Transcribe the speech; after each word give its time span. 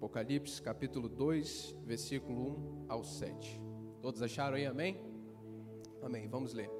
Apocalipse 0.00 0.62
capítulo 0.62 1.10
2, 1.10 1.76
versículo 1.84 2.86
1 2.86 2.86
ao 2.88 3.04
7. 3.04 3.60
Todos 4.00 4.22
acharam 4.22 4.56
aí, 4.56 4.64
amém? 4.64 4.98
Amém, 6.00 6.26
vamos 6.26 6.54
ler. 6.54 6.70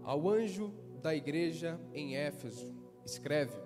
Ao 0.00 0.28
anjo 0.28 0.72
da 1.02 1.12
igreja 1.12 1.76
em 1.92 2.14
Éfeso, 2.14 2.72
escreve: 3.04 3.58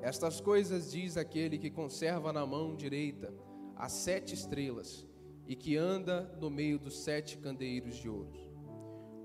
Estas 0.00 0.40
coisas 0.40 0.92
diz 0.92 1.16
aquele 1.16 1.58
que 1.58 1.68
conserva 1.68 2.32
na 2.32 2.46
mão 2.46 2.76
direita 2.76 3.34
as 3.74 3.90
sete 3.90 4.32
estrelas 4.32 5.04
e 5.44 5.56
que 5.56 5.76
anda 5.76 6.38
no 6.40 6.48
meio 6.48 6.78
dos 6.78 7.00
sete 7.00 7.36
candeeiros 7.36 7.96
de 7.96 8.08
ouro. 8.08 8.30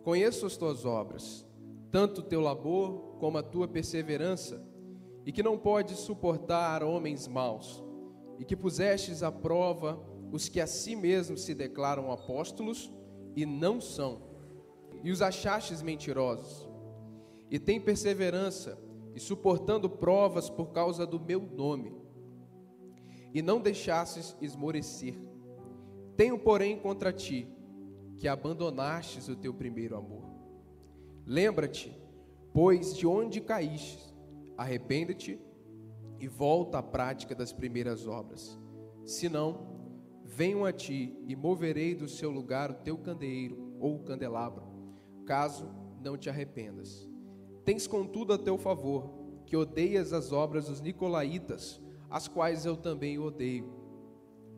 Conheço 0.04 0.48
as 0.48 0.58
tuas 0.58 0.84
obras, 0.84 1.46
tanto 1.92 2.22
o 2.22 2.24
teu 2.24 2.42
labor 2.42 3.18
como 3.20 3.38
a 3.38 3.44
tua 3.44 3.68
perseverança, 3.68 4.66
e 5.28 5.32
que 5.32 5.44
não 5.44 5.60
podes 5.60 6.00
suportar 6.00 6.82
homens 6.82 7.28
maus, 7.28 7.91
e 8.42 8.44
que 8.44 8.56
pusestes 8.56 9.22
à 9.22 9.32
prova 9.32 10.04
os 10.32 10.50
que 10.50 10.60
a 10.60 10.66
si 10.66 10.96
mesmos 10.96 11.44
se 11.44 11.54
declaram 11.54 12.12
apóstolos 12.12 12.92
e 13.36 13.46
não 13.46 13.80
são, 13.80 14.20
e 15.04 15.12
os 15.12 15.22
achastes 15.22 15.84
mentirosos. 15.84 16.68
E 17.52 17.60
tem 17.60 17.80
perseverança 17.80 18.82
e 19.14 19.20
suportando 19.20 19.88
provas 19.88 20.50
por 20.50 20.72
causa 20.72 21.06
do 21.06 21.20
meu 21.20 21.40
nome, 21.40 21.94
e 23.32 23.44
não 23.44 23.62
deixastes 23.62 24.36
esmorecer. 24.42 25.14
Tenho, 26.18 26.40
porém, 26.40 26.80
contra 26.80 27.14
ti 27.14 27.48
que 28.18 28.28
abandonastes 28.28 29.30
o 29.30 29.36
teu 29.36 29.54
primeiro 29.54 29.96
amor. 29.96 30.24
Lembra-te, 31.28 31.96
pois, 32.52 32.98
de 32.98 33.06
onde 33.06 33.40
caíste, 33.40 34.16
arrepende-te 34.58 35.40
e 36.22 36.28
volta 36.28 36.78
à 36.78 36.84
prática 36.84 37.34
das 37.34 37.52
primeiras 37.52 38.06
obras. 38.06 38.58
Senão, 39.04 40.22
venho 40.24 40.64
a 40.64 40.72
ti 40.72 41.18
e 41.28 41.36
moverei 41.36 41.96
do 41.96 42.08
seu 42.08 42.30
lugar 42.30 42.70
o 42.70 42.76
teu 42.76 42.96
candeeiro 42.96 43.76
ou 43.80 44.00
candelabro, 44.00 44.64
caso 45.26 45.68
não 46.00 46.16
te 46.16 46.30
arrependas. 46.30 47.10
Tens 47.66 47.88
contudo 47.88 48.34
a 48.34 48.38
teu 48.38 48.56
favor 48.56 49.16
que 49.48 49.58
odeias 49.58 50.14
as 50.14 50.32
obras 50.32 50.68
dos 50.68 50.80
nicolaítas, 50.80 51.82
as 52.08 52.28
quais 52.28 52.66
eu 52.66 52.78
também 52.78 53.18
odeio. 53.18 53.74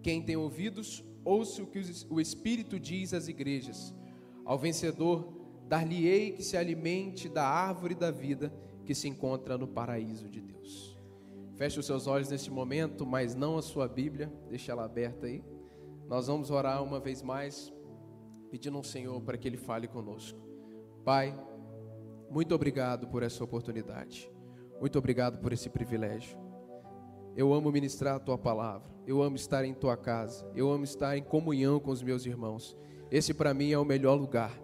Quem 0.02 0.22
tem 0.22 0.36
ouvidos, 0.36 1.02
ouça 1.24 1.64
o 1.64 1.68
que 1.68 1.80
o 2.10 2.20
Espírito 2.20 2.78
diz 2.78 3.14
às 3.14 3.30
igrejas. 3.30 3.96
Ao 4.44 4.60
vencedor, 4.60 5.34
dar-lhe-ei 5.70 6.34
que 6.34 6.44
se 6.44 6.58
alimente 6.58 7.30
da 7.30 7.48
árvore 7.48 7.96
da 7.96 8.12
vida 8.12 8.54
que 8.84 8.94
se 8.94 9.08
encontra 9.08 9.58
no 9.58 9.68
paraíso 9.68 10.30
de 10.30 10.42
Deus. 10.42 10.93
Feche 11.56 11.80
os 11.80 11.86
seus 11.86 12.08
olhos 12.08 12.30
neste 12.30 12.50
momento, 12.50 13.06
mas 13.06 13.36
não 13.36 13.58
a 13.58 13.62
sua 13.62 13.88
Bíblia, 13.88 14.32
deixe 14.50 14.72
ela 14.72 14.86
aberta 14.86 15.28
aí. 15.28 15.44
Nós 16.08 16.28
vamos 16.28 16.50
orar 16.50 16.84
uma 16.84 17.00
vez 17.00 17.22
mais, 17.22 17.72
pedindo 18.50 18.78
ao 18.78 18.84
Senhor 18.84 19.22
para 19.22 19.38
que 19.38 19.48
Ele 19.48 19.58
fale 19.58 19.88
conosco. 19.88 20.40
Pai, 21.06 21.38
muito 22.30 22.56
obrigado 22.56 23.08
por 23.08 23.22
essa 23.22 23.44
oportunidade, 23.44 24.32
muito 24.80 24.98
obrigado 24.98 25.38
por 25.38 25.54
esse 25.54 25.70
privilégio. 25.70 26.38
Eu 27.36 27.54
amo 27.54 27.72
ministrar 27.72 28.16
a 28.16 28.20
tua 28.20 28.38
palavra, 28.38 28.92
eu 29.06 29.22
amo 29.22 29.36
estar 29.36 29.64
em 29.64 29.74
tua 29.74 29.96
casa, 29.96 30.50
eu 30.56 30.72
amo 30.72 30.84
estar 30.84 31.18
em 31.18 31.24
comunhão 31.24 31.80
com 31.80 31.92
os 31.92 32.02
meus 32.02 32.26
irmãos. 32.26 32.76
Esse 33.12 33.34
para 33.34 33.54
mim 33.54 33.72
é 33.72 33.78
o 33.78 33.86
melhor 33.86 34.16
lugar, 34.16 34.60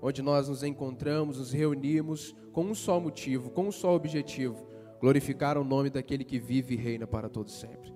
onde 0.00 0.22
nós 0.22 0.48
nos 0.48 0.62
encontramos, 0.62 1.38
nos 1.38 1.52
reunimos 1.52 2.34
com 2.52 2.64
um 2.64 2.74
só 2.74 2.98
motivo, 2.98 3.50
com 3.50 3.64
um 3.64 3.72
só 3.72 3.94
objetivo: 3.94 4.71
glorificar 5.02 5.58
o 5.58 5.64
nome 5.64 5.90
daquele 5.90 6.22
que 6.22 6.38
vive 6.38 6.74
e 6.74 6.76
reina 6.76 7.08
para 7.08 7.28
todos 7.28 7.58
sempre. 7.58 7.92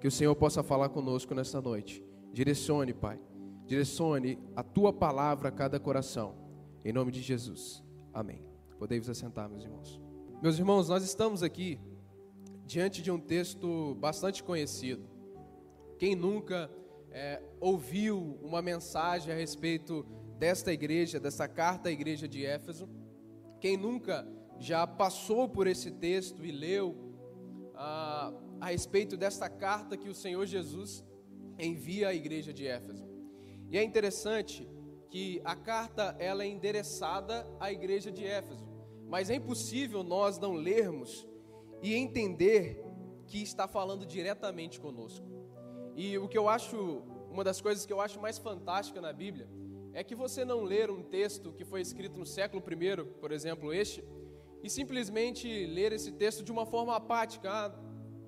Que 0.00 0.06
o 0.06 0.10
Senhor 0.10 0.36
possa 0.36 0.62
falar 0.62 0.88
conosco 0.88 1.34
nesta 1.34 1.60
noite. 1.60 2.00
Direcione, 2.32 2.94
Pai. 2.94 3.18
Direcione 3.66 4.38
a 4.54 4.62
tua 4.62 4.92
palavra 4.92 5.48
a 5.48 5.52
cada 5.52 5.80
coração. 5.80 6.36
Em 6.84 6.92
nome 6.92 7.10
de 7.10 7.20
Jesus. 7.20 7.82
Amém. 8.12 8.46
Podeis 8.78 9.08
assentar, 9.08 9.50
meus 9.50 9.64
irmãos. 9.64 10.00
Meus 10.40 10.56
irmãos, 10.56 10.88
nós 10.88 11.02
estamos 11.02 11.42
aqui 11.42 11.80
diante 12.64 13.02
de 13.02 13.10
um 13.10 13.18
texto 13.18 13.96
bastante 13.96 14.40
conhecido. 14.40 15.02
Quem 15.98 16.14
nunca 16.14 16.70
é, 17.10 17.42
ouviu 17.58 18.38
uma 18.40 18.62
mensagem 18.62 19.34
a 19.34 19.36
respeito 19.36 20.06
desta 20.38 20.72
igreja, 20.72 21.18
dessa 21.18 21.48
carta 21.48 21.88
à 21.88 21.92
igreja 21.92 22.28
de 22.28 22.46
Éfeso? 22.46 22.88
Quem 23.60 23.76
nunca 23.76 24.24
já 24.58 24.86
passou 24.86 25.48
por 25.48 25.66
esse 25.66 25.90
texto 25.90 26.44
e 26.44 26.52
leu 26.52 26.96
ah, 27.74 28.32
a 28.60 28.66
respeito 28.66 29.16
desta 29.16 29.48
carta 29.48 29.96
que 29.96 30.08
o 30.08 30.14
Senhor 30.14 30.46
Jesus 30.46 31.04
envia 31.58 32.08
à 32.08 32.14
igreja 32.14 32.52
de 32.52 32.66
Éfeso? 32.66 33.06
E 33.70 33.78
é 33.78 33.82
interessante 33.82 34.68
que 35.10 35.40
a 35.44 35.54
carta 35.54 36.16
ela 36.18 36.44
é 36.44 36.46
endereçada 36.46 37.46
à 37.60 37.70
igreja 37.70 38.10
de 38.10 38.24
Éfeso, 38.24 38.68
mas 39.08 39.30
é 39.30 39.36
impossível 39.36 40.02
nós 40.02 40.38
não 40.38 40.54
lermos 40.54 41.26
e 41.82 41.94
entender 41.94 42.84
que 43.26 43.42
está 43.42 43.66
falando 43.66 44.04
diretamente 44.06 44.80
conosco. 44.80 45.26
E 45.96 46.18
o 46.18 46.28
que 46.28 46.36
eu 46.36 46.48
acho, 46.48 47.02
uma 47.30 47.44
das 47.44 47.60
coisas 47.60 47.86
que 47.86 47.92
eu 47.92 48.00
acho 48.00 48.20
mais 48.20 48.38
fantástica 48.38 49.00
na 49.00 49.12
Bíblia, 49.12 49.48
é 49.92 50.02
que 50.02 50.14
você 50.14 50.44
não 50.44 50.62
ler 50.62 50.90
um 50.90 51.02
texto 51.02 51.52
que 51.52 51.64
foi 51.64 51.80
escrito 51.80 52.18
no 52.18 52.26
século 52.26 52.62
I, 52.68 53.04
por 53.20 53.30
exemplo, 53.30 53.72
este, 53.72 54.04
e 54.64 54.70
simplesmente 54.70 55.66
ler 55.66 55.92
esse 55.92 56.10
texto 56.10 56.42
de 56.42 56.50
uma 56.50 56.64
forma 56.64 56.96
apática, 56.96 57.50
ah, 57.52 57.78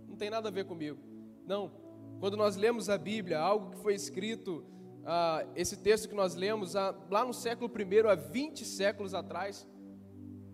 não 0.06 0.16
tem 0.16 0.28
nada 0.28 0.50
a 0.50 0.52
ver 0.52 0.66
comigo. 0.66 0.98
Não. 1.46 1.72
Quando 2.20 2.36
nós 2.36 2.56
lemos 2.56 2.90
a 2.90 2.98
Bíblia, 2.98 3.38
algo 3.38 3.70
que 3.70 3.78
foi 3.78 3.94
escrito, 3.94 4.62
ah, 5.06 5.46
esse 5.56 5.78
texto 5.78 6.10
que 6.10 6.14
nós 6.14 6.34
lemos 6.34 6.76
ah, 6.76 6.94
lá 7.10 7.24
no 7.24 7.32
século 7.32 7.72
I, 7.74 8.06
há 8.06 8.14
20 8.14 8.66
séculos 8.66 9.14
atrás, 9.14 9.66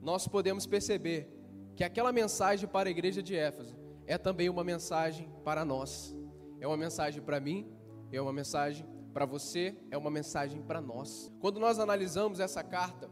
nós 0.01 0.29
podemos 0.29 0.67
perceber 0.67 1.29
que 1.75 1.83
aquela 1.83 2.13
mensagem 2.13 2.69
para 2.69 2.89
a 2.89 2.93
igreja 2.93 3.21
de 3.21 3.35
Éfeso 3.35 3.77
é 4.07 4.17
também 4.17 4.49
uma 4.49 4.63
mensagem 4.63 5.29
para 5.43 5.65
nós. 5.65 6.17
É 6.61 6.67
uma 6.67 6.77
mensagem 6.77 7.21
para 7.21 7.41
mim, 7.41 7.69
é 8.13 8.21
uma 8.23 8.33
mensagem 8.33 8.87
para 9.13 9.27
você, 9.27 9.77
é 9.91 9.99
uma 9.99 10.13
mensagem 10.13 10.63
para 10.63 10.81
nós. 10.81 11.33
Quando 11.41 11.59
nós 11.59 11.81
analisamos 11.81 12.39
essa 12.39 12.63
carta, 12.63 13.11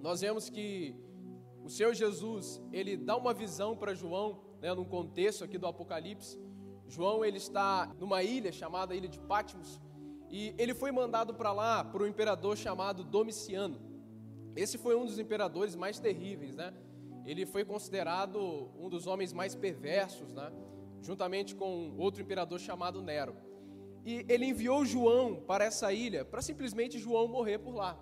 nós 0.00 0.20
vemos 0.20 0.48
que 0.48 0.94
o 1.64 1.70
Senhor 1.70 1.94
Jesus, 1.94 2.60
ele 2.72 2.96
dá 2.96 3.16
uma 3.16 3.34
visão 3.34 3.76
para 3.76 3.94
João, 3.94 4.40
né, 4.60 4.74
num 4.74 4.84
contexto 4.84 5.44
aqui 5.44 5.58
do 5.58 5.66
Apocalipse. 5.66 6.38
João, 6.86 7.24
ele 7.24 7.36
está 7.36 7.94
numa 7.98 8.22
ilha 8.22 8.50
chamada 8.50 8.94
Ilha 8.94 9.08
de 9.08 9.20
Patmos, 9.20 9.80
e 10.30 10.54
ele 10.58 10.74
foi 10.74 10.92
mandado 10.92 11.34
para 11.34 11.52
lá 11.52 11.84
por 11.84 12.02
um 12.02 12.06
imperador 12.06 12.56
chamado 12.56 13.04
Domiciano. 13.04 13.80
Esse 14.56 14.76
foi 14.76 14.96
um 14.96 15.04
dos 15.04 15.18
imperadores 15.18 15.74
mais 15.74 15.98
terríveis, 15.98 16.56
né? 16.56 16.74
Ele 17.24 17.46
foi 17.46 17.64
considerado 17.64 18.70
um 18.78 18.88
dos 18.88 19.06
homens 19.06 19.32
mais 19.32 19.54
perversos, 19.54 20.32
né? 20.32 20.50
Juntamente 21.00 21.54
com 21.54 21.94
outro 21.96 22.22
imperador 22.22 22.58
chamado 22.58 23.02
Nero. 23.02 23.36
E 24.04 24.24
ele 24.28 24.46
enviou 24.46 24.84
João 24.84 25.36
para 25.36 25.64
essa 25.64 25.92
ilha, 25.92 26.24
para 26.24 26.40
simplesmente 26.40 26.98
João 26.98 27.28
morrer 27.28 27.58
por 27.58 27.74
lá, 27.74 27.98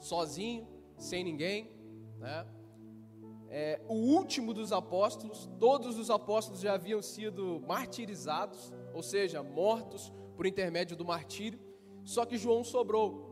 sozinho, 0.00 0.66
sem 0.96 1.22
ninguém. 1.22 1.70
Né? 2.18 2.46
É, 3.50 3.80
o 3.88 3.94
último 3.94 4.52
dos 4.52 4.72
apóstolos, 4.72 5.48
todos 5.58 5.98
os 5.98 6.10
apóstolos 6.10 6.60
já 6.60 6.74
haviam 6.74 7.00
sido 7.00 7.62
martirizados, 7.66 8.72
ou 8.92 9.02
seja, 9.02 9.42
mortos 9.42 10.12
por 10.36 10.46
intermédio 10.46 10.96
do 10.96 11.04
martírio, 11.04 11.58
só 12.04 12.24
que 12.24 12.36
João 12.36 12.62
sobrou. 12.62 13.28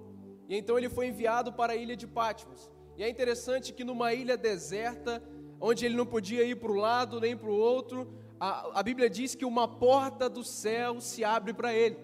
E 0.49 0.57
então 0.57 0.79
ele 0.79 0.89
foi 0.89 1.09
enviado 1.09 1.53
para 1.53 1.75
a 1.75 1.77
ilha 1.77 1.97
de 1.97 2.07
Patmos. 2.07 2.71
E 2.97 3.03
é 3.03 3.09
interessante 3.09 3.73
que 3.73 3.85
numa 3.85 4.15
ilha 4.15 4.37
deserta, 4.37 5.23
onde 5.61 5.85
ele 5.85 5.97
não 5.97 6.07
podia 6.07 6.45
ir 6.45 6.57
para 6.57 6.73
o 6.73 6.77
lado 6.77 7.21
nem 7.21 7.37
para 7.37 7.51
o 7.51 7.57
outro, 7.57 8.11
a, 8.41 8.81
a 8.81 8.83
Bíblia 8.83 9.11
diz 9.11 9.35
que 9.35 9.45
uma 9.45 9.69
porta 9.69 10.29
do 10.29 10.43
céu 10.43 11.01
se 11.01 11.25
abre 11.25 11.53
para 11.53 11.75
ele. 11.75 11.99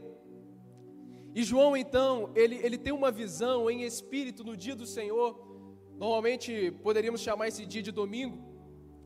E 1.35 1.43
João, 1.43 1.75
então, 1.77 2.31
ele, 2.35 2.57
ele 2.57 2.77
tem 2.77 2.93
uma 2.93 3.11
visão 3.11 3.71
em 3.71 3.83
espírito 3.83 4.45
no 4.45 4.55
dia 4.55 4.77
do 4.77 4.85
Senhor. 4.85 5.52
Normalmente 5.99 6.71
poderíamos 6.83 7.21
chamar 7.21 7.49
esse 7.49 7.65
dia 7.65 7.83
de 7.83 7.93
domingo, 7.93 8.39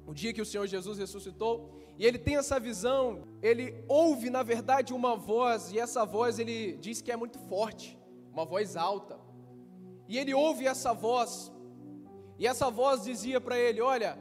o 0.06 0.14
dia 0.14 0.32
que 0.32 0.40
o 0.40 0.46
Senhor 0.46 0.66
Jesus 0.66 0.98
ressuscitou. 0.98 1.76
E 1.98 2.04
ele 2.04 2.18
tem 2.18 2.36
essa 2.36 2.60
visão, 2.60 3.26
ele 3.42 3.74
ouve, 3.88 4.28
na 4.28 4.42
verdade, 4.42 4.92
uma 4.92 5.16
voz, 5.16 5.72
e 5.72 5.78
essa 5.78 6.04
voz 6.04 6.38
ele 6.38 6.76
diz 6.76 7.00
que 7.00 7.10
é 7.10 7.16
muito 7.16 7.38
forte, 7.38 7.98
uma 8.32 8.44
voz 8.44 8.76
alta. 8.76 9.18
E 10.08 10.18
ele 10.18 10.34
ouve 10.34 10.66
essa 10.66 10.92
voz, 10.92 11.50
e 12.38 12.46
essa 12.46 12.70
voz 12.70 13.02
dizia 13.02 13.40
para 13.40 13.58
ele: 13.58 13.80
Olha, 13.80 14.18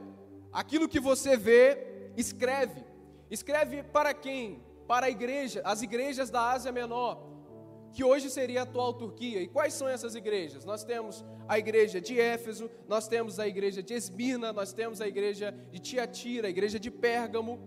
aquilo 0.52 0.88
que 0.88 0.98
você 0.98 1.36
vê, 1.36 2.10
escreve. 2.16 2.82
Escreve 3.30 3.82
para 3.82 4.14
quem? 4.14 4.62
Para 4.86 5.06
a 5.06 5.10
igreja, 5.10 5.60
as 5.64 5.82
igrejas 5.82 6.30
da 6.30 6.50
Ásia 6.50 6.72
Menor, 6.72 7.35
que 7.96 8.04
hoje 8.04 8.28
seria 8.28 8.60
a 8.60 8.62
atual 8.64 8.92
Turquia. 8.92 9.40
E 9.40 9.48
quais 9.48 9.72
são 9.72 9.88
essas 9.88 10.14
igrejas? 10.14 10.66
Nós 10.66 10.84
temos 10.84 11.24
a 11.48 11.58
igreja 11.58 11.98
de 11.98 12.20
Éfeso, 12.20 12.70
nós 12.86 13.08
temos 13.08 13.40
a 13.40 13.48
igreja 13.48 13.82
de 13.82 13.94
Esmirna, 13.94 14.52
nós 14.52 14.70
temos 14.80 15.00
a 15.00 15.08
igreja 15.08 15.46
de 15.72 15.78
Tiatira, 15.78 16.46
a 16.46 16.50
igreja 16.50 16.78
de 16.78 16.90
Pérgamo. 16.90 17.58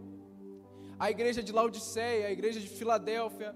a 0.99 1.09
igreja 1.09 1.41
de 1.41 1.51
Laodiceia, 1.51 2.27
a 2.27 2.31
igreja 2.31 2.59
de 2.59 2.67
Filadélfia. 2.67 3.55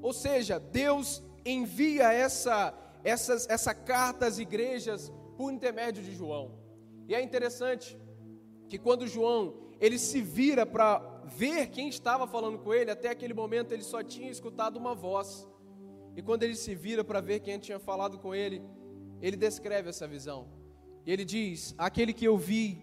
Ou 0.00 0.12
seja, 0.12 0.60
Deus 0.60 1.22
envia 1.44 2.12
essa, 2.12 2.58
essas, 3.02 3.48
essa 3.48 3.74
carta 3.74 4.26
às 4.26 4.38
igrejas 4.38 5.10
por 5.36 5.50
intermédio 5.50 6.02
de 6.02 6.14
João. 6.14 6.46
E 7.08 7.14
é 7.14 7.20
interessante 7.20 7.98
que 8.68 8.78
quando 8.78 9.08
João 9.08 9.40
ele 9.80 9.98
se 9.98 10.20
vira 10.20 10.64
para 10.64 10.90
ver 11.24 11.70
quem 11.70 11.88
estava 11.88 12.26
falando 12.26 12.58
com 12.58 12.72
ele, 12.72 12.90
até 12.90 13.08
aquele 13.08 13.34
momento 13.34 13.72
ele 13.72 13.82
só 13.82 14.00
tinha 14.02 14.30
escutado 14.30 14.76
uma 14.76 14.94
voz. 14.94 15.48
E 16.16 16.22
quando 16.22 16.42
ele 16.42 16.54
se 16.54 16.74
vira 16.74 17.02
para 17.02 17.20
ver 17.20 17.40
quem 17.40 17.58
tinha 17.58 17.78
falado 17.78 18.18
com 18.18 18.34
ele, 18.34 18.62
ele 19.20 19.36
descreve 19.36 19.88
essa 19.88 20.06
visão. 20.06 20.48
E 21.04 21.12
ele 21.12 21.24
diz: 21.24 21.74
Aquele 21.76 22.12
que 22.12 22.24
eu 22.24 22.36
vi 22.36 22.82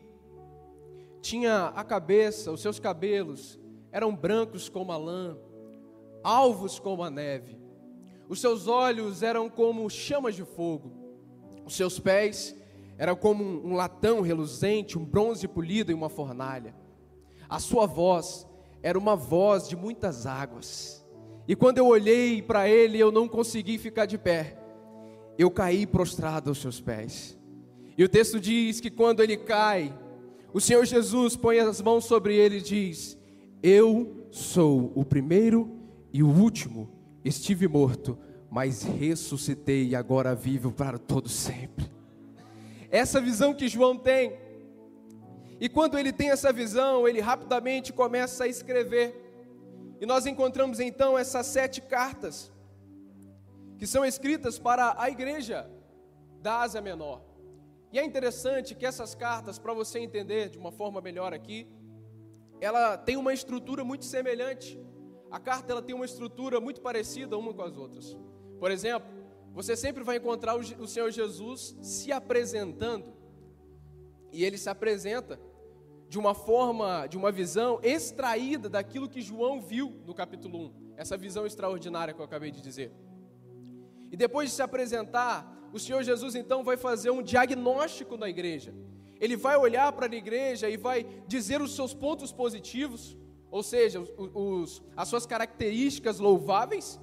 tinha 1.21 1.67
a 1.67 1.83
cabeça, 1.83 2.51
os 2.51 2.61
seus 2.61 2.79
cabelos 2.79 3.59
eram 3.91 4.15
brancos 4.15 4.69
como 4.69 4.91
a 4.91 4.97
lã, 4.97 5.37
alvos 6.23 6.79
como 6.79 7.03
a 7.03 7.09
neve. 7.09 7.59
Os 8.27 8.39
seus 8.39 8.67
olhos 8.67 9.23
eram 9.23 9.49
como 9.49 9.89
chamas 9.89 10.35
de 10.35 10.45
fogo. 10.45 10.91
Os 11.65 11.75
seus 11.75 11.99
pés 11.99 12.55
eram 12.97 13.15
como 13.15 13.43
um 13.43 13.73
latão 13.73 14.21
reluzente, 14.21 14.97
um 14.97 15.03
bronze 15.03 15.47
polido 15.47 15.91
em 15.91 15.95
uma 15.95 16.09
fornalha. 16.09 16.75
A 17.49 17.59
sua 17.59 17.85
voz 17.85 18.47
era 18.81 18.97
uma 18.97 19.15
voz 19.15 19.67
de 19.67 19.75
muitas 19.75 20.25
águas. 20.25 21.00
E 21.47 21.55
quando 21.55 21.77
eu 21.77 21.87
olhei 21.87 22.41
para 22.41 22.69
ele, 22.69 22.99
eu 22.99 23.11
não 23.11 23.27
consegui 23.27 23.77
ficar 23.77 24.05
de 24.05 24.17
pé. 24.17 24.57
Eu 25.37 25.49
caí 25.49 25.85
prostrado 25.85 26.49
aos 26.49 26.59
seus 26.59 26.79
pés. 26.79 27.37
E 27.97 28.03
o 28.03 28.09
texto 28.09 28.39
diz 28.39 28.79
que 28.79 28.89
quando 28.89 29.21
ele 29.21 29.37
cai, 29.37 29.93
o 30.53 30.61
Senhor 30.61 30.85
Jesus 30.85 31.35
põe 31.35 31.59
as 31.59 31.81
mãos 31.81 32.05
sobre 32.05 32.35
ele 32.35 32.57
e 32.57 32.61
diz: 32.61 33.17
Eu 33.61 34.27
sou 34.31 34.91
o 34.95 35.03
primeiro 35.03 35.69
e 36.13 36.23
o 36.23 36.29
último. 36.29 36.89
Estive 37.23 37.67
morto, 37.67 38.17
mas 38.49 38.83
ressuscitei 38.83 39.89
e 39.89 39.95
agora 39.95 40.33
vivo 40.33 40.71
para 40.71 40.97
todo 40.97 41.29
sempre. 41.29 41.85
Essa 42.89 43.21
visão 43.21 43.53
que 43.53 43.67
João 43.67 43.97
tem 43.97 44.33
e 45.61 45.69
quando 45.69 45.95
ele 45.95 46.11
tem 46.11 46.31
essa 46.31 46.51
visão, 46.51 47.07
ele 47.07 47.21
rapidamente 47.21 47.93
começa 47.93 48.45
a 48.45 48.47
escrever. 48.47 49.20
E 50.01 50.05
nós 50.07 50.25
encontramos 50.25 50.79
então 50.79 51.15
essas 51.15 51.45
sete 51.45 51.79
cartas, 51.79 52.51
que 53.77 53.85
são 53.85 54.03
escritas 54.03 54.57
para 54.57 54.95
a 54.97 55.07
igreja 55.11 55.69
da 56.41 56.61
Ásia 56.61 56.81
Menor. 56.81 57.21
E 57.93 57.99
é 57.99 58.03
interessante 58.03 58.73
que 58.73 58.83
essas 58.83 59.13
cartas, 59.13 59.59
para 59.59 59.75
você 59.75 59.99
entender 59.99 60.49
de 60.49 60.57
uma 60.57 60.71
forma 60.71 60.99
melhor 61.01 61.35
aqui, 61.35 61.67
ela 62.59 62.97
tem 62.97 63.15
uma 63.15 63.31
estrutura 63.31 63.83
muito 63.83 64.05
semelhante. 64.05 64.79
A 65.29 65.39
carta 65.39 65.71
ela 65.71 65.83
tem 65.83 65.93
uma 65.93 66.05
estrutura 66.05 66.59
muito 66.59 66.81
parecida 66.81 67.37
uma 67.37 67.53
com 67.53 67.61
as 67.61 67.77
outras. 67.77 68.17
Por 68.59 68.71
exemplo, 68.71 69.07
você 69.53 69.75
sempre 69.75 70.03
vai 70.03 70.17
encontrar 70.17 70.55
o 70.55 70.87
Senhor 70.87 71.11
Jesus 71.11 71.77
se 71.79 72.11
apresentando. 72.11 73.13
E 74.31 74.43
ele 74.43 74.57
se 74.57 74.69
apresenta 74.69 75.39
de 76.11 76.19
uma 76.19 76.33
forma, 76.33 77.07
de 77.07 77.15
uma 77.15 77.31
visão 77.31 77.79
extraída 77.81 78.67
daquilo 78.67 79.07
que 79.07 79.21
João 79.21 79.61
viu 79.61 79.95
no 80.05 80.13
capítulo 80.13 80.65
1, 80.65 80.73
essa 80.97 81.15
visão 81.15 81.45
extraordinária 81.45 82.13
que 82.13 82.19
eu 82.19 82.25
acabei 82.25 82.51
de 82.51 82.59
dizer. 82.59 82.91
E 84.11 84.17
depois 84.17 84.49
de 84.49 84.55
se 84.57 84.61
apresentar, 84.61 85.69
o 85.71 85.79
Senhor 85.79 86.03
Jesus 86.03 86.35
então 86.35 86.65
vai 86.65 86.75
fazer 86.75 87.11
um 87.11 87.23
diagnóstico 87.23 88.17
na 88.17 88.27
igreja. 88.27 88.75
Ele 89.21 89.37
vai 89.37 89.55
olhar 89.55 89.89
para 89.93 90.05
a 90.05 90.13
igreja 90.13 90.69
e 90.69 90.75
vai 90.75 91.07
dizer 91.29 91.61
os 91.61 91.77
seus 91.77 91.93
pontos 91.93 92.33
positivos, 92.33 93.17
ou 93.49 93.63
seja, 93.63 94.01
os, 94.01 94.83
as 94.97 95.07
suas 95.07 95.25
características 95.25 96.19
louváveis, 96.19 96.99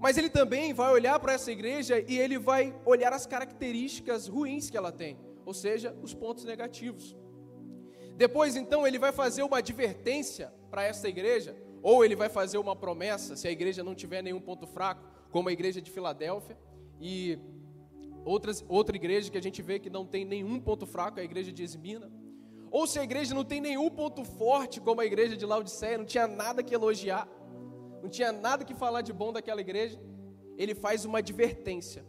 mas 0.00 0.18
ele 0.18 0.28
também 0.28 0.74
vai 0.74 0.92
olhar 0.92 1.20
para 1.20 1.34
essa 1.34 1.52
igreja 1.52 2.00
e 2.00 2.18
ele 2.18 2.36
vai 2.36 2.74
olhar 2.84 3.12
as 3.12 3.26
características 3.26 4.26
ruins 4.26 4.68
que 4.68 4.76
ela 4.76 4.90
tem, 4.90 5.16
ou 5.46 5.54
seja, 5.54 5.96
os 6.02 6.12
pontos 6.12 6.44
negativos. 6.44 7.14
Depois, 8.20 8.54
então, 8.54 8.86
ele 8.86 8.98
vai 8.98 9.12
fazer 9.12 9.42
uma 9.42 9.56
advertência 9.56 10.52
para 10.70 10.84
essa 10.84 11.08
igreja, 11.08 11.56
ou 11.82 12.04
ele 12.04 12.14
vai 12.14 12.28
fazer 12.28 12.58
uma 12.58 12.76
promessa, 12.76 13.34
se 13.34 13.48
a 13.48 13.50
igreja 13.50 13.82
não 13.82 13.94
tiver 13.94 14.20
nenhum 14.20 14.42
ponto 14.42 14.66
fraco, 14.66 15.02
como 15.30 15.48
a 15.48 15.52
igreja 15.52 15.80
de 15.80 15.90
Filadélfia, 15.90 16.54
e 17.00 17.38
outras, 18.22 18.62
outra 18.68 18.94
igreja 18.94 19.30
que 19.30 19.38
a 19.38 19.42
gente 19.42 19.62
vê 19.62 19.78
que 19.78 19.88
não 19.88 20.04
tem 20.04 20.26
nenhum 20.26 20.60
ponto 20.60 20.86
fraco, 20.86 21.18
é 21.18 21.22
a 21.22 21.24
igreja 21.24 21.50
de 21.50 21.62
Esmina. 21.62 22.12
Ou 22.70 22.86
se 22.86 22.98
a 22.98 23.02
igreja 23.02 23.34
não 23.34 23.42
tem 23.42 23.58
nenhum 23.58 23.88
ponto 23.88 24.22
forte, 24.22 24.82
como 24.82 25.00
a 25.00 25.06
igreja 25.06 25.34
de 25.34 25.46
Laodiceia, 25.46 25.96
não 25.96 26.04
tinha 26.04 26.26
nada 26.26 26.62
que 26.62 26.74
elogiar, 26.74 27.26
não 28.02 28.10
tinha 28.10 28.32
nada 28.32 28.66
que 28.66 28.74
falar 28.74 29.00
de 29.00 29.14
bom 29.14 29.32
daquela 29.32 29.62
igreja, 29.62 29.98
ele 30.58 30.74
faz 30.74 31.06
uma 31.06 31.20
advertência. 31.20 32.04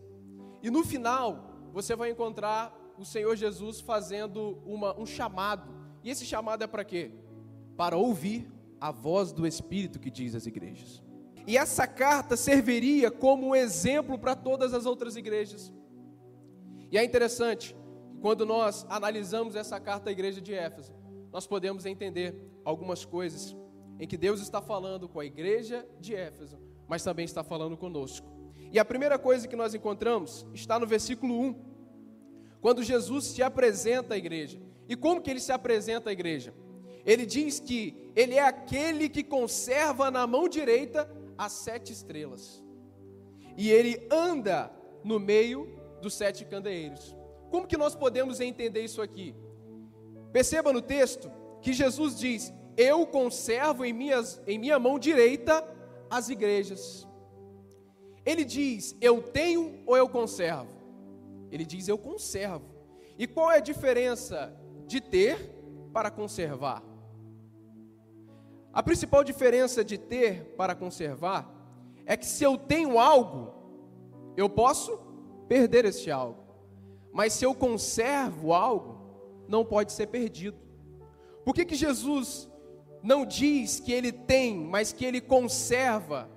E 0.62 0.70
no 0.70 0.84
final, 0.84 1.72
você 1.72 1.96
vai 1.96 2.12
encontrar 2.12 2.78
o 2.98 3.06
Senhor 3.06 3.34
Jesus 3.38 3.80
fazendo 3.80 4.62
uma, 4.66 5.00
um 5.00 5.06
chamado 5.06 5.80
e 6.04 6.10
esse 6.10 6.26
chamado 6.26 6.64
é 6.64 6.68
para 6.68 6.84
quê? 6.84 7.12
Para 7.78 7.98
ouvir 7.98 8.48
a 8.80 8.92
voz 8.92 9.32
do 9.32 9.46
Espírito 9.46 10.00
que 10.00 10.10
diz 10.10 10.34
às 10.36 10.46
igrejas. 10.46 11.04
E 11.46 11.58
essa 11.58 11.88
carta 11.88 12.36
serviria 12.36 13.10
como 13.10 13.48
um 13.48 13.56
exemplo 13.56 14.18
para 14.18 14.36
todas 14.36 14.74
as 14.74 14.86
outras 14.86 15.16
igrejas. 15.16 15.74
E 16.92 16.98
é 16.98 17.04
interessante, 17.04 17.76
quando 18.22 18.46
nós 18.46 18.86
analisamos 18.90 19.56
essa 19.56 19.80
carta 19.80 20.10
à 20.10 20.12
igreja 20.12 20.42
de 20.42 20.54
Éfeso, 20.54 20.94
nós 21.32 21.48
podemos 21.48 21.86
entender 21.86 22.36
algumas 22.64 23.06
coisas 23.06 23.56
em 24.00 24.08
que 24.08 24.18
Deus 24.18 24.42
está 24.42 24.62
falando 24.62 25.08
com 25.08 25.20
a 25.20 25.26
igreja 25.26 25.88
de 26.00 26.16
Éfeso, 26.16 26.60
mas 26.88 27.04
também 27.04 27.26
está 27.26 27.44
falando 27.44 27.78
conosco. 27.78 28.28
E 28.72 28.80
a 28.80 28.86
primeira 28.86 29.18
coisa 29.18 29.48
que 29.48 29.56
nós 29.56 29.74
encontramos 29.74 30.46
está 30.54 30.80
no 30.80 30.88
versículo 30.88 31.40
1, 31.40 31.56
quando 32.60 32.84
Jesus 32.84 33.26
se 33.26 33.44
apresenta 33.44 34.14
à 34.14 34.18
igreja. 34.18 34.60
E 34.88 34.96
como 34.96 35.22
que 35.22 35.30
ele 35.30 35.40
se 35.40 35.52
apresenta 35.52 36.10
à 36.10 36.14
igreja? 36.14 36.54
Ele 37.06 37.26
diz 37.26 37.60
que 37.60 38.12
ele 38.16 38.36
é 38.36 38.42
aquele 38.42 39.10
que 39.10 39.24
conserva 39.24 40.12
na 40.12 40.28
mão 40.28 40.48
direita 40.48 41.10
as 41.38 41.54
sete 41.54 41.92
estrelas. 41.92 42.64
E 43.58 43.70
ele 43.70 44.08
anda 44.12 44.72
no 45.04 45.20
meio 45.20 45.68
dos 46.02 46.14
sete 46.14 46.46
candeeiros. 46.46 47.16
Como 47.50 47.68
que 47.68 47.78
nós 47.78 47.96
podemos 47.96 48.40
entender 48.40 48.84
isso 48.84 49.02
aqui? 49.02 49.36
Perceba 50.32 50.72
no 50.72 50.82
texto 50.82 51.32
que 51.62 51.74
Jesus 51.74 52.18
diz: 52.18 52.54
Eu 52.78 53.06
conservo 53.06 53.84
em, 53.84 53.94
minhas, 53.94 54.42
em 54.48 54.58
minha 54.58 54.80
mão 54.80 54.98
direita 54.98 55.68
as 56.10 56.30
igrejas. 56.30 57.08
Ele 58.26 58.46
diz: 58.46 58.96
Eu 59.02 59.22
tenho 59.22 59.80
ou 59.86 59.98
eu 59.98 60.08
conservo? 60.08 60.70
Ele 61.52 61.66
diz: 61.66 61.88
Eu 61.88 61.98
conservo. 61.98 62.70
E 63.18 63.28
qual 63.28 63.52
é 63.52 63.58
a 63.58 63.62
diferença 63.62 64.56
de 64.92 65.00
ter 65.00 65.38
para 65.94 66.12
conservar. 66.12 66.84
A 68.74 68.84
principal 68.84 69.24
diferença 69.24 69.84
de 69.84 69.98
ter 69.98 70.54
para 70.58 70.76
conservar 70.76 71.50
é 72.06 72.16
que 72.16 72.26
se 72.26 72.44
eu 72.44 72.58
tenho 72.58 73.00
algo, 73.00 73.54
eu 74.36 74.50
posso 74.50 74.98
perder 75.48 75.86
este 75.86 76.12
algo. 76.12 76.44
Mas 77.12 77.34
se 77.34 77.46
eu 77.46 77.54
conservo 77.54 78.54
algo, 78.54 79.46
não 79.48 79.66
pode 79.66 79.92
ser 79.92 80.08
perdido. 80.08 80.58
Por 81.44 81.54
que, 81.54 81.66
que 81.66 81.76
Jesus 81.76 82.50
não 83.04 83.26
diz 83.26 83.80
que 83.80 83.92
ele 83.92 84.12
tem, 84.12 84.58
mas 84.58 84.94
que 84.94 85.04
ele 85.04 85.20
conserva 85.20 86.30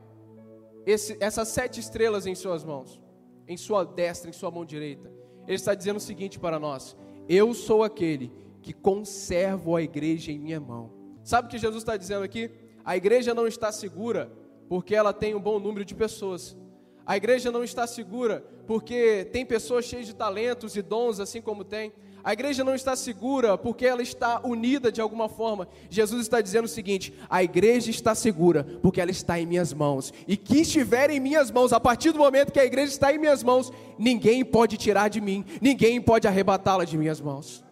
esse, 0.86 1.16
essas 1.20 1.48
sete 1.48 1.78
estrelas 1.78 2.26
em 2.26 2.34
suas 2.34 2.64
mãos, 2.64 3.00
em 3.46 3.56
sua 3.56 3.84
destra, 3.84 4.28
em 4.30 4.32
sua 4.32 4.50
mão 4.50 4.64
direita? 4.64 5.12
Ele 5.46 5.54
está 5.54 5.74
dizendo 5.74 5.98
o 5.98 6.00
seguinte 6.00 6.38
para 6.38 6.58
nós: 6.58 6.96
Eu 7.28 7.54
sou 7.54 7.84
aquele 7.84 8.32
que 8.64 8.72
conservo 8.72 9.76
a 9.76 9.82
igreja 9.82 10.32
em 10.32 10.38
minha 10.38 10.58
mão. 10.58 10.90
Sabe 11.22 11.46
o 11.46 11.50
que 11.50 11.58
Jesus 11.58 11.82
está 11.82 11.98
dizendo 11.98 12.24
aqui? 12.24 12.50
A 12.82 12.96
igreja 12.96 13.34
não 13.34 13.46
está 13.46 13.70
segura 13.70 14.32
porque 14.70 14.94
ela 14.94 15.12
tem 15.12 15.34
um 15.34 15.40
bom 15.40 15.60
número 15.60 15.84
de 15.84 15.94
pessoas. 15.94 16.56
A 17.04 17.14
igreja 17.14 17.52
não 17.52 17.62
está 17.62 17.86
segura 17.86 18.42
porque 18.66 19.28
tem 19.30 19.44
pessoas 19.44 19.84
cheias 19.84 20.06
de 20.06 20.14
talentos 20.14 20.74
e 20.76 20.80
dons, 20.80 21.20
assim 21.20 21.42
como 21.42 21.62
tem. 21.62 21.92
A 22.24 22.32
igreja 22.32 22.64
não 22.64 22.74
está 22.74 22.96
segura 22.96 23.58
porque 23.58 23.84
ela 23.84 24.00
está 24.00 24.40
unida 24.42 24.90
de 24.90 25.02
alguma 25.02 25.28
forma. 25.28 25.68
Jesus 25.90 26.22
está 26.22 26.40
dizendo 26.40 26.64
o 26.64 26.68
seguinte: 26.68 27.12
a 27.28 27.44
igreja 27.44 27.90
está 27.90 28.14
segura 28.14 28.64
porque 28.80 28.98
ela 28.98 29.10
está 29.10 29.38
em 29.38 29.44
minhas 29.44 29.74
mãos. 29.74 30.10
E 30.26 30.38
que 30.38 30.60
estiver 30.62 31.10
em 31.10 31.20
minhas 31.20 31.50
mãos, 31.50 31.70
a 31.74 31.78
partir 31.78 32.12
do 32.12 32.18
momento 32.18 32.50
que 32.50 32.60
a 32.60 32.64
igreja 32.64 32.92
está 32.92 33.12
em 33.12 33.18
minhas 33.18 33.42
mãos, 33.42 33.70
ninguém 33.98 34.42
pode 34.42 34.78
tirar 34.78 35.08
de 35.08 35.20
mim, 35.20 35.44
ninguém 35.60 36.00
pode 36.00 36.26
arrebatá-la 36.26 36.86
de 36.86 36.96
minhas 36.96 37.20
mãos. 37.20 37.62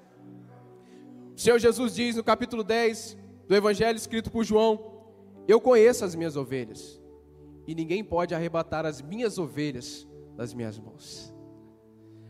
O 1.35 1.41
Senhor 1.41 1.59
Jesus 1.59 1.95
diz 1.95 2.17
no 2.17 2.23
capítulo 2.23 2.63
10 2.63 3.17
do 3.49 3.57
Evangelho 3.57 3.97
escrito 3.97 4.31
por 4.31 4.45
João: 4.45 5.03
Eu 5.49 5.61
conheço 5.61 6.05
as 6.05 6.15
minhas 6.15 6.37
ovelhas, 6.37 7.01
e 7.67 7.75
ninguém 7.75 8.05
pode 8.05 8.35
arrebatar 8.35 8.85
as 8.85 9.01
minhas 9.01 9.39
ovelhas 9.39 10.07
das 10.37 10.53
minhas 10.53 10.79
mãos. 10.79 11.35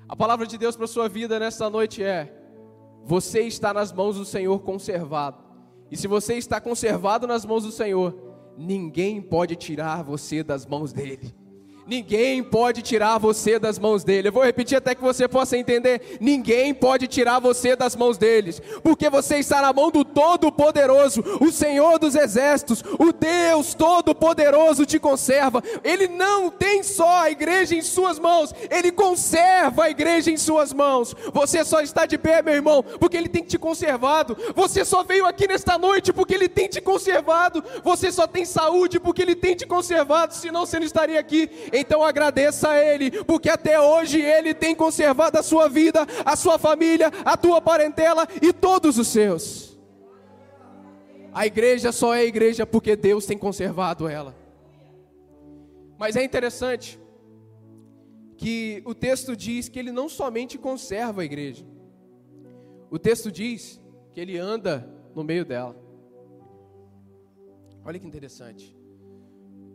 A 0.09 0.16
palavra 0.16 0.47
de 0.47 0.59
Deus 0.59 0.76
para 0.76 0.85
a 0.85 0.88
sua 0.88 1.09
vida 1.09 1.38
nesta 1.38 1.68
noite 1.68 2.02
é: 2.02 2.32
Você 3.04 3.40
está 3.42 3.75
nas 3.75 3.92
mãos 3.92 4.16
do 4.16 4.25
Senhor 4.25 4.61
conservado, 4.61 5.42
E 5.90 5.97
se 5.97 6.06
você 6.06 6.35
está 6.35 6.61
conservado 6.61 7.26
nas 7.26 7.44
mãos 7.44 7.64
do 7.64 7.73
Senhor, 7.73 8.14
ninguém 8.56 9.21
pode 9.21 9.56
tirar 9.56 10.02
você 10.02 10.42
das 10.42 10.64
mãos 10.64 10.92
dele. 10.92 11.35
Ninguém 11.92 12.42
pode 12.42 12.80
tirar 12.80 13.18
você 13.18 13.58
das 13.58 13.78
mãos 13.78 14.02
dele. 14.02 14.28
Eu 14.28 14.32
vou 14.32 14.42
repetir 14.42 14.78
até 14.78 14.94
que 14.94 15.02
você 15.02 15.28
possa 15.28 15.58
entender. 15.58 16.16
Ninguém 16.22 16.72
pode 16.72 17.06
tirar 17.06 17.38
você 17.38 17.76
das 17.76 17.94
mãos 17.94 18.16
deles, 18.16 18.62
porque 18.82 19.11
você 19.11 19.37
está 19.37 19.61
na 19.61 19.75
mão 19.75 19.90
do 19.90 20.02
Todo-Poderoso, 20.02 21.22
o 21.38 21.52
Senhor 21.52 21.99
dos 21.99 22.14
Exércitos, 22.14 22.82
o 22.99 23.12
Deus 23.12 23.75
Todo-Poderoso 23.75 24.87
te 24.87 24.99
conserva. 24.99 25.62
Ele 25.84 26.08
não 26.08 26.50
tem 26.50 26.82
só 26.82 27.25
a 27.25 27.30
igreja 27.30 27.75
em 27.75 27.82
suas 27.82 28.18
mãos, 28.18 28.54
ele 28.70 28.90
conserva 28.90 29.84
a 29.84 29.90
igreja 29.90 30.30
em 30.30 30.38
suas 30.38 30.72
mãos. 30.72 31.14
Você 31.34 31.62
só 31.62 31.82
está 31.82 32.06
de 32.06 32.16
pé, 32.16 32.40
meu 32.40 32.54
irmão, 32.54 32.82
porque 32.99 33.18
ele 33.18 33.28
tem 33.28 33.44
te 33.44 33.58
conservado. 33.58 34.34
Você 34.54 34.82
só 34.82 35.04
veio 35.04 35.26
aqui 35.26 35.46
nesta 35.46 35.76
noite 35.76 36.11
porque 36.11 36.32
ele 36.32 36.49
tem 36.49 36.68
te 36.68 36.80
conservado. 36.80 37.62
Você 37.84 38.11
só 38.11 38.26
tem 38.26 38.46
saúde 38.46 38.99
porque 38.99 39.20
ele 39.20 39.34
tem 39.34 39.54
te 39.54 39.66
conservado, 39.66 40.32
senão 40.32 40.64
você 40.64 40.78
não 40.78 40.87
estaria 40.87 41.20
aqui. 41.20 41.50
Então 41.82 42.02
agradeça 42.02 42.70
a 42.70 42.82
Ele, 42.82 43.10
porque 43.24 43.50
até 43.50 43.78
hoje 43.78 44.20
Ele 44.20 44.54
tem 44.54 44.74
conservado 44.74 45.38
a 45.38 45.42
sua 45.42 45.68
vida, 45.68 46.06
a 46.24 46.36
sua 46.36 46.58
família, 46.58 47.10
a 47.24 47.36
tua 47.36 47.60
parentela 47.60 48.26
e 48.40 48.52
todos 48.52 48.98
os 48.98 49.08
seus. 49.08 49.76
A 51.34 51.44
igreja 51.46 51.90
só 51.90 52.14
é 52.14 52.24
igreja 52.24 52.64
porque 52.64 52.94
Deus 52.94 53.26
tem 53.26 53.36
conservado 53.36 54.06
ela. 54.06 54.34
Mas 55.98 56.14
é 56.14 56.22
interessante 56.22 57.00
que 58.36 58.82
o 58.84 58.94
texto 58.94 59.36
diz 59.36 59.68
que 59.68 59.78
Ele 59.78 59.90
não 59.90 60.08
somente 60.08 60.56
conserva 60.58 61.22
a 61.22 61.24
igreja, 61.24 61.64
o 62.90 62.98
texto 62.98 63.30
diz 63.30 63.80
que 64.12 64.20
Ele 64.20 64.38
anda 64.38 64.88
no 65.14 65.24
meio 65.24 65.44
dela. 65.44 65.76
Olha 67.84 67.98
que 67.98 68.06
interessante. 68.06 68.81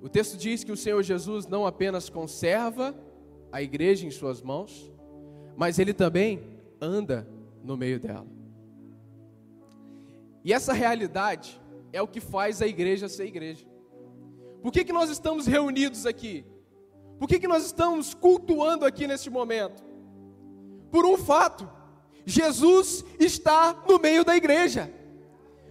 O 0.02 0.10
texto 0.10 0.38
diz 0.38 0.64
que 0.64 0.72
o 0.72 0.78
Senhor 0.78 1.02
Jesus 1.04 1.48
não 1.48 1.66
apenas 1.66 2.10
conserva 2.10 2.96
a 3.52 3.62
igreja 3.62 4.06
em 4.06 4.12
suas 4.12 4.42
mãos, 4.42 4.92
mas 5.56 5.80
ele 5.80 5.94
também 5.94 6.44
anda 6.80 7.28
no 7.64 7.76
meio 7.76 8.00
dela. 8.00 8.28
E 10.44 10.54
essa 10.54 10.72
realidade 10.72 11.60
é 11.92 12.02
o 12.02 12.08
que 12.08 12.22
faz 12.22 12.62
a 12.62 12.68
igreja 12.68 13.10
ser 13.10 13.26
igreja. 13.26 13.66
Por 14.62 14.72
que, 14.72 14.84
que 14.84 14.94
nós 14.94 15.10
estamos 15.10 15.46
reunidos 15.46 16.06
aqui? 16.06 16.46
Por 17.20 17.28
que, 17.28 17.40
que 17.40 17.48
nós 17.48 17.66
estamos 17.66 18.14
cultuando 18.14 18.86
aqui 18.86 19.08
neste 19.08 19.30
momento? 19.30 19.84
Por 20.92 21.06
um 21.06 21.18
fato: 21.18 21.70
Jesus 22.26 23.04
está 23.20 23.84
no 23.88 24.00
meio 24.00 24.24
da 24.24 24.36
igreja. 24.36 24.92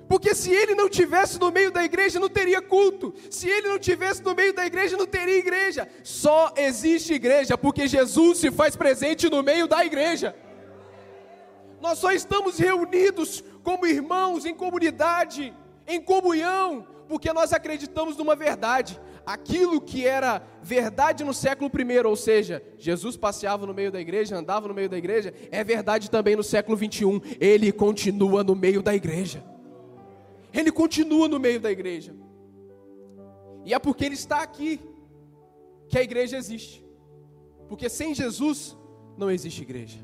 Porque 0.09 0.35
se 0.35 0.51
ele 0.53 0.75
não 0.75 0.89
tivesse 0.89 1.39
no 1.41 1.51
meio 1.51 1.71
da 1.71 1.85
igreja, 1.85 2.21
não 2.21 2.29
teria 2.29 2.63
culto. 2.63 3.13
Se 3.29 3.49
ele 3.49 3.69
não 3.69 3.79
tivesse 3.79 4.23
no 4.23 4.35
meio 4.35 4.53
da 4.53 4.65
igreja, 4.65 4.97
não 4.97 5.07
teria 5.07 5.39
igreja. 5.39 5.89
Só 6.05 6.53
existe 6.57 7.15
igreja 7.15 7.59
porque 7.59 7.89
Jesus 7.89 8.39
se 8.39 8.51
faz 8.51 8.77
presente 8.77 9.29
no 9.29 9.43
meio 9.43 9.67
da 9.67 9.85
igreja. 9.85 10.35
Nós 11.81 11.99
só 11.99 12.13
estamos 12.13 12.59
reunidos 12.59 13.43
como 13.63 13.87
irmãos 13.87 14.45
em 14.45 14.55
comunidade, 14.55 15.53
em 15.87 16.01
comunhão, 16.01 16.87
porque 17.09 17.33
nós 17.33 17.53
acreditamos 17.53 18.17
numa 18.17 18.37
verdade. 18.37 19.01
Aquilo 19.25 19.81
que 19.81 20.07
era 20.07 20.41
verdade 20.63 21.25
no 21.25 21.35
século 21.35 21.69
I, 21.69 22.07
ou 22.07 22.15
seja, 22.15 22.63
Jesus 22.79 23.17
passeava 23.17 23.67
no 23.67 23.75
meio 23.75 23.91
da 23.91 24.01
igreja, 24.01 24.37
andava 24.37 24.69
no 24.69 24.75
meio 24.75 24.89
da 24.89 24.97
igreja, 24.97 25.35
é 25.51 25.65
verdade 25.65 26.09
também 26.09 26.37
no 26.37 26.45
século 26.45 26.77
21. 26.77 27.21
Ele 27.41 27.73
continua 27.73 28.45
no 28.45 28.55
meio 28.55 28.81
da 28.81 28.95
igreja. 28.95 29.56
Ele 30.57 30.73
continua 30.73 31.29
no 31.29 31.39
meio 31.39 31.61
da 31.61 31.71
igreja. 31.71 32.17
E 33.65 33.75
é 33.75 33.79
porque 33.79 34.05
Ele 34.05 34.15
está 34.15 34.43
aqui 34.43 34.81
que 35.87 35.99
a 35.99 36.03
igreja 36.03 36.37
existe. 36.37 36.85
Porque 37.69 37.89
sem 37.89 38.15
Jesus 38.15 38.77
não 39.17 39.31
existe 39.31 39.63
igreja. 39.63 39.99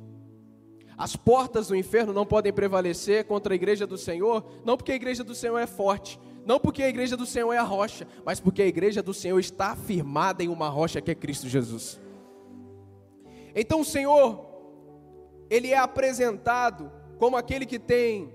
As 0.96 1.16
portas 1.16 1.68
do 1.68 1.76
inferno 1.76 2.12
não 2.12 2.26
podem 2.26 2.52
prevalecer 2.52 3.24
contra 3.24 3.54
a 3.54 3.56
igreja 3.56 3.86
do 3.86 3.96
Senhor, 3.96 4.44
não 4.64 4.76
porque 4.76 4.92
a 4.92 4.96
igreja 4.96 5.24
do 5.24 5.34
Senhor 5.34 5.58
é 5.58 5.66
forte, 5.66 6.20
não 6.44 6.60
porque 6.60 6.82
a 6.82 6.88
igreja 6.88 7.16
do 7.16 7.24
Senhor 7.24 7.52
é 7.52 7.58
a 7.58 7.62
rocha, 7.62 8.06
mas 8.24 8.38
porque 8.38 8.62
a 8.62 8.66
igreja 8.66 9.02
do 9.02 9.14
Senhor 9.14 9.38
está 9.40 9.74
firmada 9.74 10.44
em 10.44 10.48
uma 10.48 10.68
rocha 10.68 11.00
que 11.00 11.10
é 11.10 11.14
Cristo 11.14 11.48
Jesus. 11.48 11.98
Então 13.54 13.80
o 13.80 13.84
Senhor, 13.84 14.44
ele 15.48 15.68
é 15.68 15.78
apresentado 15.78 16.92
como 17.18 17.36
aquele 17.36 17.64
que 17.64 17.78
tem 17.78 18.34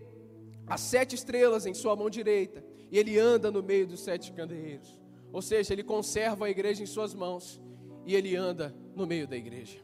as 0.67 0.81
sete 0.81 1.15
estrelas 1.15 1.65
em 1.65 1.73
sua 1.73 1.95
mão 1.95 2.09
direita, 2.09 2.63
e 2.91 2.97
ele 2.99 3.17
anda 3.17 3.49
no 3.49 3.63
meio 3.63 3.87
dos 3.87 4.01
sete 4.01 4.31
candeeiros. 4.31 4.99
Ou 5.31 5.41
seja, 5.41 5.73
ele 5.73 5.83
conserva 5.83 6.45
a 6.45 6.49
igreja 6.49 6.83
em 6.83 6.85
suas 6.85 7.13
mãos 7.13 7.61
e 8.05 8.15
ele 8.15 8.35
anda 8.35 8.73
no 8.95 9.05
meio 9.05 9.27
da 9.27 9.35
igreja. 9.35 9.79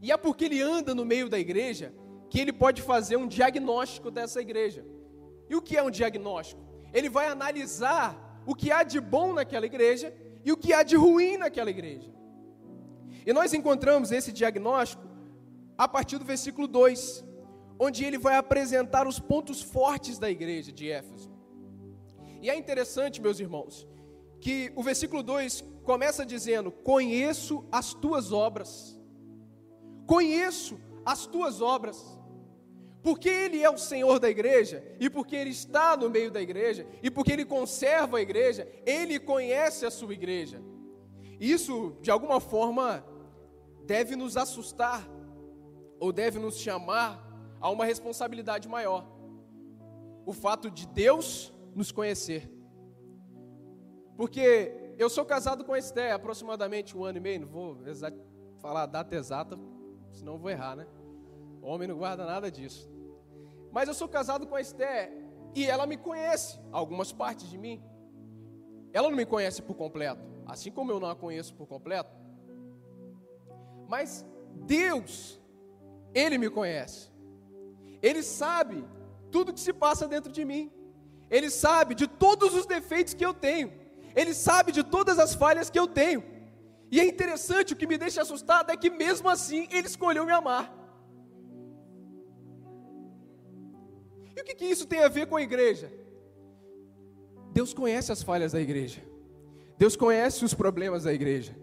E 0.00 0.10
é 0.10 0.16
porque 0.16 0.46
ele 0.46 0.60
anda 0.60 0.94
no 0.94 1.04
meio 1.04 1.28
da 1.28 1.38
igreja 1.38 1.94
que 2.30 2.40
ele 2.40 2.52
pode 2.52 2.82
fazer 2.82 3.16
um 3.16 3.28
diagnóstico 3.28 4.10
dessa 4.10 4.40
igreja. 4.40 4.84
E 5.48 5.54
o 5.54 5.62
que 5.62 5.76
é 5.76 5.82
um 5.82 5.90
diagnóstico? 5.90 6.62
Ele 6.92 7.08
vai 7.08 7.28
analisar 7.28 8.42
o 8.46 8.54
que 8.54 8.70
há 8.70 8.82
de 8.82 9.00
bom 9.00 9.32
naquela 9.32 9.66
igreja 9.66 10.14
e 10.44 10.50
o 10.50 10.56
que 10.56 10.72
há 10.72 10.82
de 10.82 10.96
ruim 10.96 11.36
naquela 11.36 11.70
igreja. 11.70 12.10
E 13.26 13.32
nós 13.32 13.54
encontramos 13.54 14.12
esse 14.12 14.32
diagnóstico 14.32 15.02
a 15.76 15.88
partir 15.88 16.18
do 16.18 16.24
versículo 16.24 16.66
2, 16.66 17.24
onde 17.78 18.04
ele 18.04 18.18
vai 18.18 18.36
apresentar 18.36 19.06
os 19.06 19.18
pontos 19.18 19.60
fortes 19.62 20.18
da 20.18 20.30
igreja 20.30 20.72
de 20.72 20.90
Éfeso. 20.90 21.30
E 22.40 22.50
é 22.50 22.56
interessante, 22.56 23.20
meus 23.20 23.40
irmãos, 23.40 23.86
que 24.40 24.70
o 24.76 24.82
versículo 24.82 25.22
2 25.22 25.64
começa 25.82 26.24
dizendo: 26.26 26.70
Conheço 26.70 27.64
as 27.72 27.94
tuas 27.94 28.32
obras. 28.32 29.00
Conheço 30.06 30.78
as 31.04 31.26
tuas 31.26 31.60
obras. 31.60 32.02
Porque 33.02 33.28
Ele 33.28 33.62
é 33.62 33.68
o 33.68 33.76
Senhor 33.76 34.18
da 34.18 34.30
igreja, 34.30 34.82
e 34.98 35.10
porque 35.10 35.36
Ele 35.36 35.50
está 35.50 35.94
no 35.96 36.08
meio 36.08 36.30
da 36.30 36.40
igreja, 36.40 36.86
e 37.02 37.10
porque 37.10 37.32
Ele 37.32 37.44
conserva 37.44 38.16
a 38.16 38.22
igreja, 38.22 38.66
Ele 38.86 39.18
conhece 39.18 39.84
a 39.84 39.90
sua 39.90 40.14
igreja. 40.14 40.62
Isso, 41.38 41.96
de 42.00 42.10
alguma 42.10 42.40
forma, 42.40 43.04
deve 43.84 44.16
nos 44.16 44.38
assustar, 44.38 45.06
ou 46.00 46.12
deve 46.12 46.38
nos 46.38 46.58
chamar 46.58 47.33
há 47.64 47.70
uma 47.70 47.86
responsabilidade 47.86 48.68
maior: 48.68 49.06
o 50.26 50.34
fato 50.34 50.70
de 50.70 50.86
Deus 50.86 51.50
nos 51.74 51.90
conhecer. 51.90 52.52
Porque 54.18 54.94
eu 54.98 55.08
sou 55.08 55.24
casado 55.24 55.64
com 55.64 55.72
a 55.72 55.78
Esté 55.78 56.12
aproximadamente 56.12 56.96
um 56.96 57.02
ano 57.02 57.16
e 57.16 57.20
meio, 57.22 57.40
não 57.40 57.48
vou 57.48 57.78
falar 58.58 58.82
a 58.82 58.86
data 58.86 59.16
exata, 59.16 59.58
senão 60.12 60.36
vou 60.36 60.50
errar, 60.50 60.76
né? 60.76 60.86
O 61.62 61.66
homem 61.66 61.88
não 61.88 61.96
guarda 61.96 62.26
nada 62.26 62.50
disso. 62.50 62.88
Mas 63.72 63.88
eu 63.88 63.94
sou 63.94 64.08
casado 64.08 64.46
com 64.46 64.54
a 64.54 64.60
Esté 64.60 65.10
e 65.54 65.64
ela 65.64 65.86
me 65.86 65.96
conhece, 65.96 66.60
algumas 66.70 67.12
partes 67.12 67.48
de 67.48 67.56
mim. 67.56 67.82
Ela 68.92 69.08
não 69.08 69.16
me 69.16 69.24
conhece 69.24 69.62
por 69.62 69.74
completo, 69.74 70.22
assim 70.46 70.70
como 70.70 70.92
eu 70.92 71.00
não 71.00 71.08
a 71.08 71.16
conheço 71.16 71.54
por 71.54 71.66
completo. 71.66 72.14
Mas 73.88 74.24
Deus, 74.66 75.40
Ele 76.12 76.36
me 76.36 76.50
conhece. 76.50 77.13
Ele 78.08 78.22
sabe 78.22 78.78
tudo 79.34 79.54
que 79.56 79.64
se 79.66 79.72
passa 79.84 80.06
dentro 80.14 80.30
de 80.36 80.44
mim. 80.50 80.64
Ele 81.36 81.48
sabe 81.64 81.92
de 82.00 82.06
todos 82.24 82.50
os 82.58 82.66
defeitos 82.74 83.14
que 83.18 83.26
eu 83.28 83.32
tenho. 83.46 83.72
Ele 84.20 84.34
sabe 84.46 84.70
de 84.78 84.82
todas 84.94 85.18
as 85.24 85.34
falhas 85.42 85.70
que 85.70 85.80
eu 85.82 85.86
tenho. 86.00 86.22
E 86.94 87.00
é 87.00 87.04
interessante, 87.12 87.72
o 87.72 87.76
que 87.76 87.86
me 87.92 87.98
deixa 88.04 88.20
assustado 88.22 88.70
é 88.70 88.76
que 88.76 88.90
mesmo 88.90 89.28
assim 89.28 89.66
ele 89.70 89.88
escolheu 89.92 90.26
me 90.26 90.32
amar. 90.32 90.66
E 94.36 94.40
o 94.40 94.44
que, 94.44 94.54
que 94.54 94.66
isso 94.66 94.86
tem 94.86 95.02
a 95.02 95.08
ver 95.08 95.26
com 95.26 95.36
a 95.36 95.42
igreja? 95.42 95.90
Deus 97.58 97.72
conhece 97.72 98.12
as 98.12 98.22
falhas 98.22 98.52
da 98.52 98.60
igreja. 98.60 99.00
Deus 99.78 99.96
conhece 99.96 100.44
os 100.44 100.52
problemas 100.52 101.04
da 101.04 101.12
igreja. 101.12 101.56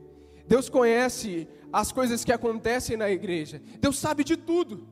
Deus 0.48 0.69
conhece 0.69 1.48
as 1.71 1.91
coisas 1.91 2.25
que 2.25 2.33
acontecem 2.33 2.98
na 2.98 3.10
igreja. 3.12 3.62
Deus 3.79 4.00
sabe 4.00 4.24
de 4.24 4.36
tudo. 4.36 4.90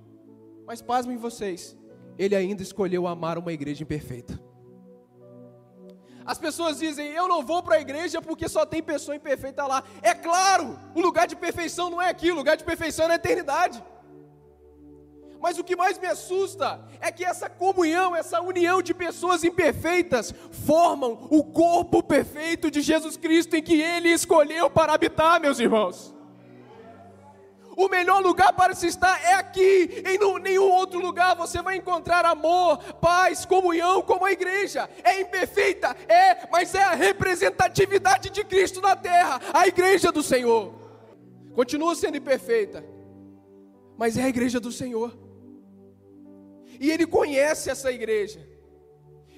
Mas 0.70 0.84
pasmem 0.84 1.18
vocês, 1.18 1.76
ele 2.16 2.36
ainda 2.36 2.62
escolheu 2.62 3.08
amar 3.08 3.40
uma 3.40 3.52
igreja 3.52 3.82
imperfeita. 3.82 4.40
As 6.24 6.38
pessoas 6.38 6.78
dizem, 6.78 7.08
eu 7.08 7.28
não 7.28 7.44
vou 7.44 7.64
para 7.64 7.78
a 7.78 7.82
igreja 7.82 8.22
porque 8.22 8.48
só 8.48 8.68
tem 8.68 8.84
pessoa 8.84 9.16
imperfeita 9.16 9.66
lá. 9.66 9.84
É 10.00 10.14
claro, 10.14 10.80
o 10.94 11.02
lugar 11.02 11.26
de 11.26 11.36
perfeição 11.36 11.90
não 11.90 12.00
é 12.00 12.10
aqui, 12.10 12.32
o 12.32 12.36
lugar 12.36 12.56
de 12.56 12.64
perfeição 12.64 13.06
é 13.06 13.08
na 13.08 13.16
eternidade. 13.16 13.84
Mas 15.42 15.58
o 15.58 15.64
que 15.64 15.76
mais 15.76 15.98
me 15.98 16.06
assusta 16.06 16.80
é 17.02 17.12
que 17.12 17.26
essa 17.26 17.50
comunhão, 17.50 18.16
essa 18.16 18.40
união 18.40 18.80
de 18.80 18.94
pessoas 18.94 19.44
imperfeitas 19.44 20.32
formam 20.52 21.28
o 21.32 21.44
corpo 21.44 22.04
perfeito 22.04 22.70
de 22.70 22.82
Jesus 22.82 23.18
Cristo 23.18 23.56
em 23.56 23.64
que 23.64 23.82
ele 23.82 24.10
escolheu 24.10 24.70
para 24.70 24.94
habitar, 24.94 25.42
meus 25.42 25.58
irmãos. 25.58 26.19
O 27.80 27.88
melhor 27.88 28.22
lugar 28.22 28.52
para 28.52 28.76
se 28.76 28.88
estar 28.88 29.24
é 29.24 29.36
aqui. 29.36 30.04
Em 30.06 30.42
nenhum 30.42 30.70
outro 30.70 31.00
lugar 31.00 31.34
você 31.34 31.62
vai 31.62 31.78
encontrar 31.78 32.26
amor, 32.26 32.78
paz, 32.96 33.46
comunhão 33.46 34.02
como 34.02 34.26
a 34.26 34.34
igreja. 34.34 34.90
É 35.02 35.22
imperfeita, 35.22 35.96
é, 36.10 36.46
mas 36.52 36.76
é 36.76 36.84
a 36.84 36.94
representatividade 36.94 38.32
de 38.32 38.44
Cristo 38.44 38.82
na 38.82 38.98
terra, 38.98 39.40
a 39.54 39.66
igreja 39.66 40.12
do 40.12 40.22
Senhor. 40.22 40.74
Continua 41.56 41.96
sendo 41.96 42.18
imperfeita, 42.18 42.84
mas 43.98 44.18
é 44.18 44.24
a 44.24 44.30
igreja 44.30 44.60
do 44.60 44.74
Senhor. 44.74 45.18
E 46.82 46.92
ele 46.92 47.08
conhece 47.08 47.70
essa 47.70 47.94
igreja. 47.94 48.46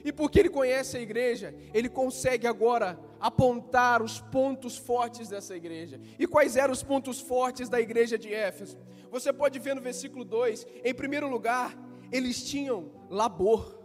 E 0.03 0.12
porque 0.12 0.39
ele 0.39 0.50
conhece 0.50 0.98
a 0.98 1.00
igreja, 1.00 1.53
ele 1.75 1.89
consegue 1.89 2.48
agora 2.48 3.00
apontar 3.22 4.01
os 4.01 4.20
pontos 4.20 4.75
fortes 4.75 5.30
dessa 5.30 5.56
igreja. 5.56 6.01
E 6.18 6.25
quais 6.25 6.58
eram 6.58 6.74
os 6.74 6.82
pontos 6.82 7.22
fortes 7.22 7.70
da 7.70 7.80
igreja 7.80 8.18
de 8.18 8.34
Éfeso? 8.34 8.78
Você 9.12 9.32
pode 9.32 9.60
ver 9.60 9.75
no 9.75 9.82
versículo 9.82 10.25
2, 10.25 10.66
em 10.84 10.94
primeiro 10.94 11.30
lugar, 11.30 11.78
eles 12.12 12.44
tinham 12.44 12.92
labor. 13.10 13.80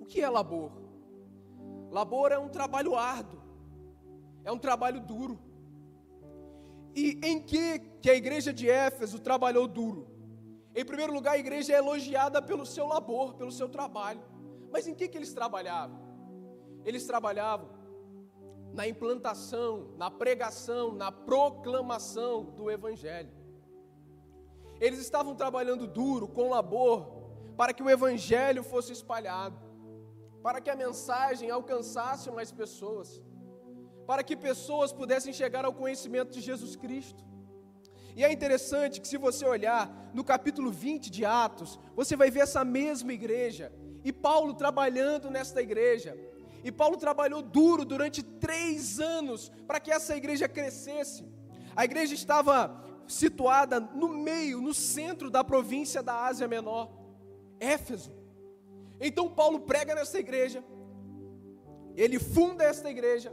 O 0.00 0.06
que 0.06 0.22
é 0.22 0.28
labor? 0.28 0.72
Labor 1.90 2.32
é 2.32 2.38
um 2.38 2.48
trabalho 2.48 2.96
árduo, 2.96 3.40
é 4.44 4.50
um 4.50 4.58
trabalho 4.58 5.00
duro. 5.00 5.38
E 6.94 7.20
em 7.22 7.40
que, 7.40 7.78
que 8.00 8.10
a 8.10 8.14
igreja 8.14 8.52
de 8.52 8.68
Éfeso 8.68 9.18
trabalhou 9.18 9.68
duro? 9.68 10.08
Em 10.74 10.84
primeiro 10.84 11.12
lugar, 11.12 11.34
a 11.34 11.38
igreja 11.38 11.72
é 11.72 11.76
elogiada 11.76 12.40
pelo 12.40 12.64
seu 12.64 12.86
labor, 12.86 13.34
pelo 13.34 13.52
seu 13.52 13.68
trabalho. 13.68 14.22
Mas 14.72 14.86
em 14.86 14.94
que, 14.94 15.08
que 15.08 15.18
eles 15.18 15.32
trabalhavam? 15.32 15.98
Eles 16.84 17.06
trabalhavam 17.06 17.79
na 18.72 18.86
implantação, 18.86 19.88
na 19.96 20.10
pregação, 20.10 20.92
na 20.92 21.10
proclamação 21.10 22.44
do 22.44 22.70
Evangelho. 22.70 23.30
Eles 24.80 25.00
estavam 25.00 25.34
trabalhando 25.34 25.86
duro, 25.86 26.26
com 26.28 26.48
labor, 26.48 27.20
para 27.56 27.72
que 27.72 27.82
o 27.82 27.90
Evangelho 27.90 28.62
fosse 28.62 28.92
espalhado, 28.92 29.58
para 30.42 30.60
que 30.60 30.70
a 30.70 30.76
mensagem 30.76 31.50
alcançasse 31.50 32.30
mais 32.30 32.50
pessoas, 32.50 33.20
para 34.06 34.22
que 34.22 34.36
pessoas 34.36 34.92
pudessem 34.92 35.32
chegar 35.32 35.64
ao 35.64 35.74
conhecimento 35.74 36.30
de 36.30 36.40
Jesus 36.40 36.76
Cristo. 36.76 37.22
E 38.16 38.24
é 38.24 38.32
interessante 38.32 39.00
que, 39.00 39.08
se 39.08 39.16
você 39.16 39.44
olhar 39.46 40.10
no 40.14 40.24
capítulo 40.24 40.70
20 40.70 41.10
de 41.10 41.24
Atos, 41.24 41.78
você 41.94 42.16
vai 42.16 42.30
ver 42.30 42.40
essa 42.40 42.64
mesma 42.64 43.12
igreja 43.12 43.72
e 44.02 44.12
Paulo 44.12 44.54
trabalhando 44.54 45.30
nesta 45.30 45.60
igreja. 45.60 46.16
E 46.62 46.70
Paulo 46.70 46.96
trabalhou 46.96 47.42
duro 47.42 47.84
durante 47.84 48.22
três 48.22 49.00
anos 49.00 49.50
para 49.66 49.80
que 49.80 49.90
essa 49.90 50.16
igreja 50.16 50.48
crescesse. 50.48 51.24
A 51.74 51.84
igreja 51.84 52.14
estava 52.14 52.84
situada 53.06 53.80
no 53.80 54.08
meio, 54.08 54.60
no 54.60 54.74
centro 54.74 55.30
da 55.30 55.42
província 55.42 56.02
da 56.02 56.24
Ásia 56.26 56.46
Menor, 56.46 56.90
Éfeso. 57.58 58.12
Então 59.00 59.28
Paulo 59.28 59.60
prega 59.60 59.94
nessa 59.94 60.18
igreja, 60.18 60.62
ele 61.96 62.18
funda 62.18 62.62
esta 62.64 62.90
igreja, 62.90 63.32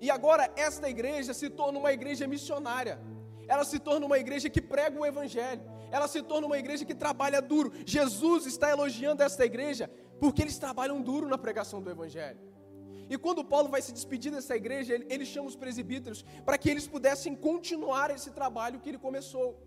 e 0.00 0.10
agora 0.10 0.52
esta 0.56 0.88
igreja 0.88 1.32
se 1.32 1.48
torna 1.48 1.78
uma 1.78 1.92
igreja 1.92 2.26
missionária. 2.26 3.00
Ela 3.46 3.64
se 3.64 3.78
torna 3.78 4.04
uma 4.04 4.18
igreja 4.18 4.50
que 4.50 4.60
prega 4.60 5.00
o 5.00 5.06
evangelho 5.06 5.62
ela 5.90 6.06
se 6.08 6.22
torna 6.22 6.46
uma 6.46 6.58
igreja 6.58 6.84
que 6.84 6.94
trabalha 6.94 7.40
duro. 7.40 7.72
Jesus 7.84 8.46
está 8.46 8.70
elogiando 8.70 9.22
esta 9.22 9.44
igreja 9.44 9.90
porque 10.20 10.42
eles 10.42 10.58
trabalham 10.58 11.00
duro 11.00 11.28
na 11.28 11.38
pregação 11.38 11.82
do 11.82 11.90
Evangelho. 11.90 12.38
E 13.10 13.16
quando 13.16 13.44
Paulo 13.44 13.68
vai 13.68 13.80
se 13.80 13.92
despedir 13.92 14.30
dessa 14.30 14.54
igreja, 14.54 14.94
ele, 14.94 15.06
ele 15.08 15.24
chama 15.24 15.48
os 15.48 15.56
presbíteros 15.56 16.24
para 16.44 16.58
que 16.58 16.68
eles 16.68 16.86
pudessem 16.86 17.34
continuar 17.34 18.10
esse 18.10 18.30
trabalho 18.30 18.80
que 18.80 18.88
ele 18.88 18.98
começou. 18.98 19.58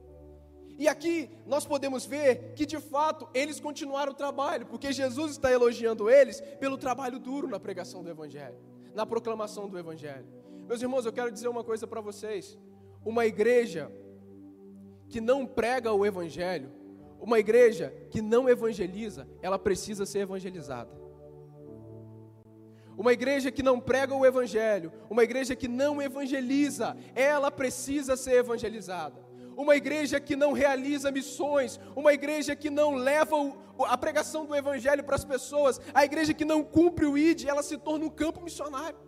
E 0.77 0.87
aqui 0.87 1.29
nós 1.45 1.65
podemos 1.65 2.05
ver 2.05 2.53
que 2.55 2.65
de 2.65 2.79
fato 2.79 3.27
eles 3.33 3.59
continuaram 3.59 4.11
o 4.11 4.15
trabalho, 4.15 4.65
porque 4.65 4.91
Jesus 4.91 5.33
está 5.33 5.51
elogiando 5.51 6.09
eles 6.09 6.41
pelo 6.59 6.77
trabalho 6.77 7.19
duro 7.19 7.47
na 7.47 7.59
pregação 7.59 8.03
do 8.03 8.09
Evangelho, 8.09 8.57
na 8.93 9.05
proclamação 9.05 9.67
do 9.67 9.77
Evangelho. 9.77 10.25
Meus 10.67 10.81
irmãos, 10.81 11.05
eu 11.05 11.13
quero 11.13 11.31
dizer 11.31 11.47
uma 11.47 11.63
coisa 11.63 11.85
para 11.85 12.01
vocês: 12.01 12.57
uma 13.03 13.25
igreja 13.25 13.91
que 15.09 15.19
não 15.19 15.45
prega 15.45 15.91
o 15.91 16.05
Evangelho, 16.05 16.71
uma 17.21 17.37
igreja 17.39 17.93
que 18.09 18.21
não 18.21 18.49
evangeliza, 18.49 19.27
ela 19.41 19.59
precisa 19.59 20.05
ser 20.05 20.19
evangelizada. 20.19 20.99
Uma 22.97 23.13
igreja 23.13 23.51
que 23.51 23.63
não 23.63 23.79
prega 23.79 24.13
o 24.13 24.25
Evangelho, 24.25 24.91
uma 25.09 25.23
igreja 25.23 25.55
que 25.55 25.67
não 25.67 26.01
evangeliza, 26.01 26.95
ela 27.15 27.49
precisa 27.49 28.17
ser 28.17 28.35
evangelizada. 28.35 29.19
Uma 29.55 29.75
igreja 29.75 30.19
que 30.19 30.35
não 30.35 30.51
realiza 30.51 31.11
missões, 31.11 31.79
uma 31.95 32.13
igreja 32.13 32.55
que 32.55 32.69
não 32.69 32.95
leva 32.95 33.35
a 33.87 33.97
pregação 33.97 34.45
do 34.45 34.55
Evangelho 34.55 35.03
para 35.03 35.15
as 35.15 35.25
pessoas, 35.25 35.79
a 35.93 36.03
igreja 36.03 36.33
que 36.33 36.45
não 36.45 36.63
cumpre 36.63 37.05
o 37.05 37.17
ID, 37.17 37.45
ela 37.45 37.63
se 37.63 37.77
torna 37.77 38.05
um 38.05 38.09
campo 38.09 38.41
missionário. 38.41 38.99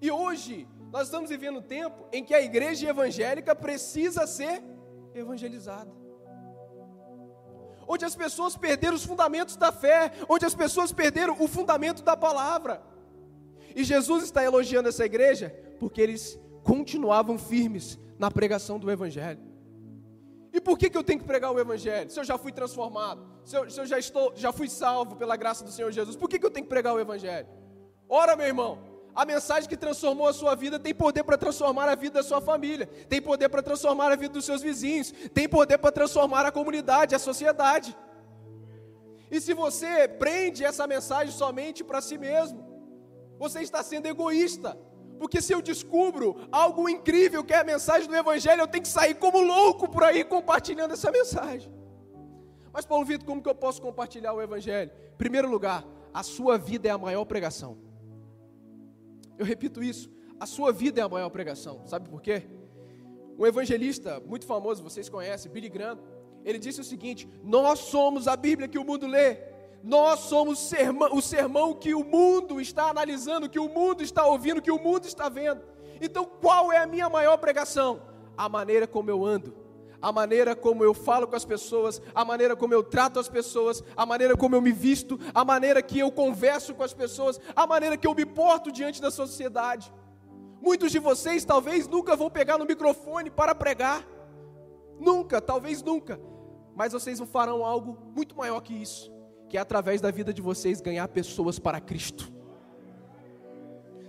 E 0.00 0.10
hoje, 0.10 0.68
nós 0.92 1.04
estamos 1.06 1.30
vivendo 1.30 1.58
um 1.58 1.62
tempo 1.62 2.06
em 2.12 2.24
que 2.24 2.34
a 2.34 2.40
igreja 2.40 2.88
evangélica 2.88 3.54
precisa 3.54 4.26
ser 4.26 4.62
evangelizada. 5.14 5.90
Onde 7.86 8.04
as 8.04 8.16
pessoas 8.16 8.56
perderam 8.56 8.96
os 8.96 9.04
fundamentos 9.04 9.56
da 9.56 9.70
fé, 9.70 10.12
onde 10.28 10.44
as 10.44 10.54
pessoas 10.54 10.92
perderam 10.92 11.36
o 11.38 11.46
fundamento 11.46 12.02
da 12.02 12.16
palavra. 12.16 12.82
E 13.76 13.84
Jesus 13.84 14.24
está 14.24 14.42
elogiando 14.42 14.88
essa 14.88 15.04
igreja 15.04 15.54
porque 15.78 16.00
eles 16.00 16.38
continuavam 16.62 17.38
firmes 17.38 17.98
na 18.18 18.30
pregação 18.30 18.78
do 18.78 18.90
Evangelho. 18.90 19.40
E 20.52 20.60
por 20.60 20.78
que, 20.78 20.88
que 20.88 20.96
eu 20.96 21.02
tenho 21.02 21.18
que 21.18 21.26
pregar 21.26 21.52
o 21.52 21.58
Evangelho? 21.58 22.08
Se 22.08 22.18
eu 22.18 22.24
já 22.24 22.38
fui 22.38 22.52
transformado, 22.52 23.26
se 23.44 23.56
eu, 23.56 23.68
se 23.68 23.80
eu 23.80 23.86
já, 23.86 23.98
estou, 23.98 24.32
já 24.36 24.52
fui 24.52 24.68
salvo 24.68 25.16
pela 25.16 25.36
graça 25.36 25.64
do 25.64 25.70
Senhor 25.70 25.90
Jesus, 25.90 26.16
por 26.16 26.28
que, 26.28 26.38
que 26.38 26.46
eu 26.46 26.50
tenho 26.50 26.64
que 26.64 26.70
pregar 26.70 26.94
o 26.94 27.00
Evangelho? 27.00 27.48
Ora, 28.08 28.36
meu 28.36 28.46
irmão, 28.46 28.93
a 29.14 29.24
mensagem 29.24 29.68
que 29.68 29.76
transformou 29.76 30.26
a 30.26 30.32
sua 30.32 30.54
vida 30.54 30.78
tem 30.78 30.94
poder 30.94 31.22
para 31.22 31.38
transformar 31.38 31.88
a 31.88 31.94
vida 31.94 32.14
da 32.14 32.22
sua 32.22 32.40
família, 32.40 32.86
tem 33.08 33.22
poder 33.22 33.48
para 33.48 33.62
transformar 33.62 34.10
a 34.10 34.16
vida 34.16 34.34
dos 34.34 34.44
seus 34.44 34.60
vizinhos, 34.60 35.12
tem 35.32 35.48
poder 35.48 35.78
para 35.78 35.92
transformar 35.92 36.44
a 36.44 36.50
comunidade, 36.50 37.14
a 37.14 37.18
sociedade. 37.18 37.96
E 39.30 39.40
se 39.40 39.54
você 39.54 40.08
prende 40.08 40.64
essa 40.64 40.86
mensagem 40.86 41.32
somente 41.32 41.84
para 41.84 42.00
si 42.00 42.18
mesmo, 42.18 42.64
você 43.38 43.60
está 43.60 43.82
sendo 43.82 44.06
egoísta. 44.06 44.76
Porque 45.18 45.40
se 45.40 45.52
eu 45.52 45.62
descubro 45.62 46.48
algo 46.50 46.88
incrível 46.88 47.44
que 47.44 47.54
é 47.54 47.58
a 47.58 47.64
mensagem 47.64 48.08
do 48.08 48.16
Evangelho, 48.16 48.62
eu 48.62 48.68
tenho 48.68 48.82
que 48.82 48.88
sair 48.88 49.14
como 49.14 49.40
louco 49.40 49.88
por 49.88 50.02
aí 50.02 50.24
compartilhando 50.24 50.92
essa 50.92 51.10
mensagem. 51.10 51.72
Mas, 52.72 52.84
Paulo 52.84 53.04
Vitor, 53.04 53.24
como 53.24 53.40
que 53.40 53.48
eu 53.48 53.54
posso 53.54 53.80
compartilhar 53.80 54.32
o 54.32 54.42
Evangelho? 54.42 54.90
Em 55.12 55.16
primeiro 55.16 55.48
lugar, 55.48 55.84
a 56.12 56.24
sua 56.24 56.58
vida 56.58 56.88
é 56.88 56.90
a 56.90 56.98
maior 56.98 57.24
pregação. 57.24 57.78
Eu 59.38 59.44
repito 59.44 59.82
isso, 59.82 60.10
a 60.38 60.46
sua 60.46 60.72
vida 60.72 61.00
é 61.00 61.04
a 61.04 61.08
maior 61.08 61.30
pregação. 61.30 61.82
Sabe 61.86 62.08
por 62.08 62.20
quê? 62.20 62.44
Um 63.38 63.46
evangelista 63.46 64.20
muito 64.26 64.46
famoso, 64.46 64.82
vocês 64.82 65.08
conhecem, 65.08 65.50
Billy 65.50 65.68
Graham, 65.68 65.98
ele 66.44 66.58
disse 66.58 66.80
o 66.80 66.84
seguinte: 66.84 67.28
Nós 67.42 67.80
somos 67.80 68.28
a 68.28 68.36
Bíblia 68.36 68.68
que 68.68 68.78
o 68.78 68.84
mundo 68.84 69.06
lê, 69.06 69.38
nós 69.82 70.20
somos 70.20 70.72
o 71.12 71.20
sermão, 71.20 71.74
que 71.74 71.94
o 71.94 72.04
mundo 72.04 72.60
está 72.60 72.90
analisando, 72.90 73.48
que 73.48 73.58
o 73.58 73.68
mundo 73.68 74.02
está 74.02 74.26
ouvindo, 74.26 74.62
que 74.62 74.70
o 74.70 74.78
mundo 74.78 75.06
está 75.06 75.28
vendo. 75.28 75.62
Então, 76.00 76.24
qual 76.24 76.72
é 76.72 76.78
a 76.78 76.86
minha 76.86 77.08
maior 77.08 77.36
pregação? 77.36 78.02
A 78.36 78.48
maneira 78.48 78.86
como 78.86 79.10
eu 79.10 79.24
ando, 79.24 79.54
a 80.04 80.12
maneira 80.12 80.54
como 80.54 80.84
eu 80.84 80.92
falo 80.92 81.26
com 81.26 81.34
as 81.34 81.46
pessoas, 81.46 82.02
a 82.14 82.26
maneira 82.26 82.54
como 82.54 82.74
eu 82.74 82.82
trato 82.82 83.18
as 83.18 83.26
pessoas, 83.26 83.82
a 83.96 84.04
maneira 84.04 84.36
como 84.36 84.54
eu 84.54 84.60
me 84.60 84.70
visto, 84.70 85.18
a 85.34 85.42
maneira 85.46 85.80
que 85.80 85.98
eu 85.98 86.12
converso 86.12 86.74
com 86.74 86.82
as 86.82 86.92
pessoas, 86.92 87.40
a 87.56 87.66
maneira 87.66 87.96
que 87.96 88.06
eu 88.06 88.14
me 88.14 88.26
porto 88.26 88.70
diante 88.70 89.00
da 89.00 89.10
sociedade. 89.10 89.90
Muitos 90.60 90.92
de 90.92 90.98
vocês 90.98 91.42
talvez 91.46 91.88
nunca 91.88 92.14
vão 92.14 92.28
pegar 92.28 92.58
no 92.58 92.66
microfone 92.66 93.30
para 93.30 93.54
pregar, 93.54 94.06
nunca, 95.00 95.40
talvez 95.40 95.82
nunca, 95.82 96.20
mas 96.76 96.92
vocês 96.92 97.18
farão 97.20 97.64
algo 97.64 97.96
muito 98.14 98.36
maior 98.36 98.60
que 98.60 98.74
isso, 98.74 99.10
que 99.48 99.56
é 99.56 99.60
através 99.62 100.02
da 100.02 100.10
vida 100.10 100.34
de 100.34 100.42
vocês 100.42 100.82
ganhar 100.82 101.08
pessoas 101.08 101.58
para 101.58 101.80
Cristo. 101.80 102.30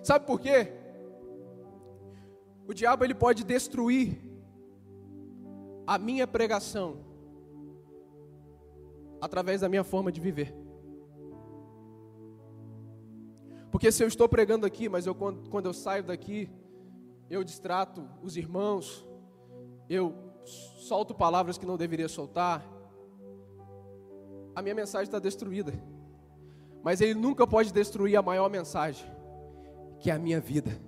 Sabe 0.03 0.25
por 0.25 0.41
quê? 0.41 0.73
O 2.67 2.73
diabo 2.73 3.05
ele 3.05 3.15
pode 3.15 3.45
destruir 3.45 4.35
a 5.88 5.98
minha 5.98 6.26
pregação 6.26 6.98
através 9.21 9.62
da 9.62 9.69
minha 9.69 9.84
forma 9.84 10.12
de 10.12 10.19
viver. 10.19 10.54
Porque 13.71 13.91
se 13.91 14.04
eu 14.04 14.08
estou 14.08 14.30
pregando 14.30 14.65
aqui, 14.65 14.88
mas 14.88 15.06
eu, 15.06 15.13
quando, 15.13 15.50
quando 15.50 15.65
eu 15.65 15.74
saio 15.74 16.04
daqui, 16.04 16.50
eu 17.30 17.43
distrato 17.43 18.08
os 18.21 18.38
irmãos, 18.38 19.06
eu 19.89 20.13
solto 20.45 21.13
palavras 21.13 21.58
que 21.58 21.65
não 21.65 21.76
deveria 21.76 22.08
soltar, 22.08 22.65
a 24.56 24.62
minha 24.62 24.76
mensagem 24.76 25.06
está 25.06 25.19
destruída. 25.19 25.74
Mas 26.84 27.02
ele 27.02 27.15
nunca 27.15 27.45
pode 27.45 27.74
destruir 27.74 28.15
a 28.15 28.21
maior 28.21 28.50
mensagem, 28.50 29.06
que 30.00 30.10
é 30.10 30.13
a 30.13 30.19
minha 30.19 30.39
vida, 30.39 30.80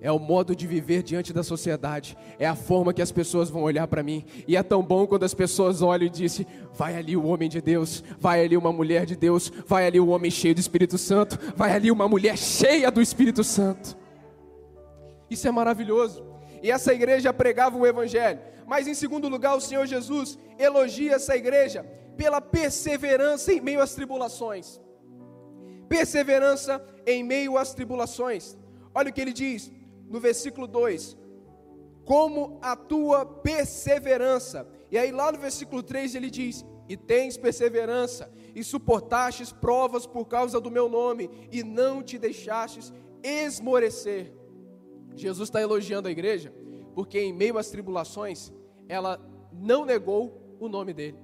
É 0.00 0.12
o 0.12 0.18
modo 0.18 0.54
de 0.54 0.66
viver 0.66 1.02
diante 1.02 1.32
da 1.32 1.42
sociedade. 1.42 2.16
É 2.38 2.46
a 2.46 2.54
forma 2.54 2.92
que 2.92 3.02
as 3.02 3.10
pessoas 3.10 3.50
vão 3.50 3.62
olhar 3.62 3.88
para 3.88 4.02
mim. 4.02 4.24
E 4.46 4.56
é 4.56 4.62
tão 4.62 4.82
bom 4.82 5.06
quando 5.06 5.24
as 5.24 5.34
pessoas 5.34 5.82
olham 5.82 6.06
e 6.06 6.10
dizem: 6.10 6.46
vai 6.72 6.96
ali 6.96 7.16
o 7.16 7.26
homem 7.26 7.48
de 7.48 7.60
Deus, 7.60 8.04
vai 8.18 8.44
ali 8.44 8.56
uma 8.56 8.72
mulher 8.72 9.04
de 9.04 9.16
Deus, 9.16 9.52
vai 9.66 9.86
ali 9.86 9.98
o 9.98 10.08
homem 10.08 10.30
cheio 10.30 10.54
do 10.54 10.60
Espírito 10.60 10.96
Santo, 10.96 11.38
vai 11.56 11.72
ali 11.72 11.90
uma 11.90 12.08
mulher 12.08 12.38
cheia 12.38 12.90
do 12.90 13.02
Espírito 13.02 13.42
Santo. 13.42 13.96
Isso 15.28 15.48
é 15.48 15.50
maravilhoso. 15.50 16.24
E 16.62 16.70
essa 16.70 16.94
igreja 16.94 17.32
pregava 17.32 17.76
o 17.76 17.86
Evangelho. 17.86 18.40
Mas 18.66 18.86
em 18.86 18.94
segundo 18.94 19.28
lugar, 19.28 19.56
o 19.56 19.60
Senhor 19.60 19.86
Jesus 19.86 20.38
elogia 20.58 21.14
essa 21.14 21.36
igreja 21.36 21.84
pela 22.16 22.40
perseverança 22.40 23.52
em 23.52 23.60
meio 23.60 23.80
às 23.80 23.94
tribulações. 23.94 24.80
Perseverança 25.88 26.84
em 27.06 27.24
meio 27.24 27.56
às 27.56 27.72
tribulações. 27.72 28.56
Olha 28.94 29.10
o 29.10 29.12
que 29.12 29.20
ele 29.20 29.32
diz: 29.32 29.72
no 30.08 30.20
versículo 30.20 30.66
2: 30.66 31.16
Como 32.04 32.58
a 32.62 32.74
tua 32.74 33.24
perseverança. 33.24 34.68
E 34.90 34.96
aí, 34.96 35.12
lá 35.12 35.30
no 35.30 35.38
versículo 35.38 35.82
3, 35.82 36.14
ele 36.14 36.30
diz: 36.30 36.64
E 36.88 36.96
tens 36.96 37.36
perseverança, 37.36 38.30
e 38.54 38.64
suportastes 38.64 39.52
provas 39.52 40.06
por 40.06 40.26
causa 40.26 40.60
do 40.60 40.70
meu 40.70 40.88
nome, 40.88 41.30
e 41.52 41.62
não 41.62 42.02
te 42.02 42.18
deixastes 42.18 42.92
esmorecer. 43.22 44.32
Jesus 45.14 45.48
está 45.48 45.60
elogiando 45.60 46.08
a 46.08 46.10
igreja, 46.10 46.52
porque 46.94 47.18
em 47.20 47.32
meio 47.32 47.58
às 47.58 47.70
tribulações, 47.70 48.52
ela 48.88 49.20
não 49.52 49.84
negou 49.84 50.56
o 50.60 50.68
nome 50.68 50.92
dele. 50.92 51.18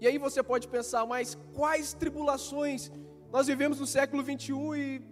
E 0.00 0.06
aí 0.06 0.16
você 0.16 0.42
pode 0.42 0.66
pensar, 0.68 1.04
mas 1.06 1.36
quais 1.54 1.92
tribulações? 1.92 2.90
Nós 3.30 3.46
vivemos 3.46 3.78
no 3.78 3.86
século 3.86 4.22
21 4.22 4.74
e 4.74 5.02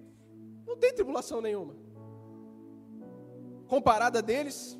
não 0.78 0.80
tem 0.80 0.94
tribulação 0.94 1.40
nenhuma. 1.40 1.74
Comparada 3.66 4.22
deles, 4.22 4.78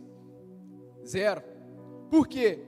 zero. 1.05 1.43
Por 2.09 2.29
quê? 2.29 2.65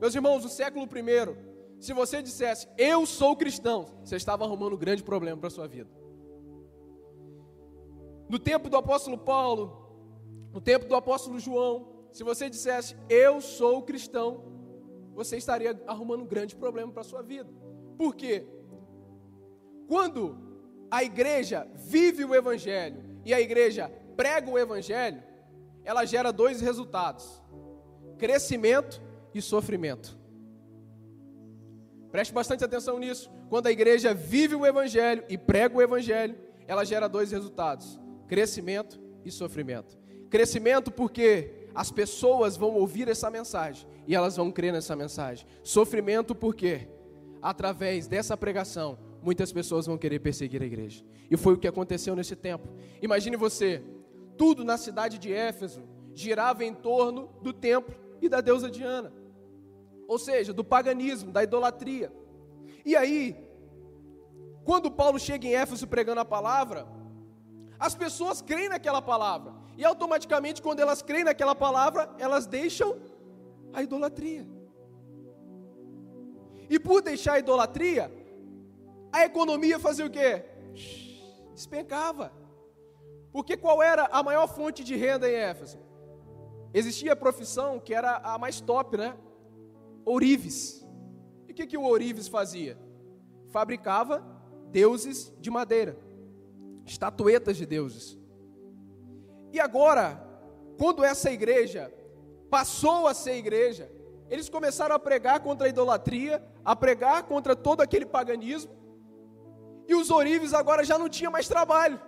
Meus 0.00 0.14
irmãos, 0.14 0.42
no 0.42 0.48
século 0.48 0.86
I, 0.86 1.36
se 1.78 1.92
você 1.92 2.22
dissesse, 2.22 2.66
eu 2.78 3.04
sou 3.04 3.36
cristão, 3.36 3.86
você 4.02 4.16
estava 4.16 4.44
arrumando 4.44 4.72
um 4.72 4.78
grande 4.78 5.02
problema 5.02 5.36
para 5.36 5.48
a 5.48 5.50
sua 5.50 5.68
vida. 5.68 5.90
No 8.28 8.38
tempo 8.38 8.70
do 8.70 8.76
apóstolo 8.78 9.18
Paulo, 9.18 10.48
no 10.50 10.60
tempo 10.60 10.86
do 10.86 10.96
apóstolo 10.96 11.38
João, 11.38 12.06
se 12.10 12.24
você 12.24 12.48
dissesse, 12.48 12.96
eu 13.08 13.42
sou 13.42 13.82
cristão, 13.82 14.44
você 15.14 15.36
estaria 15.36 15.78
arrumando 15.86 16.22
um 16.22 16.26
grande 16.26 16.56
problema 16.56 16.90
para 16.90 17.02
a 17.02 17.04
sua 17.04 17.22
vida. 17.22 17.52
Por 17.98 18.14
quê? 18.14 18.46
Quando 19.86 20.51
a 20.92 21.02
igreja 21.02 21.66
vive 21.74 22.22
o 22.22 22.34
evangelho 22.34 23.02
e 23.24 23.32
a 23.32 23.40
igreja 23.40 23.90
prega 24.14 24.50
o 24.50 24.58
evangelho, 24.58 25.22
ela 25.82 26.04
gera 26.04 26.30
dois 26.30 26.60
resultados: 26.60 27.42
crescimento 28.18 29.00
e 29.32 29.40
sofrimento. 29.40 30.18
Preste 32.10 32.34
bastante 32.34 32.62
atenção 32.62 32.98
nisso. 32.98 33.32
Quando 33.48 33.68
a 33.68 33.72
igreja 33.72 34.12
vive 34.12 34.54
o 34.54 34.66
evangelho 34.66 35.24
e 35.30 35.38
prega 35.38 35.74
o 35.74 35.80
evangelho, 35.80 36.36
ela 36.66 36.84
gera 36.84 37.08
dois 37.08 37.32
resultados: 37.32 37.98
crescimento 38.28 39.00
e 39.24 39.30
sofrimento. 39.30 39.96
Crescimento 40.28 40.90
porque 40.90 41.68
as 41.74 41.90
pessoas 41.90 42.54
vão 42.54 42.74
ouvir 42.74 43.08
essa 43.08 43.30
mensagem 43.30 43.88
e 44.06 44.14
elas 44.14 44.36
vão 44.36 44.52
crer 44.52 44.74
nessa 44.74 44.94
mensagem. 44.94 45.46
Sofrimento 45.62 46.34
porque 46.34 46.86
através 47.40 48.06
dessa 48.06 48.36
pregação 48.36 48.98
muitas 49.22 49.52
pessoas 49.52 49.86
vão 49.86 49.96
querer 49.96 50.18
perseguir 50.18 50.62
a 50.62 50.66
igreja. 50.66 51.04
E 51.30 51.36
foi 51.36 51.54
o 51.54 51.58
que 51.58 51.68
aconteceu 51.68 52.14
nesse 52.16 52.36
tempo. 52.36 52.68
Imagine 53.00 53.36
você, 53.36 53.82
tudo 54.36 54.64
na 54.64 54.76
cidade 54.76 55.18
de 55.18 55.32
Éfeso 55.32 55.82
girava 56.14 56.64
em 56.64 56.74
torno 56.74 57.30
do 57.40 57.52
templo 57.52 57.94
e 58.20 58.28
da 58.28 58.40
deusa 58.40 58.70
Diana. 58.70 59.12
Ou 60.06 60.18
seja, 60.18 60.52
do 60.52 60.64
paganismo, 60.64 61.30
da 61.30 61.42
idolatria. 61.42 62.12
E 62.84 62.94
aí, 62.96 63.36
quando 64.64 64.90
Paulo 64.90 65.18
chega 65.18 65.46
em 65.46 65.54
Éfeso 65.54 65.86
pregando 65.86 66.20
a 66.20 66.24
palavra, 66.24 66.86
as 67.78 67.94
pessoas 67.94 68.42
creem 68.42 68.68
naquela 68.68 69.00
palavra. 69.00 69.54
E 69.76 69.84
automaticamente, 69.84 70.60
quando 70.60 70.80
elas 70.80 71.02
creem 71.02 71.24
naquela 71.24 71.54
palavra, 71.54 72.10
elas 72.18 72.46
deixam 72.46 72.96
a 73.72 73.82
idolatria. 73.82 74.46
E 76.68 76.78
por 76.78 77.02
deixar 77.02 77.34
a 77.34 77.38
idolatria, 77.38 78.12
a 79.12 79.24
economia 79.24 79.78
fazia 79.78 80.06
o 80.06 80.10
quê? 80.10 80.44
Despencava. 81.54 82.32
Porque 83.30 83.56
qual 83.56 83.82
era 83.82 84.06
a 84.06 84.22
maior 84.22 84.46
fonte 84.48 84.82
de 84.82 84.96
renda 84.96 85.30
em 85.30 85.34
Éfeso? 85.34 85.78
Existia 86.74 87.12
a 87.12 87.16
profissão 87.16 87.78
que 87.78 87.94
era 87.94 88.16
a 88.16 88.38
mais 88.38 88.60
top, 88.60 88.96
né? 88.96 89.14
Ourives. 90.04 90.84
E 91.46 91.52
o 91.52 91.54
que, 91.54 91.66
que 91.66 91.76
o 91.76 91.82
ourives 91.82 92.28
fazia? 92.28 92.78
Fabricava 93.50 94.24
deuses 94.70 95.32
de 95.38 95.50
madeira, 95.50 95.98
estatuetas 96.86 97.58
de 97.58 97.66
deuses. 97.66 98.18
E 99.52 99.60
agora, 99.60 100.26
quando 100.78 101.04
essa 101.04 101.30
igreja 101.30 101.92
passou 102.50 103.06
a 103.06 103.12
ser 103.12 103.36
igreja, 103.36 103.90
eles 104.30 104.48
começaram 104.48 104.94
a 104.94 104.98
pregar 104.98 105.40
contra 105.40 105.66
a 105.66 105.70
idolatria, 105.70 106.42
a 106.64 106.74
pregar 106.74 107.24
contra 107.24 107.54
todo 107.54 107.82
aquele 107.82 108.06
paganismo, 108.06 108.72
e 109.92 109.94
os 110.00 110.10
ourives 110.10 110.52
agora 110.60 110.82
já 110.90 110.96
não 111.02 111.08
tinha 111.16 111.30
mais 111.36 111.46
trabalho. 111.54 111.98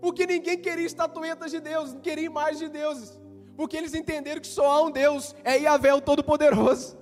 Porque 0.00 0.26
ninguém 0.26 0.58
queria 0.66 0.86
estatuetas 0.92 1.50
de 1.54 1.60
Deus, 1.60 1.92
não 1.94 2.00
queria 2.00 2.30
imagens 2.32 2.58
de 2.64 2.68
deuses. 2.68 3.10
Porque 3.56 3.76
eles 3.76 3.94
entenderam 3.94 4.40
que 4.40 4.52
só 4.58 4.66
há 4.72 4.82
um 4.82 4.90
Deus, 4.90 5.34
é 5.44 5.58
Yahvé 5.58 5.92
o 5.94 6.00
Todo-Poderoso. 6.00 6.98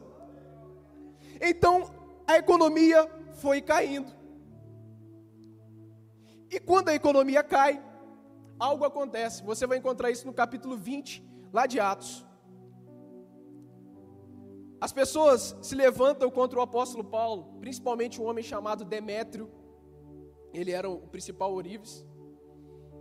Então, 1.51 1.75
a 2.27 2.37
economia 2.37 3.01
foi 3.43 3.63
caindo. 3.63 4.13
E 6.51 6.59
quando 6.59 6.89
a 6.91 6.95
economia 6.95 7.43
cai, 7.43 7.83
algo 8.59 8.85
acontece. 8.85 9.43
Você 9.45 9.67
vai 9.67 9.79
encontrar 9.79 10.11
isso 10.11 10.27
no 10.27 10.35
capítulo 10.35 10.77
20, 10.77 11.25
lá 11.53 11.65
de 11.67 11.79
Atos. 11.81 12.27
As 14.81 14.93
pessoas 14.93 15.57
se 15.63 15.75
levantam 15.75 16.31
contra 16.31 16.59
o 16.59 16.63
apóstolo 16.63 17.05
Paulo, 17.05 17.59
principalmente 17.61 18.21
um 18.21 18.27
homem 18.27 18.43
chamado 18.43 18.85
Demétrio. 18.85 19.49
Ele 20.53 20.73
era 20.73 20.89
o 20.89 20.99
principal 20.99 21.53
ourives. 21.53 22.07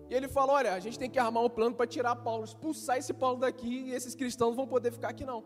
E 0.09 0.13
ele 0.13 0.27
fala: 0.27 0.53
Olha, 0.53 0.73
a 0.73 0.79
gente 0.79 0.97
tem 0.97 1.09
que 1.09 1.19
armar 1.19 1.43
um 1.43 1.49
plano 1.49 1.75
para 1.75 1.87
tirar 1.87 2.15
Paulo, 2.15 2.43
expulsar 2.43 2.97
esse 2.97 3.13
Paulo 3.13 3.39
daqui 3.39 3.83
e 3.87 3.93
esses 3.93 4.15
cristãos 4.15 4.49
não 4.49 4.57
vão 4.57 4.67
poder 4.67 4.91
ficar 4.91 5.09
aqui, 5.09 5.25
não. 5.25 5.43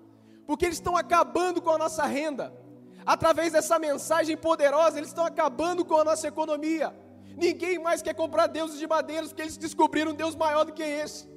Porque 0.47 0.65
eles 0.65 0.77
estão 0.77 0.95
acabando 0.97 1.61
com 1.61 1.69
a 1.69 1.77
nossa 1.77 2.05
renda. 2.05 2.53
Através 3.05 3.51
dessa 3.51 3.77
mensagem 3.77 4.37
poderosa, 4.37 4.97
eles 4.97 5.09
estão 5.09 5.25
acabando 5.25 5.83
com 5.83 5.95
a 5.95 6.03
nossa 6.03 6.27
economia. 6.27 6.95
Ninguém 7.35 7.79
mais 7.79 8.01
quer 8.01 8.13
comprar 8.13 8.47
deuses 8.47 8.79
de 8.79 8.87
madeiras 8.87 9.29
porque 9.29 9.41
eles 9.41 9.57
descobriram 9.57 10.11
um 10.11 10.15
Deus 10.15 10.35
maior 10.35 10.63
do 10.63 10.73
que 10.73 10.83
esse. 10.83 11.27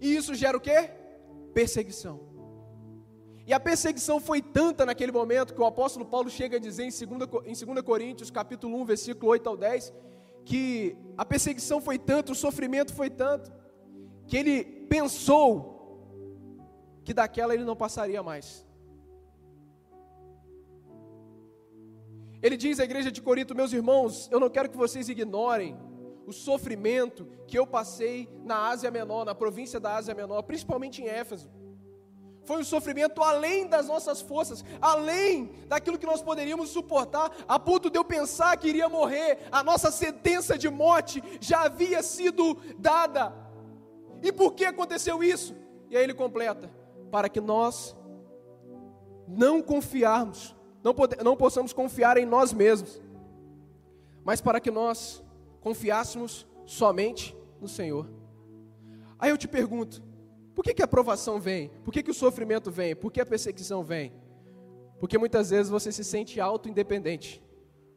E 0.00 0.16
isso 0.16 0.34
gera 0.34 0.56
o 0.56 0.60
quê? 0.60 0.90
Perseguição. 1.54 2.29
E 3.50 3.52
a 3.52 3.58
perseguição 3.58 4.20
foi 4.20 4.40
tanta 4.40 4.86
naquele 4.86 5.10
momento 5.10 5.52
que 5.52 5.60
o 5.60 5.66
apóstolo 5.66 6.06
Paulo 6.06 6.30
chega 6.30 6.56
a 6.56 6.60
dizer 6.60 6.84
em 6.84 6.90
2, 6.90 7.30
em 7.46 7.66
2 7.66 7.82
Coríntios, 7.82 8.30
capítulo 8.30 8.80
1, 8.80 8.84
versículo 8.84 9.32
8 9.32 9.48
ao 9.48 9.56
10, 9.56 9.92
que 10.44 10.96
a 11.18 11.24
perseguição 11.24 11.80
foi 11.80 11.98
tanto, 11.98 12.30
o 12.30 12.34
sofrimento 12.36 12.94
foi 12.94 13.10
tanto, 13.10 13.52
que 14.28 14.36
ele 14.36 14.62
pensou 14.88 15.50
que 17.02 17.12
daquela 17.12 17.52
ele 17.52 17.64
não 17.64 17.74
passaria 17.74 18.22
mais. 18.22 18.64
Ele 22.40 22.56
diz 22.56 22.78
à 22.78 22.84
igreja 22.84 23.10
de 23.10 23.20
Corinto, 23.20 23.52
meus 23.52 23.72
irmãos, 23.72 24.28
eu 24.30 24.38
não 24.38 24.48
quero 24.48 24.70
que 24.70 24.76
vocês 24.76 25.08
ignorem 25.08 25.76
o 26.24 26.32
sofrimento 26.32 27.26
que 27.48 27.58
eu 27.58 27.66
passei 27.66 28.28
na 28.44 28.68
Ásia 28.68 28.92
Menor, 28.92 29.24
na 29.24 29.34
província 29.34 29.80
da 29.80 29.96
Ásia 29.96 30.14
Menor, 30.14 30.42
principalmente 30.42 31.02
em 31.02 31.08
Éfeso. 31.08 31.50
Foi 32.50 32.62
um 32.62 32.64
sofrimento 32.64 33.22
além 33.22 33.68
das 33.68 33.86
nossas 33.86 34.20
forças, 34.20 34.64
além 34.80 35.52
daquilo 35.68 35.96
que 35.96 36.04
nós 36.04 36.20
poderíamos 36.20 36.70
suportar, 36.70 37.30
a 37.46 37.60
ponto 37.60 37.88
de 37.88 37.96
eu 37.96 38.04
pensar 38.04 38.56
que 38.56 38.66
iria 38.66 38.88
morrer. 38.88 39.38
A 39.52 39.62
nossa 39.62 39.88
sentença 39.92 40.58
de 40.58 40.68
morte 40.68 41.22
já 41.40 41.62
havia 41.66 42.02
sido 42.02 42.58
dada. 42.76 43.32
E 44.20 44.32
por 44.32 44.54
que 44.54 44.64
aconteceu 44.64 45.22
isso? 45.22 45.54
E 45.88 45.96
aí 45.96 46.02
ele 46.02 46.12
completa: 46.12 46.68
para 47.08 47.28
que 47.28 47.40
nós 47.40 47.96
não 49.28 49.62
confiarmos, 49.62 50.56
não, 50.82 50.92
pode, 50.92 51.22
não 51.22 51.36
possamos 51.36 51.72
confiar 51.72 52.16
em 52.16 52.26
nós 52.26 52.52
mesmos, 52.52 53.00
mas 54.24 54.40
para 54.40 54.58
que 54.58 54.72
nós 54.72 55.22
confiássemos 55.60 56.48
somente 56.66 57.32
no 57.60 57.68
Senhor. 57.68 58.10
Aí 59.20 59.30
eu 59.30 59.38
te 59.38 59.46
pergunto, 59.46 60.09
por 60.60 60.64
que, 60.64 60.74
que 60.74 60.82
a 60.82 60.86
provação 60.86 61.40
vem? 61.40 61.70
Por 61.82 61.90
que, 61.90 62.02
que 62.02 62.10
o 62.10 62.14
sofrimento 62.14 62.70
vem? 62.70 62.94
Por 62.94 63.10
que 63.10 63.18
a 63.18 63.24
perseguição 63.24 63.82
vem? 63.82 64.12
Porque 64.98 65.16
muitas 65.16 65.48
vezes 65.48 65.70
você 65.70 65.90
se 65.90 66.04
sente 66.04 66.38
auto-independente. 66.38 67.42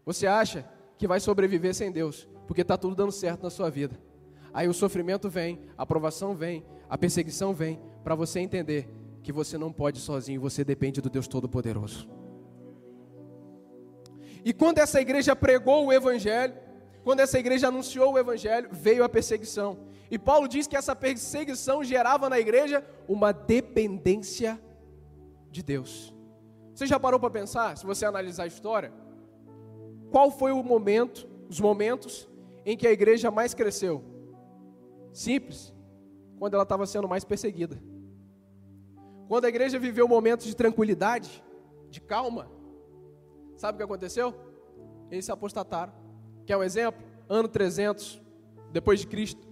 Você 0.05 0.25
acha 0.25 0.65
que 0.97 1.05
vai 1.05 1.19
sobreviver 1.19 1.75
sem 1.75 1.91
Deus. 1.91 2.25
porque 2.47 2.61
está 2.61 2.77
tudo 2.77 2.95
dando 2.95 3.11
certo 3.11 3.43
na 3.43 3.49
sua 3.49 3.69
vida. 3.69 3.99
Aí 4.53 4.69
o 4.69 4.73
sofrimento 4.73 5.29
vem, 5.29 5.59
a 5.77 5.83
aprovação 5.83 6.33
vem, 6.33 6.63
a 6.89 6.97
perseguição 6.97 7.53
vem, 7.53 7.81
para 8.01 8.15
você 8.15 8.39
entender 8.39 8.87
que 9.21 9.33
você 9.33 9.57
não 9.57 9.73
pode 9.73 9.99
sozinho, 9.99 10.39
você 10.39 10.63
depende 10.63 11.01
do 11.01 11.09
Deus 11.09 11.27
Todo-Poderoso. 11.27 12.07
E 14.45 14.53
quando 14.53 14.77
essa 14.77 15.01
igreja 15.01 15.35
pregou 15.35 15.87
o 15.87 15.91
Evangelho, 15.91 16.53
quando 17.03 17.19
essa 17.19 17.37
igreja 17.37 17.67
anunciou 17.67 18.13
o 18.13 18.19
Evangelho, 18.19 18.69
veio 18.71 19.03
a 19.03 19.09
perseguição. 19.09 19.77
E 20.09 20.17
Paulo 20.17 20.47
diz 20.47 20.67
que 20.67 20.77
essa 20.77 20.95
perseguição 20.95 21.83
gerava 21.83 22.29
na 22.29 22.39
igreja 22.39 22.85
uma 23.07 23.31
dependência 23.31 24.59
de 25.49 25.61
Deus. 25.61 26.13
Você 26.73 26.87
já 26.87 26.99
parou 26.99 27.19
para 27.19 27.29
pensar, 27.29 27.77
se 27.77 27.85
você 27.85 28.05
analisar 28.05 28.43
a 28.43 28.47
história, 28.47 28.91
qual 30.11 30.31
foi 30.31 30.51
o 30.51 30.63
momento, 30.63 31.27
os 31.49 31.59
momentos 31.59 32.27
em 32.65 32.77
que 32.77 32.87
a 32.87 32.91
igreja 32.91 33.29
mais 33.29 33.53
cresceu? 33.53 34.03
Simples, 35.11 35.73
quando 36.39 36.55
ela 36.55 36.63
estava 36.63 36.85
sendo 36.85 37.07
mais 37.07 37.23
perseguida. 37.23 37.81
Quando 39.27 39.45
a 39.45 39.49
igreja 39.49 39.79
viveu 39.79 40.07
momentos 40.07 40.45
de 40.45 40.55
tranquilidade, 40.55 41.43
de 41.89 42.01
calma, 42.01 42.49
sabe 43.57 43.75
o 43.75 43.77
que 43.77 43.83
aconteceu? 43.83 44.33
Eles 45.09 45.25
se 45.25 45.31
apostataram. 45.31 46.02
Quer 46.45 46.57
um 46.57 46.63
exemplo? 46.63 47.03
Ano 47.29 47.47
300 47.47 48.21
depois 48.71 48.99
de 48.99 49.07
Cristo, 49.07 49.47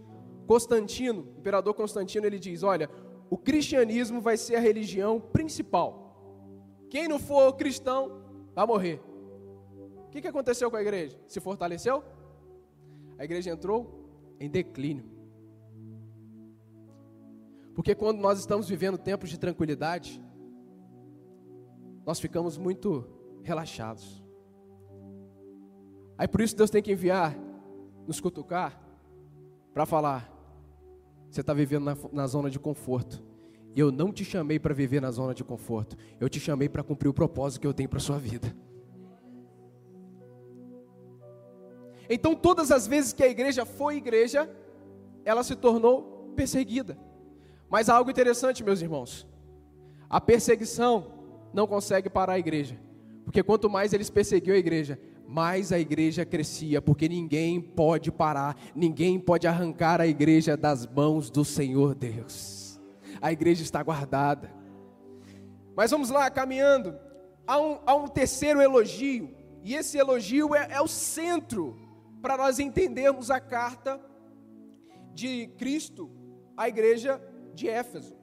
Constantino, 0.48 1.28
imperador 1.38 1.74
Constantino, 1.74 2.26
ele 2.26 2.40
diz: 2.40 2.64
Olha, 2.64 2.90
o 3.30 3.38
cristianismo 3.38 4.20
vai 4.20 4.36
ser 4.36 4.56
a 4.56 4.60
religião 4.60 5.20
principal. 5.20 6.02
Quem 6.90 7.08
não 7.08 7.20
for 7.20 7.54
cristão 7.54 8.22
vai 8.54 8.66
morrer. 8.66 9.02
O 10.08 10.10
que, 10.10 10.22
que 10.22 10.28
aconteceu 10.28 10.70
com 10.70 10.76
a 10.76 10.82
igreja? 10.82 11.18
Se 11.28 11.40
fortaleceu? 11.40 12.04
A 13.18 13.24
igreja 13.24 13.52
entrou 13.52 14.36
em 14.40 14.50
declínio. 14.50 15.06
Porque 17.74 17.96
quando 17.96 18.20
nós 18.20 18.40
estamos 18.40 18.68
vivendo 18.68 18.98
tempos 18.98 19.30
de 19.30 19.40
tranquilidade, 19.40 20.22
nós 22.06 22.20
ficamos 22.20 22.58
muito 22.58 23.08
relaxados. 23.44 24.21
Aí 26.22 26.28
por 26.28 26.40
isso 26.40 26.56
Deus 26.56 26.70
tem 26.70 26.84
que 26.84 26.92
enviar, 26.92 27.36
nos 28.06 28.22
cutucar, 28.22 28.80
para 29.74 29.88
falar: 29.88 30.32
você 31.28 31.42
está 31.42 31.52
vivendo 31.52 31.84
na, 31.84 31.98
na, 32.14 32.28
zona 32.28 32.48
de 32.48 32.60
conforto. 32.60 33.24
E 33.74 33.80
eu 33.80 33.92
não 33.92 34.14
te 34.14 34.24
chamei 34.24 34.60
para 34.60 34.72
viver 34.72 35.02
na 35.02 35.10
zona 35.10 35.34
de 35.34 35.44
conforto. 35.44 35.98
Eu 36.20 36.30
te 36.30 36.40
chamei 36.40 36.70
para 36.70 36.84
cumprir 36.84 37.10
o 37.10 37.14
propósito 37.14 37.62
que 37.62 37.66
eu 37.66 37.74
tenho 37.74 37.90
para 37.90 38.00
sua 38.00 38.20
vida. 38.20 38.56
Então, 42.08 42.36
todas 42.36 42.72
as 42.72 42.86
vezes 42.86 43.14
que 43.14 43.24
a 43.24 43.28
igreja 43.28 43.66
foi 43.66 43.96
igreja, 43.96 44.48
ela 45.26 45.44
se 45.44 45.56
tornou 45.56 46.32
perseguida. 46.36 47.00
Mas 47.68 47.90
há 47.90 47.96
algo 47.96 48.12
interessante, 48.12 48.64
meus 48.64 48.80
irmãos. 48.80 49.26
A 50.08 50.22
perseguição 50.22 51.14
não 51.52 51.66
consegue 51.66 52.12
parar 52.12 52.34
a 52.34 52.40
igreja. 52.40 52.80
Porque 53.24 53.42
quanto 53.42 53.68
mais 53.68 53.92
eles 53.92 54.12
perseguiam 54.12 54.54
a 54.54 54.60
igreja, 54.60 55.00
mais 55.32 55.72
a 55.72 55.80
igreja 55.80 56.26
crescia, 56.26 56.82
porque 56.82 57.08
ninguém 57.08 57.62
pode 57.62 58.12
parar, 58.12 58.58
ninguém 58.76 59.18
pode 59.18 59.48
arrancar 59.48 60.02
a 60.02 60.06
igreja 60.06 60.58
das 60.58 60.86
mãos 60.86 61.30
do 61.30 61.46
Senhor 61.46 61.96
Deus. 61.96 62.78
A 63.22 63.32
igreja 63.32 63.64
está 63.64 63.82
guardada. 63.82 64.54
Mas 65.74 65.90
vamos 65.90 66.10
lá, 66.10 66.30
caminhando. 66.30 67.00
Há 67.48 67.58
um, 67.62 67.80
há 67.86 67.96
um 67.96 68.10
terceiro 68.10 68.62
elogio, 68.62 69.34
e 69.64 69.74
esse 69.74 69.98
elogio 69.98 70.54
é, 70.54 70.68
é 70.70 70.82
o 70.82 70.88
centro 70.88 71.80
para 72.22 72.36
nós 72.36 72.60
entendermos 72.60 73.32
a 73.32 73.40
carta 73.40 74.02
de 75.14 75.48
Cristo 75.58 76.12
à 76.58 76.68
igreja 76.68 77.22
de 77.54 77.70
Éfeso. 77.70 78.18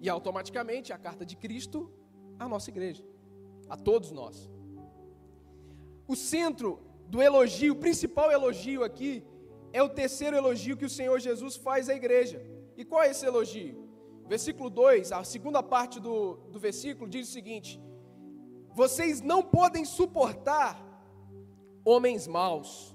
E 0.00 0.08
automaticamente 0.08 0.92
a 0.92 0.98
carta 0.98 1.26
de 1.26 1.36
Cristo 1.36 1.92
à 2.38 2.48
nossa 2.48 2.70
igreja, 2.70 3.04
a 3.68 3.76
todos 3.76 4.12
nós. 4.12 4.53
O 6.06 6.14
centro 6.14 6.80
do 7.08 7.22
elogio, 7.22 7.72
o 7.74 7.76
principal 7.76 8.30
elogio 8.30 8.84
aqui, 8.84 9.24
é 9.72 9.82
o 9.82 9.88
terceiro 9.88 10.36
elogio 10.36 10.76
que 10.76 10.84
o 10.84 10.90
Senhor 10.90 11.18
Jesus 11.18 11.56
faz 11.56 11.88
à 11.88 11.94
igreja. 11.94 12.44
E 12.76 12.84
qual 12.84 13.02
é 13.02 13.10
esse 13.10 13.26
elogio? 13.26 13.88
Versículo 14.26 14.70
2, 14.70 15.12
a 15.12 15.22
segunda 15.24 15.62
parte 15.62 16.00
do, 16.00 16.34
do 16.50 16.58
versículo 16.58 17.08
diz 17.08 17.28
o 17.28 17.32
seguinte: 17.32 17.80
Vocês 18.72 19.20
não 19.20 19.42
podem 19.42 19.84
suportar 19.84 20.82
homens 21.84 22.26
maus, 22.26 22.94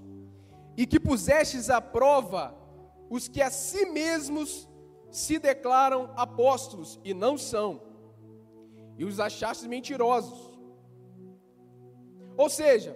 e 0.75 0.87
que 0.87 0.99
pusestes 0.99 1.69
à 1.69 1.79
prova 1.79 2.55
os 3.09 3.27
que 3.27 3.41
a 3.41 3.49
si 3.49 3.85
mesmos 3.85 4.67
se 5.11 5.39
declaram 5.39 6.11
apóstolos 6.15 6.99
e 7.03 7.13
não 7.13 7.37
são, 7.37 7.81
e 8.97 9.05
os 9.05 9.19
achastes 9.19 9.67
mentirosos. 9.67 10.48
Ou 12.43 12.49
seja, 12.49 12.91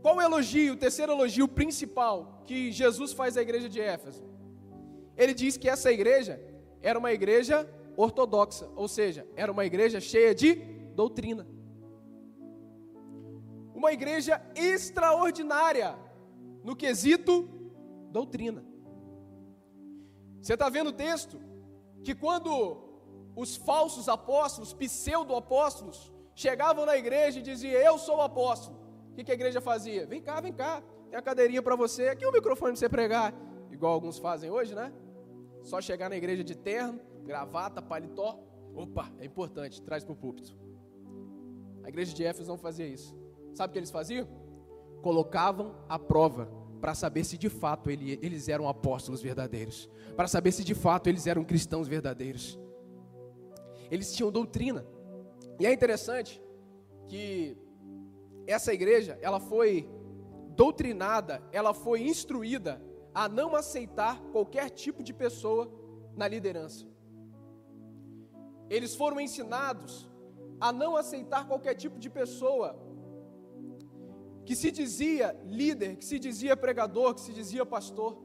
qual 0.00 0.16
o 0.16 0.22
elogio, 0.22 0.72
o 0.72 0.76
terceiro 0.84 1.12
elogio 1.12 1.46
principal 1.46 2.42
que 2.46 2.72
Jesus 2.72 3.12
faz 3.12 3.36
à 3.36 3.42
igreja 3.42 3.68
de 3.68 3.80
Éfeso? 3.82 4.24
Ele 5.14 5.34
diz 5.34 5.58
que 5.58 5.68
essa 5.68 5.92
igreja 5.92 6.40
era 6.80 6.98
uma 6.98 7.12
igreja 7.12 7.68
ortodoxa, 7.98 8.66
ou 8.74 8.88
seja, 8.88 9.26
era 9.36 9.52
uma 9.52 9.66
igreja 9.66 10.00
cheia 10.00 10.34
de 10.34 10.54
doutrina. 11.00 11.46
Uma 13.74 13.92
igreja 13.92 14.40
extraordinária 14.54 15.94
no 16.64 16.74
quesito 16.74 17.46
doutrina. 18.10 18.64
Você 20.40 20.54
está 20.54 20.70
vendo 20.70 20.88
o 20.88 20.98
texto? 21.06 21.38
Que 22.02 22.14
quando 22.14 22.50
os 23.36 23.54
falsos 23.54 24.08
apóstolos, 24.08 24.72
pseudo-apóstolos, 24.72 26.10
chegavam 26.38 26.86
na 26.86 26.96
igreja 26.96 27.40
e 27.40 27.42
diziam: 27.42 27.80
Eu 27.80 27.98
sou 27.98 28.18
o 28.18 28.20
apóstolo. 28.20 28.78
O 29.10 29.14
que, 29.14 29.32
a 29.32 29.34
igreja 29.34 29.60
fazia? 29.60 30.06
Vem 30.06 30.22
cá, 30.22 30.40
vem 30.40 30.52
cá, 30.52 30.80
tem 31.10 31.18
a 31.18 31.22
cadeirinha 31.22 31.60
para 31.60 31.74
você, 31.74 32.08
aqui 32.08 32.24
o 32.24 32.30
microfone 32.30 32.72
para 32.72 32.78
você 32.78 32.88
pregar. 32.88 33.34
Igual 33.72 33.92
alguns 33.92 34.18
fazem 34.18 34.48
hoje, 34.48 34.72
né? 34.76 34.92
Só 35.64 35.80
chegar 35.80 36.08
na 36.08 36.16
igreja 36.16 36.44
de 36.44 36.54
terno, 36.54 37.00
gravata, 37.24 37.82
paletó. 37.82 38.38
Opa, 38.72 39.10
é 39.18 39.24
importante, 39.24 39.82
traz 39.82 40.04
para 40.04 40.12
o 40.12 40.16
púlpito. 40.16 40.56
A 41.82 41.88
igreja 41.88 42.14
de 42.14 42.24
Éfeso 42.24 42.48
não 42.48 42.56
fazia 42.56 42.86
isso. 42.86 43.18
Sabe 43.52 43.70
o 43.70 43.72
que 43.72 43.78
eles 43.80 43.90
faziam? 43.90 44.28
Colocavam 45.02 45.74
a 45.88 45.98
prova 45.98 46.48
para 46.80 46.94
saber 46.94 47.24
se 47.24 47.36
de 47.36 47.48
fato 47.48 47.90
eles 47.90 48.48
eram 48.48 48.68
apóstolos 48.68 49.20
verdadeiros, 49.20 49.90
para 50.14 50.28
saber 50.28 50.52
se 50.52 50.62
de 50.62 50.76
fato 50.76 51.08
eles 51.08 51.26
eram 51.26 51.42
cristãos 51.42 51.88
verdadeiros. 51.88 52.56
Eles 53.90 54.14
tinham 54.14 54.30
doutrina. 54.30 54.86
E 55.58 55.66
é 55.66 55.72
interessante 55.72 56.42
que 57.06 57.56
essa 58.46 58.72
igreja, 58.72 59.18
ela 59.20 59.40
foi 59.40 59.88
doutrinada, 60.50 61.42
ela 61.52 61.74
foi 61.74 62.02
instruída 62.02 62.80
a 63.14 63.28
não 63.28 63.54
aceitar 63.54 64.20
qualquer 64.32 64.70
tipo 64.70 65.02
de 65.02 65.12
pessoa 65.12 65.70
na 66.16 66.28
liderança. 66.28 66.86
Eles 68.70 68.94
foram 68.94 69.20
ensinados 69.20 70.08
a 70.60 70.72
não 70.72 70.96
aceitar 70.96 71.46
qualquer 71.46 71.74
tipo 71.74 71.98
de 71.98 72.10
pessoa 72.10 72.76
que 74.44 74.56
se 74.56 74.70
dizia 74.70 75.38
líder, 75.44 75.96
que 75.96 76.04
se 76.04 76.18
dizia 76.18 76.56
pregador, 76.56 77.14
que 77.14 77.20
se 77.20 77.32
dizia 77.32 77.66
pastor. 77.66 78.18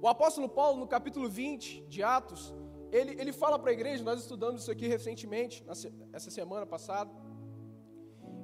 O 0.00 0.08
apóstolo 0.08 0.48
Paulo, 0.48 0.78
no 0.80 0.86
capítulo 0.86 1.28
20 1.28 1.82
de 1.88 2.02
Atos, 2.02 2.54
ele, 2.92 3.20
ele 3.20 3.32
fala 3.32 3.58
para 3.58 3.70
a 3.70 3.74
igreja, 3.74 4.04
nós 4.04 4.20
estudamos 4.20 4.62
isso 4.62 4.70
aqui 4.70 4.86
recentemente, 4.86 5.64
essa 6.12 6.30
semana 6.30 6.64
passada. 6.64 7.10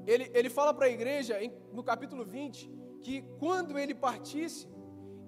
Ele, 0.07 0.31
ele 0.35 0.51
fala 0.51 0.75
para 0.75 0.87
a 0.87 0.91
igreja, 0.91 1.39
no 1.73 1.83
capítulo 1.83 2.25
20, 2.25 2.71
que 3.03 3.23
quando 3.39 3.79
ele 3.79 3.95
partisse, 3.95 4.69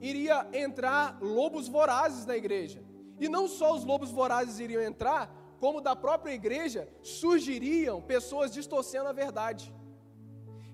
iria 0.00 0.48
entrar 0.52 1.18
lobos 1.20 1.68
vorazes 1.68 2.26
na 2.26 2.36
igreja. 2.36 2.82
E 3.20 3.28
não 3.28 3.46
só 3.46 3.74
os 3.74 3.84
lobos 3.84 4.10
vorazes 4.10 4.58
iriam 4.58 4.82
entrar, 4.82 5.32
como 5.60 5.80
da 5.80 5.94
própria 5.94 6.32
igreja 6.32 6.88
surgiriam 7.02 8.02
pessoas 8.02 8.52
distorcendo 8.52 9.08
a 9.08 9.12
verdade. 9.12 9.72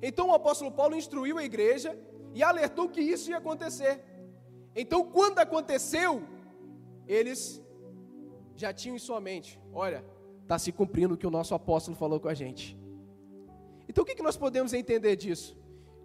Então 0.03 0.29
o 0.29 0.35
apóstolo 0.35 0.72
Paulo 0.72 0.96
instruiu 0.96 1.37
a 1.38 1.44
igreja 1.44 1.96
e 2.35 2.42
alertou 2.42 2.88
que 2.88 3.03
isso 3.03 3.31
ia 3.31 3.37
acontecer. 3.38 4.03
Então, 4.74 5.05
quando 5.05 5.40
aconteceu, 5.40 6.22
eles 7.07 7.61
já 8.57 8.73
tinham 8.73 8.97
em 8.97 8.99
sua 8.99 9.21
mente: 9.21 9.61
olha, 9.73 10.05
está 10.43 10.59
se 10.59 10.73
cumprindo 10.73 11.15
o 11.15 11.17
que 11.17 11.27
o 11.27 11.31
nosso 11.31 11.55
apóstolo 11.55 11.97
falou 11.97 12.19
com 12.19 12.29
a 12.29 12.35
gente. 12.35 12.79
Então, 13.89 14.05
o 14.05 14.07
que 14.07 14.23
nós 14.23 14.37
podemos 14.37 14.73
entender 14.73 15.17
disso? 15.17 15.59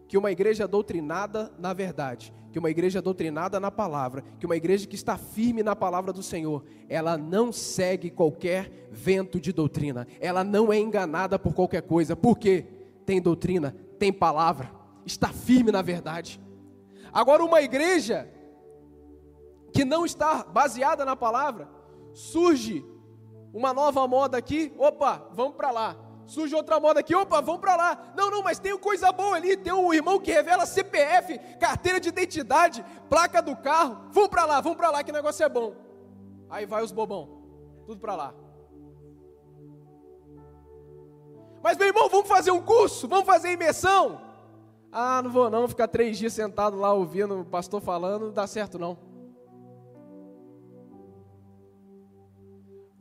Que 0.07 0.17
uma 0.17 0.31
igreja 0.31 0.67
doutrinada 0.67 1.51
na 1.59 1.73
verdade, 1.73 2.33
que 2.51 2.59
uma 2.59 2.69
igreja 2.69 3.01
doutrinada 3.01 3.59
na 3.59 3.69
palavra, 3.69 4.23
que 4.39 4.45
uma 4.45 4.55
igreja 4.55 4.87
que 4.87 4.95
está 4.95 5.17
firme 5.17 5.61
na 5.61 5.75
palavra 5.75 6.13
do 6.13 6.23
Senhor, 6.23 6.63
ela 6.87 7.17
não 7.17 7.51
segue 7.51 8.09
qualquer 8.09 8.87
vento 8.91 9.39
de 9.39 9.51
doutrina, 9.51 10.07
ela 10.19 10.43
não 10.43 10.71
é 10.71 10.79
enganada 10.79 11.37
por 11.37 11.53
qualquer 11.53 11.81
coisa, 11.81 12.15
por 12.15 12.37
quê? 12.37 12.65
Tem 13.05 13.21
doutrina, 13.21 13.75
tem 13.99 14.11
palavra. 14.11 14.71
está 15.05 15.27
firme 15.27 15.71
na 15.71 15.81
verdade. 15.81 16.39
Agora, 17.11 17.43
uma 17.43 17.61
igreja 17.61 18.27
que 19.71 19.85
não 19.85 20.05
está 20.05 20.43
baseada 20.43 21.03
na 21.05 21.15
palavra, 21.15 21.69
surge 22.15 22.85
uma 23.53 23.73
nova 23.73 24.07
moda 24.07 24.37
aqui, 24.37 24.73
opa, 24.77 25.29
vamos 25.33 25.55
para 25.55 25.69
lá. 25.69 25.95
Surge 26.25 26.55
outra 26.55 26.79
moda 26.79 27.01
aqui, 27.01 27.13
opa, 27.13 27.39
vamos 27.41 27.61
para 27.61 27.75
lá. 27.75 28.13
Não, 28.15 28.31
não, 28.31 28.41
mas 28.41 28.57
tem 28.57 28.75
coisa 28.77 29.11
boa 29.11 29.35
ali, 29.35 29.55
tem 29.55 29.71
um 29.71 29.93
irmão 29.93 30.19
que 30.19 30.31
revela 30.31 30.65
CPF, 30.65 31.37
carteira 31.59 31.99
de 31.99 32.09
identidade, 32.09 32.83
placa 33.09 33.41
do 33.41 33.55
carro. 33.55 34.09
Vamos 34.11 34.29
para 34.29 34.45
lá, 34.45 34.61
vamos 34.61 34.77
para 34.77 34.89
lá 34.89 35.03
que 35.03 35.11
negócio 35.11 35.45
é 35.45 35.49
bom. 35.49 35.75
Aí 36.49 36.65
vai 36.65 36.83
os 36.83 36.91
bobão, 36.91 37.43
tudo 37.85 37.99
para 37.99 38.15
lá. 38.15 38.33
Mas 41.61 41.77
meu 41.77 41.87
irmão, 41.87 42.09
vamos 42.09 42.27
fazer 42.27 42.51
um 42.51 42.61
curso, 42.61 43.07
vamos 43.07 43.25
fazer 43.25 43.51
imersão. 43.51 44.21
Ah, 44.91 45.21
não 45.21 45.29
vou 45.29 45.49
não, 45.49 45.67
ficar 45.67 45.87
três 45.87 46.17
dias 46.17 46.33
sentado 46.33 46.77
lá 46.77 46.93
ouvindo 46.93 47.41
o 47.41 47.45
pastor 47.45 47.81
falando, 47.81 48.27
não 48.27 48.33
dá 48.33 48.47
certo 48.47 48.79
não. 48.79 48.97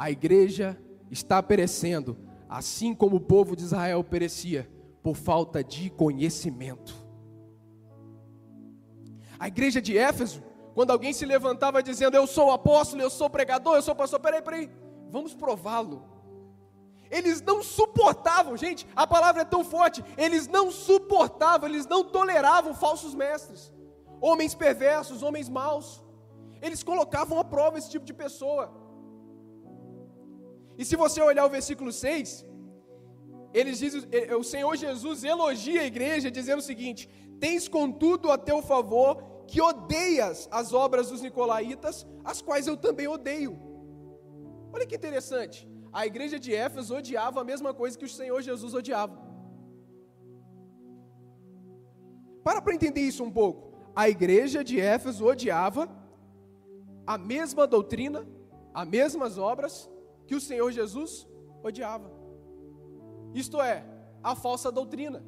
A 0.04 0.10
igreja 0.10 0.78
está 1.10 1.42
perecendo, 1.42 2.14
assim 2.46 2.94
como 2.94 3.16
o 3.16 3.20
povo 3.20 3.56
de 3.56 3.62
Israel 3.62 4.04
perecia, 4.04 4.70
por 5.02 5.16
falta 5.16 5.64
de 5.64 5.88
conhecimento. 5.88 6.94
A 9.38 9.48
igreja 9.48 9.80
de 9.80 9.96
Éfeso, 9.96 10.42
quando 10.74 10.90
alguém 10.90 11.14
se 11.14 11.24
levantava 11.24 11.82
dizendo, 11.82 12.18
Eu 12.18 12.26
sou 12.26 12.50
apóstolo, 12.50 13.00
eu 13.00 13.08
sou 13.08 13.30
pregador, 13.30 13.76
eu 13.76 13.80
sou 13.80 13.94
pastor, 13.94 14.20
peraí, 14.20 14.42
peraí, 14.42 14.70
vamos 15.10 15.32
prová-lo. 15.32 16.04
Eles 17.10 17.40
não 17.40 17.62
suportavam, 17.62 18.58
gente, 18.58 18.86
a 18.94 19.06
palavra 19.06 19.40
é 19.40 19.46
tão 19.46 19.64
forte, 19.64 20.04
eles 20.18 20.46
não 20.46 20.70
suportavam, 20.70 21.66
eles 21.66 21.86
não 21.86 22.04
toleravam 22.04 22.74
falsos 22.74 23.14
mestres, 23.14 23.72
homens 24.20 24.54
perversos, 24.54 25.22
homens 25.22 25.48
maus. 25.48 26.04
Eles 26.60 26.82
colocavam 26.82 27.38
à 27.40 27.44
prova 27.44 27.78
esse 27.78 27.88
tipo 27.88 28.04
de 28.04 28.12
pessoa. 28.12 28.83
E 30.78 30.84
se 30.84 30.96
você 30.96 31.20
olhar 31.22 31.46
o 31.46 31.50
versículo 31.50 31.92
6, 31.92 32.44
eles 33.52 33.78
dizem, 33.78 34.02
o 34.38 34.42
Senhor 34.42 34.74
Jesus 34.76 35.22
elogia 35.22 35.82
a 35.82 35.86
igreja 35.86 36.30
dizendo 36.30 36.58
o 36.58 36.68
seguinte: 36.70 37.08
Tens 37.38 37.68
contudo 37.68 38.30
a 38.30 38.38
teu 38.38 38.60
favor 38.62 39.22
que 39.46 39.60
odeias 39.60 40.48
as 40.50 40.72
obras 40.72 41.10
dos 41.10 41.22
nicolaítas, 41.22 42.06
as 42.24 42.40
quais 42.42 42.66
eu 42.66 42.76
também 42.76 43.06
odeio. 43.06 43.56
Olha 44.72 44.86
que 44.86 44.96
interessante. 44.96 45.68
A 45.92 46.04
igreja 46.06 46.38
de 46.40 46.52
Éfeso 46.52 46.96
odiava 46.96 47.40
a 47.40 47.44
mesma 47.44 47.72
coisa 47.72 47.96
que 47.96 48.04
o 48.04 48.08
Senhor 48.08 48.40
Jesus 48.42 48.74
odiava. 48.74 49.16
Para 52.42 52.60
para 52.60 52.74
entender 52.74 53.00
isso 53.00 53.22
um 53.22 53.30
pouco. 53.30 53.72
A 53.94 54.08
igreja 54.08 54.64
de 54.64 54.80
Éfeso 54.80 55.24
odiava 55.24 55.88
a 57.06 57.16
mesma 57.16 57.66
doutrina, 57.66 58.26
as 58.74 58.88
mesmas 58.88 59.38
obras 59.38 59.88
que 60.26 60.34
o 60.34 60.40
Senhor 60.40 60.70
Jesus 60.72 61.26
odiava. 61.62 62.10
Isto 63.34 63.60
é, 63.60 63.84
a 64.22 64.34
falsa 64.34 64.70
doutrina. 64.70 65.24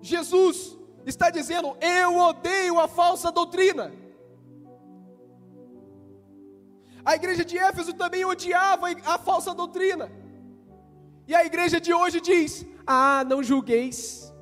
Jesus 0.00 0.78
está 1.06 1.30
dizendo: 1.30 1.76
Eu 1.80 2.16
odeio 2.16 2.78
a 2.78 2.88
falsa 2.88 3.32
doutrina. 3.32 3.92
A 7.04 7.14
igreja 7.14 7.44
de 7.44 7.56
Éfeso 7.56 7.92
também 7.94 8.24
odiava 8.24 8.88
a 9.04 9.18
falsa 9.18 9.54
doutrina. 9.54 10.10
E 11.26 11.34
a 11.34 11.44
igreja 11.44 11.80
de 11.80 11.92
hoje 11.92 12.20
diz: 12.20 12.66
Ah, 12.86 13.24
não 13.26 13.42
julgueis. 13.42 14.32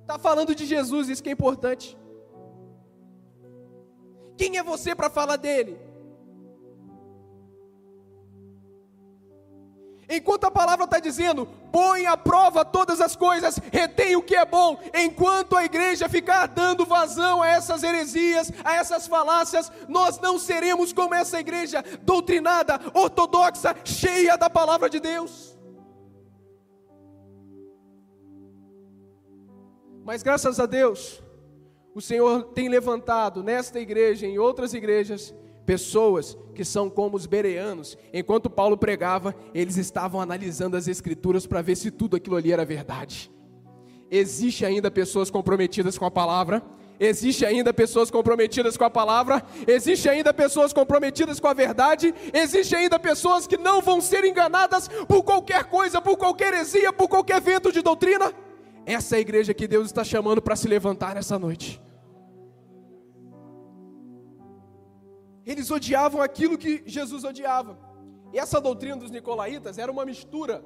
Está 0.00 0.18
falando 0.18 0.54
de 0.54 0.66
Jesus, 0.66 1.08
isso 1.08 1.22
que 1.22 1.28
é 1.28 1.32
importante. 1.32 1.96
Quem 4.42 4.56
é 4.56 4.62
você 4.64 4.92
para 4.92 5.08
falar 5.08 5.36
dele? 5.36 5.80
Enquanto 10.08 10.46
a 10.46 10.50
palavra 10.50 10.84
está 10.84 10.98
dizendo, 10.98 11.46
põe 11.70 12.06
à 12.06 12.16
prova 12.16 12.64
todas 12.64 13.00
as 13.00 13.14
coisas, 13.14 13.60
retém 13.70 14.16
o 14.16 14.22
que 14.22 14.34
é 14.34 14.44
bom, 14.44 14.76
enquanto 14.92 15.56
a 15.56 15.64
igreja 15.64 16.08
ficar 16.08 16.48
dando 16.48 16.84
vazão 16.84 17.40
a 17.40 17.46
essas 17.46 17.84
heresias, 17.84 18.50
a 18.64 18.74
essas 18.74 19.06
falácias, 19.06 19.70
nós 19.88 20.18
não 20.18 20.40
seremos 20.40 20.92
como 20.92 21.14
essa 21.14 21.38
igreja 21.38 21.84
doutrinada, 22.02 22.80
ortodoxa, 22.94 23.76
cheia 23.84 24.36
da 24.36 24.50
palavra 24.50 24.90
de 24.90 24.98
Deus. 24.98 25.56
Mas 30.04 30.20
graças 30.20 30.58
a 30.58 30.66
Deus, 30.66 31.22
o 31.94 32.00
Senhor 32.00 32.44
tem 32.54 32.68
levantado 32.68 33.42
nesta 33.42 33.78
igreja 33.80 34.26
e 34.26 34.30
em 34.30 34.38
outras 34.38 34.74
igrejas 34.74 35.34
Pessoas 35.64 36.36
que 36.54 36.64
são 36.64 36.90
como 36.90 37.16
os 37.16 37.24
bereanos, 37.24 37.96
enquanto 38.12 38.50
Paulo 38.50 38.76
pregava, 38.76 39.34
eles 39.54 39.76
estavam 39.76 40.20
analisando 40.20 40.76
as 40.76 40.88
escrituras 40.88 41.46
para 41.46 41.62
ver 41.62 41.76
se 41.76 41.90
tudo 41.90 42.16
aquilo 42.16 42.36
ali 42.36 42.52
era 42.52 42.64
verdade. 42.64 43.30
Existe 44.10 44.66
ainda 44.66 44.90
pessoas 44.90 45.30
comprometidas 45.30 45.96
com 45.96 46.04
a 46.04 46.10
palavra, 46.10 46.62
existe 46.98 47.46
ainda 47.46 47.72
pessoas 47.72 48.10
comprometidas 48.10 48.76
com 48.76 48.84
a 48.84 48.90
palavra, 48.90 49.42
existe 49.66 50.08
ainda 50.08 50.34
pessoas 50.34 50.72
comprometidas 50.72 51.38
com 51.38 51.48
a 51.48 51.54
verdade, 51.54 52.12
existe 52.34 52.74
ainda 52.74 52.98
pessoas 52.98 53.46
que 53.46 53.56
não 53.56 53.80
vão 53.80 54.00
ser 54.00 54.24
enganadas 54.24 54.88
por 55.08 55.22
qualquer 55.22 55.64
coisa, 55.64 56.02
por 56.02 56.16
qualquer 56.18 56.54
heresia, 56.54 56.92
por 56.92 57.08
qualquer 57.08 57.40
vento 57.40 57.72
de 57.72 57.80
doutrina. 57.80 58.32
Essa 58.84 59.16
é 59.16 59.18
a 59.18 59.20
igreja 59.20 59.54
que 59.54 59.68
Deus 59.68 59.86
está 59.86 60.02
chamando 60.02 60.42
para 60.42 60.56
se 60.56 60.66
levantar 60.66 61.14
nessa 61.14 61.38
noite. 61.38 61.80
Eles 65.44 65.70
odiavam 65.70 66.20
aquilo 66.20 66.58
que 66.58 66.82
Jesus 66.86 67.24
odiava. 67.24 67.78
E 68.32 68.38
essa 68.38 68.60
doutrina 68.60 68.96
dos 68.96 69.10
nicolaítas 69.10 69.78
era 69.78 69.90
uma 69.90 70.04
mistura 70.04 70.64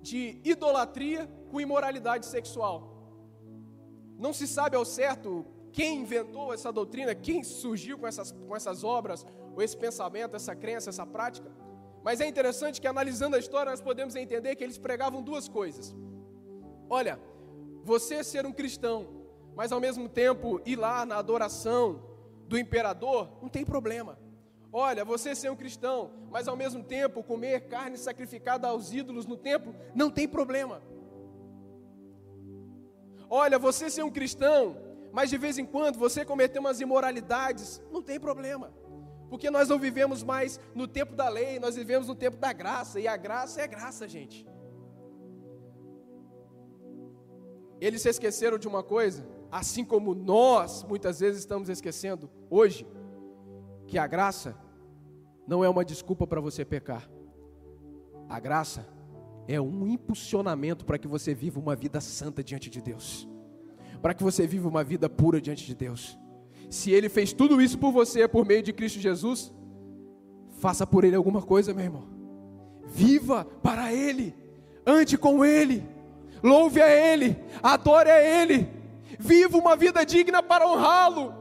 de 0.00 0.40
idolatria 0.44 1.28
com 1.50 1.60
imoralidade 1.60 2.26
sexual. 2.26 2.76
Não 4.18 4.32
se 4.32 4.46
sabe 4.46 4.76
ao 4.76 4.84
certo 4.84 5.44
quem 5.72 6.00
inventou 6.00 6.52
essa 6.52 6.72
doutrina, 6.72 7.14
quem 7.14 7.44
surgiu 7.44 7.98
com 7.98 8.06
essas, 8.06 8.32
com 8.32 8.56
essas 8.56 8.82
obras, 8.82 9.24
ou 9.54 9.62
esse 9.62 9.76
pensamento, 9.76 10.34
essa 10.34 10.54
crença, 10.54 10.90
essa 10.90 11.06
prática. 11.06 11.50
Mas 12.02 12.20
é 12.20 12.26
interessante 12.26 12.80
que 12.80 12.86
analisando 12.86 13.36
a 13.36 13.38
história 13.38 13.70
nós 13.70 13.80
podemos 13.80 14.16
entender 14.16 14.56
que 14.56 14.64
eles 14.64 14.78
pregavam 14.78 15.22
duas 15.22 15.48
coisas. 15.48 15.94
Olha, 16.90 17.20
você 17.84 18.22
ser 18.24 18.46
um 18.46 18.52
cristão, 18.52 19.08
mas 19.54 19.72
ao 19.72 19.80
mesmo 19.80 20.08
tempo 20.08 20.60
ir 20.64 20.76
lá 20.76 21.04
na 21.04 21.16
adoração, 21.16 22.08
do 22.48 22.58
imperador, 22.58 23.38
não 23.42 23.48
tem 23.48 23.64
problema. 23.64 24.18
Olha, 24.72 25.04
você 25.04 25.34
ser 25.34 25.50
um 25.50 25.56
cristão, 25.56 26.10
mas 26.30 26.48
ao 26.48 26.56
mesmo 26.56 26.82
tempo 26.82 27.22
comer 27.22 27.68
carne 27.68 27.96
sacrificada 27.96 28.68
aos 28.68 28.92
ídolos 28.92 29.26
no 29.26 29.36
templo, 29.36 29.74
não 29.94 30.10
tem 30.10 30.26
problema. 30.26 30.82
Olha, 33.30 33.58
você 33.58 33.90
ser 33.90 34.02
um 34.02 34.10
cristão, 34.10 34.76
mas 35.12 35.28
de 35.28 35.36
vez 35.36 35.58
em 35.58 35.66
quando 35.66 35.98
você 35.98 36.24
cometer 36.24 36.58
umas 36.58 36.80
imoralidades, 36.80 37.82
não 37.90 38.02
tem 38.02 38.18
problema. 38.18 38.72
Porque 39.28 39.50
nós 39.50 39.68
não 39.68 39.78
vivemos 39.78 40.22
mais 40.22 40.58
no 40.74 40.88
tempo 40.88 41.14
da 41.14 41.28
lei, 41.28 41.58
nós 41.58 41.76
vivemos 41.76 42.08
no 42.08 42.14
tempo 42.14 42.38
da 42.38 42.52
graça, 42.52 42.98
e 42.98 43.06
a 43.06 43.16
graça 43.16 43.60
é 43.60 43.66
graça, 43.66 44.08
gente. 44.08 44.46
Eles 47.80 48.02
se 48.02 48.08
esqueceram 48.08 48.58
de 48.58 48.66
uma 48.66 48.82
coisa, 48.82 49.26
assim 49.50 49.84
como 49.84 50.14
nós 50.14 50.84
muitas 50.84 51.20
vezes 51.20 51.40
estamos 51.40 51.68
esquecendo 51.68 52.30
hoje, 52.50 52.86
que 53.86 53.98
a 53.98 54.06
graça 54.06 54.56
não 55.46 55.64
é 55.64 55.68
uma 55.68 55.84
desculpa 55.84 56.26
para 56.26 56.40
você 56.40 56.64
pecar. 56.64 57.08
A 58.28 58.38
graça 58.38 58.86
é 59.46 59.58
um 59.60 59.86
impulsionamento 59.86 60.84
para 60.84 60.98
que 60.98 61.08
você 61.08 61.32
viva 61.32 61.58
uma 61.58 61.74
vida 61.74 62.00
santa 62.00 62.44
diante 62.44 62.68
de 62.68 62.82
Deus, 62.82 63.26
para 64.02 64.12
que 64.12 64.22
você 64.22 64.46
viva 64.46 64.68
uma 64.68 64.84
vida 64.84 65.08
pura 65.08 65.40
diante 65.40 65.64
de 65.64 65.74
Deus. 65.74 66.18
Se 66.68 66.90
Ele 66.90 67.08
fez 67.08 67.32
tudo 67.32 67.62
isso 67.62 67.78
por 67.78 67.90
você 67.90 68.28
por 68.28 68.44
meio 68.44 68.62
de 68.62 68.74
Cristo 68.74 69.00
Jesus, 69.00 69.50
faça 70.58 70.86
por 70.86 71.04
Ele 71.04 71.16
alguma 71.16 71.40
coisa, 71.40 71.72
meu 71.72 71.84
irmão. 71.84 72.06
Viva 72.84 73.44
para 73.62 73.92
Ele, 73.92 74.34
ande 74.84 75.16
com 75.16 75.42
Ele, 75.42 75.82
louve 76.42 76.80
a 76.82 76.88
Ele, 76.88 77.36
adore 77.62 78.10
a 78.10 78.20
Ele 78.22 78.78
Viva 79.18 79.58
uma 79.58 79.74
vida 79.74 80.06
digna 80.06 80.40
para 80.40 80.66
honrá-lo. 80.66 81.34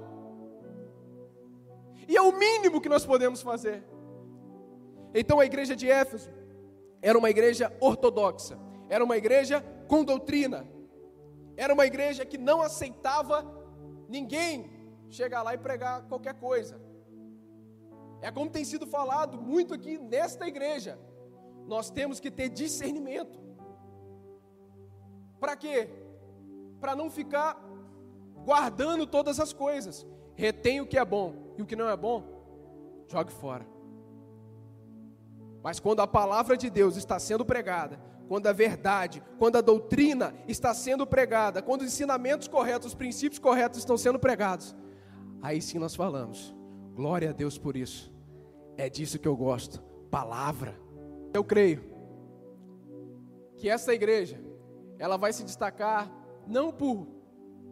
E 2.08 2.18
é 2.18 2.22
o 2.22 2.32
mínimo 2.32 2.82
que 2.82 2.90
nós 2.90 3.06
podemos 3.06 3.42
fazer. 3.42 3.84
Então 5.14 5.40
a 5.40 5.46
igreja 5.46 5.76
de 5.76 5.90
Éfeso 5.90 6.32
era 7.02 7.18
uma 7.18 7.30
igreja 7.30 7.72
ortodoxa, 7.80 8.58
era 8.90 9.04
uma 9.04 9.16
igreja 9.16 9.64
com 9.88 10.04
doutrina, 10.04 10.68
era 11.56 11.72
uma 11.74 11.86
igreja 11.86 12.26
que 12.26 12.38
não 12.38 12.62
aceitava 12.62 13.46
ninguém 14.10 14.72
chegar 15.10 15.44
lá 15.44 15.54
e 15.54 15.58
pregar 15.58 16.04
qualquer 16.08 16.34
coisa. 16.34 16.82
É 18.22 18.32
como 18.32 18.50
tem 18.50 18.66
sido 18.66 18.88
falado 18.88 19.40
muito 19.40 19.74
aqui 19.74 20.00
nesta 20.00 20.48
igreja. 20.48 20.98
Nós 21.68 21.92
temos 21.92 22.20
que 22.20 22.32
ter 22.32 22.50
discernimento. 22.50 23.47
Para 25.40 25.56
quê? 25.56 25.90
Para 26.80 26.96
não 26.96 27.10
ficar 27.10 27.62
guardando 28.46 29.06
todas 29.06 29.40
as 29.40 29.54
coisas. 29.54 30.06
Retém 30.36 30.82
o 30.82 30.88
que 30.88 30.98
é 30.98 31.06
bom 31.06 31.54
e 31.58 31.62
o 31.62 31.66
que 31.66 31.76
não 31.76 31.90
é 31.90 31.98
bom, 31.98 32.24
jogue 33.08 33.32
fora. 33.32 33.66
Mas 35.64 35.80
quando 35.80 36.02
a 36.02 36.08
palavra 36.08 36.56
de 36.56 36.70
Deus 36.70 36.96
está 36.96 37.20
sendo 37.20 37.44
pregada, 37.44 38.00
quando 38.28 38.48
a 38.48 38.54
verdade, 38.54 39.24
quando 39.40 39.58
a 39.58 39.62
doutrina 39.62 40.34
está 40.48 40.74
sendo 40.74 41.08
pregada, 41.08 41.62
quando 41.62 41.82
os 41.82 41.88
ensinamentos 41.88 42.48
corretos, 42.48 42.90
os 42.90 42.94
princípios 42.94 43.40
corretos 43.40 43.80
estão 43.80 43.98
sendo 43.98 44.20
pregados, 44.20 44.76
aí 45.42 45.62
sim 45.62 45.80
nós 45.80 45.96
falamos: 45.96 46.56
glória 46.94 47.32
a 47.32 47.34
Deus 47.34 47.58
por 47.58 47.76
isso. 47.76 48.14
É 48.78 48.90
disso 48.90 49.18
que 49.18 49.28
eu 49.28 49.36
gosto, 49.36 49.82
palavra. 50.12 50.80
Eu 51.34 51.44
creio 51.44 51.84
que 53.56 53.68
essa 53.70 53.94
igreja, 53.94 54.40
ela 55.00 55.18
vai 55.18 55.34
se 55.34 55.44
destacar 55.44 56.12
não 56.46 56.72
por 56.72 57.08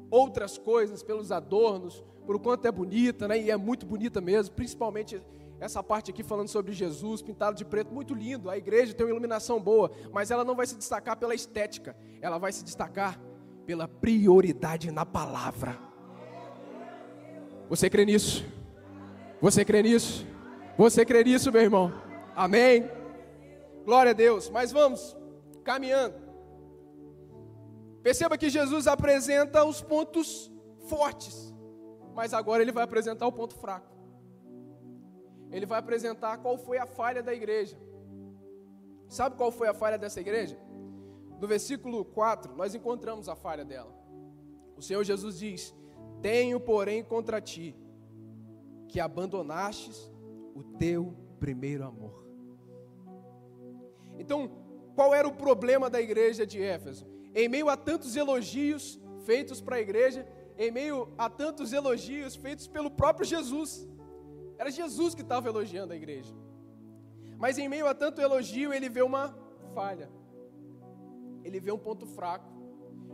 outras 0.10 0.58
coisas, 0.58 1.02
pelos 1.02 1.32
adornos, 1.32 2.04
por 2.26 2.40
quanto 2.40 2.68
é 2.68 2.72
bonita, 2.72 3.28
né? 3.28 3.40
E 3.40 3.52
é 3.52 3.58
muito 3.58 3.86
bonita 3.86 4.20
mesmo, 4.20 4.56
principalmente 4.56 5.22
essa 5.60 5.82
parte 5.82 6.12
aqui 6.12 6.24
falando 6.24 6.50
sobre 6.50 6.74
Jesus, 6.74 7.22
pintado 7.22 7.56
de 7.56 7.64
preto, 7.64 7.94
muito 7.94 8.14
lindo. 8.14 8.50
A 8.50 8.58
igreja 8.58 8.94
tem 8.94 9.06
uma 9.06 9.12
iluminação 9.12 9.60
boa, 9.60 9.92
mas 10.12 10.32
ela 10.32 10.44
não 10.44 10.56
vai 10.56 10.68
se 10.68 10.76
destacar 10.76 11.18
pela 11.18 11.34
estética, 11.34 11.96
ela 12.22 12.38
vai 12.38 12.52
se 12.52 12.64
destacar 12.64 13.20
pela 13.66 13.88
prioridade 13.88 14.92
na 14.92 15.06
palavra. 15.06 15.78
Você 17.70 17.90
crê 17.90 18.06
nisso? 18.06 18.46
Você 19.42 19.66
crê 19.66 19.82
nisso? 19.82 20.26
Você 20.78 21.06
crê 21.06 21.24
nisso, 21.24 21.52
meu 21.52 21.62
irmão? 21.62 21.92
Amém? 22.36 22.90
Glória 23.86 24.12
a 24.12 24.14
Deus. 24.14 24.50
Mas 24.50 24.72
vamos 24.72 25.16
caminhando. 25.64 26.25
Perceba 28.06 28.38
que 28.38 28.50
Jesus 28.58 28.88
apresenta 28.88 29.66
os 29.66 29.82
pontos 29.82 30.52
fortes, 30.88 31.54
mas 32.14 32.34
agora 32.40 32.62
ele 32.62 32.72
vai 32.72 32.84
apresentar 32.84 33.26
o 33.28 33.38
ponto 33.40 33.56
fraco 33.64 33.96
ele 35.56 35.66
vai 35.66 35.80
apresentar 35.80 36.38
qual 36.40 36.58
foi 36.58 36.78
a 36.78 36.86
falha 36.86 37.24
da 37.24 37.34
igreja. 37.34 37.78
Sabe 39.08 39.38
qual 39.38 39.52
foi 39.52 39.70
a 39.70 39.74
falha 39.74 39.98
dessa 39.98 40.20
igreja? 40.20 40.60
No 41.40 41.48
versículo 41.48 42.04
4, 42.04 42.54
nós 42.56 42.76
encontramos 42.76 43.30
a 43.30 43.36
falha 43.38 43.64
dela. 43.64 43.94
O 44.76 44.82
Senhor 44.82 45.02
Jesus 45.06 45.40
diz: 45.40 45.74
Tenho, 46.22 46.60
porém, 46.60 47.04
contra 47.04 47.40
ti 47.40 47.74
que 48.90 49.00
abandonastes 49.00 50.12
o 50.54 50.62
teu 50.78 51.16
primeiro 51.40 51.86
amor. 51.86 52.26
Então, 54.20 54.52
qual 54.94 55.16
era 55.16 55.28
o 55.28 55.36
problema 55.36 55.90
da 55.90 56.02
igreja 56.02 56.46
de 56.46 56.62
Éfeso? 56.62 57.08
Em 57.36 57.50
meio 57.50 57.70
a 57.70 57.76
tantos 57.76 58.16
elogios 58.16 59.00
feitos 59.26 59.60
para 59.60 59.76
a 59.76 59.82
igreja, 59.82 60.26
em 60.58 60.72
meio 60.72 61.14
a 61.18 61.30
tantos 61.30 61.74
elogios 61.74 62.36
feitos 62.36 62.66
pelo 62.66 62.90
próprio 62.90 63.26
Jesus, 63.26 63.88
era 64.58 64.72
Jesus 64.72 65.14
que 65.14 65.22
estava 65.22 65.50
elogiando 65.50 65.92
a 65.92 65.96
igreja. 65.96 66.34
Mas 67.38 67.58
em 67.58 67.68
meio 67.68 67.88
a 67.88 67.94
tanto 67.94 68.22
elogio, 68.22 68.74
ele 68.74 68.88
vê 68.88 69.02
uma 69.02 69.36
falha. 69.74 70.10
Ele 71.44 71.60
vê 71.60 71.72
um 71.72 71.78
ponto 71.78 72.06
fraco. 72.06 72.50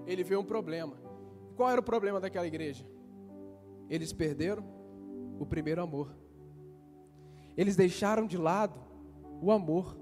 Ele 0.05 0.23
vê 0.23 0.35
um 0.35 0.43
problema. 0.43 0.95
Qual 1.55 1.69
era 1.69 1.79
o 1.79 1.83
problema 1.83 2.19
daquela 2.19 2.45
igreja? 2.45 2.85
Eles 3.89 4.13
perderam 4.13 4.63
o 5.39 5.45
primeiro 5.45 5.81
amor. 5.81 6.15
Eles 7.57 7.75
deixaram 7.75 8.27
de 8.27 8.37
lado 8.37 8.79
o 9.41 9.51
amor. 9.51 9.97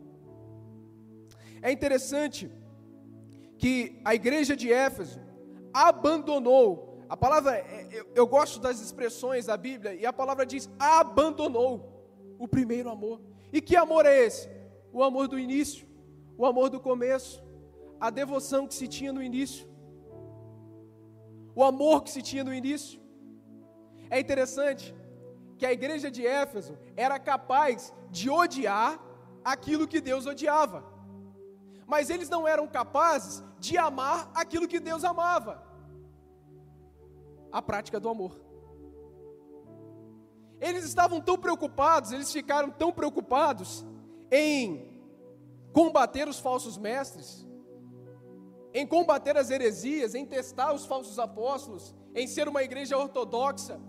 É 1.61 1.71
interessante 1.71 2.51
que 3.59 4.01
a 4.03 4.15
igreja 4.15 4.55
de 4.55 4.71
Éfeso 4.73 5.19
abandonou 5.71 6.89
a 7.09 7.17
palavra, 7.17 7.57
é, 7.57 7.87
eu, 7.91 8.05
eu 8.13 8.27
gosto 8.27 8.59
das 8.59 8.79
expressões 8.79 9.47
da 9.47 9.57
Bíblia, 9.57 9.95
e 9.95 10.05
a 10.05 10.13
palavra 10.13 10.45
diz: 10.45 10.69
abandonou 10.77 11.73
o 12.37 12.47
primeiro 12.47 12.89
amor. 12.89 13.19
E 13.51 13.59
que 13.59 13.75
amor 13.75 14.05
é 14.05 14.25
esse? 14.25 14.47
O 14.93 15.03
amor 15.03 15.27
do 15.27 15.37
início, 15.37 15.87
o 16.37 16.45
amor 16.45 16.69
do 16.69 16.79
começo, 16.79 17.43
a 17.99 18.09
devoção 18.11 18.67
que 18.67 18.75
se 18.75 18.87
tinha 18.87 19.11
no 19.11 19.23
início, 19.23 19.67
o 21.55 21.63
amor 21.63 22.03
que 22.03 22.11
se 22.11 22.21
tinha 22.21 22.43
no 22.43 22.53
início. 22.53 23.01
É 24.09 24.19
interessante 24.19 24.95
que 25.57 25.65
a 25.65 25.73
igreja 25.73 26.09
de 26.11 26.25
Éfeso 26.25 26.77
era 26.95 27.17
capaz 27.19 27.93
de 28.11 28.29
odiar 28.29 29.03
aquilo 29.43 29.87
que 29.87 29.99
Deus 29.99 30.27
odiava, 30.27 30.85
mas 31.89 32.11
eles 32.11 32.29
não 32.29 32.47
eram 32.47 32.67
capazes 32.67 33.43
de 33.59 33.75
amar 33.75 34.31
aquilo 34.35 34.67
que 34.67 34.79
Deus 34.79 35.03
amava 35.03 35.67
a 37.51 37.63
prática 37.63 37.99
do 37.99 38.07
amor. 38.07 38.39
Eles 40.61 40.85
estavam 40.85 41.19
tão 41.19 41.35
preocupados, 41.35 42.11
eles 42.11 42.31
ficaram 42.31 42.69
tão 42.69 42.91
preocupados 42.91 43.83
em 44.31 44.87
combater 45.73 46.27
os 46.27 46.37
falsos 46.37 46.77
mestres, 46.77 47.47
em 48.71 48.85
combater 48.85 49.35
as 49.35 49.49
heresias, 49.49 50.13
em 50.13 50.27
testar 50.27 50.71
os 50.73 50.85
falsos 50.85 51.17
apóstolos, 51.17 51.95
em 52.13 52.27
ser 52.27 52.47
uma 52.47 52.61
igreja 52.61 52.99
ortodoxa. 52.99 53.81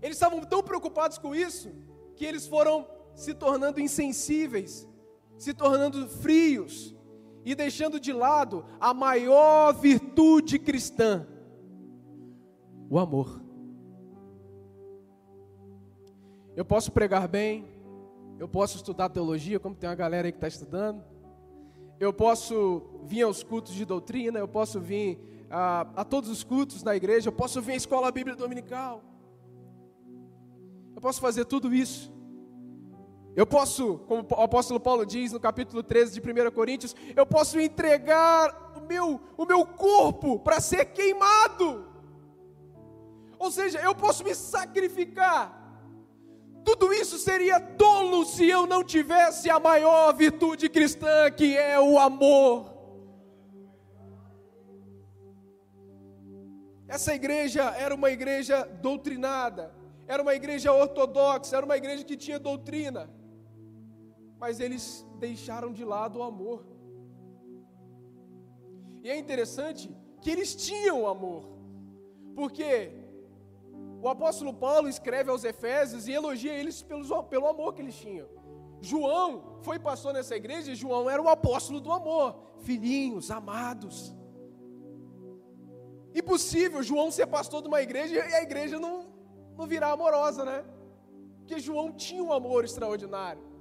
Eles 0.00 0.18
estavam 0.18 0.40
tão 0.44 0.62
preocupados 0.62 1.18
com 1.18 1.34
isso 1.34 1.74
que 2.14 2.24
eles 2.24 2.46
foram 2.46 2.86
se 3.16 3.34
tornando 3.34 3.80
insensíveis, 3.80 4.86
se 5.36 5.52
tornando 5.52 6.08
frios 6.08 6.94
e 7.44 7.54
deixando 7.54 8.00
de 8.00 8.12
lado 8.12 8.64
a 8.80 8.94
maior 8.94 9.72
virtude 9.74 10.58
cristã, 10.58 11.26
o 12.88 12.98
amor. 12.98 13.42
Eu 16.56 16.64
posso 16.64 16.92
pregar 16.92 17.28
bem, 17.28 17.66
eu 18.38 18.48
posso 18.48 18.76
estudar 18.76 19.08
teologia, 19.08 19.60
como 19.60 19.74
tem 19.74 19.88
uma 19.88 19.96
galera 19.96 20.28
aí 20.28 20.32
que 20.32 20.38
está 20.38 20.48
estudando, 20.48 21.02
eu 21.98 22.12
posso 22.12 23.00
vir 23.04 23.22
aos 23.22 23.42
cultos 23.42 23.74
de 23.74 23.84
doutrina, 23.84 24.38
eu 24.38 24.48
posso 24.48 24.80
vir 24.80 25.46
a, 25.50 25.80
a 25.96 26.04
todos 26.04 26.30
os 26.30 26.44
cultos 26.44 26.82
da 26.82 26.96
igreja, 26.96 27.28
eu 27.28 27.32
posso 27.32 27.60
vir 27.60 27.72
à 27.72 27.76
escola 27.76 28.10
bíblica 28.10 28.38
dominical, 28.38 29.02
eu 30.94 31.00
posso 31.00 31.20
fazer 31.20 31.44
tudo 31.44 31.74
isso. 31.74 32.13
Eu 33.36 33.46
posso, 33.46 33.98
como 34.06 34.24
o 34.30 34.42
apóstolo 34.42 34.78
Paulo 34.78 35.04
diz 35.04 35.32
no 35.32 35.40
capítulo 35.40 35.82
13 35.82 36.20
de 36.20 36.20
1 36.20 36.50
Coríntios, 36.52 36.94
eu 37.16 37.26
posso 37.26 37.58
entregar 37.58 38.72
o 38.76 38.86
meu, 38.86 39.20
o 39.36 39.44
meu 39.44 39.66
corpo 39.66 40.38
para 40.38 40.60
ser 40.60 40.84
queimado. 40.86 41.86
Ou 43.38 43.50
seja, 43.50 43.80
eu 43.80 43.94
posso 43.94 44.22
me 44.22 44.34
sacrificar. 44.34 45.62
Tudo 46.64 46.92
isso 46.92 47.18
seria 47.18 47.60
tolo 47.60 48.24
se 48.24 48.48
eu 48.48 48.66
não 48.66 48.82
tivesse 48.84 49.50
a 49.50 49.58
maior 49.58 50.14
virtude 50.14 50.68
cristã, 50.68 51.30
que 51.30 51.56
é 51.56 51.78
o 51.78 51.98
amor. 51.98 52.72
Essa 56.86 57.12
igreja 57.14 57.64
era 57.76 57.94
uma 57.94 58.10
igreja 58.10 58.64
doutrinada, 58.80 59.74
era 60.06 60.22
uma 60.22 60.34
igreja 60.34 60.72
ortodoxa, 60.72 61.56
era 61.56 61.66
uma 61.66 61.76
igreja 61.76 62.04
que 62.04 62.16
tinha 62.16 62.38
doutrina, 62.38 63.10
mas 64.44 64.60
eles 64.60 64.84
deixaram 65.18 65.72
de 65.72 65.84
lado 65.92 66.18
o 66.18 66.22
amor. 66.22 66.58
E 69.02 69.08
é 69.08 69.16
interessante 69.22 69.84
que 70.20 70.30
eles 70.34 70.50
tinham 70.54 71.06
amor, 71.06 71.44
porque 72.38 72.68
o 74.02 74.08
apóstolo 74.14 74.52
Paulo 74.52 74.86
escreve 74.86 75.30
aos 75.30 75.44
Efésios 75.52 76.06
e 76.06 76.12
elogia 76.12 76.52
eles 76.52 76.82
pelo, 76.82 77.22
pelo 77.34 77.46
amor 77.46 77.72
que 77.72 77.80
eles 77.84 77.98
tinham. 78.04 78.28
João 78.82 79.28
foi 79.62 79.78
pastor 79.78 80.12
nessa 80.12 80.36
igreja 80.36 80.72
e 80.72 80.80
João 80.82 81.08
era 81.08 81.22
o 81.22 81.30
apóstolo 81.36 81.80
do 81.80 81.90
amor. 81.90 82.28
Filhinhos, 82.66 83.30
amados. 83.30 84.14
Impossível 86.14 86.82
João 86.82 87.10
ser 87.10 87.28
pastor 87.38 87.62
de 87.62 87.68
uma 87.68 87.80
igreja 87.80 88.14
e 88.14 88.34
a 88.34 88.42
igreja 88.42 88.78
não, 88.78 89.06
não 89.56 89.66
virar 89.66 89.92
amorosa, 89.92 90.44
né? 90.44 90.62
Porque 91.38 91.58
João 91.58 91.90
tinha 91.92 92.22
um 92.22 92.32
amor 92.40 92.62
extraordinário. 92.66 93.53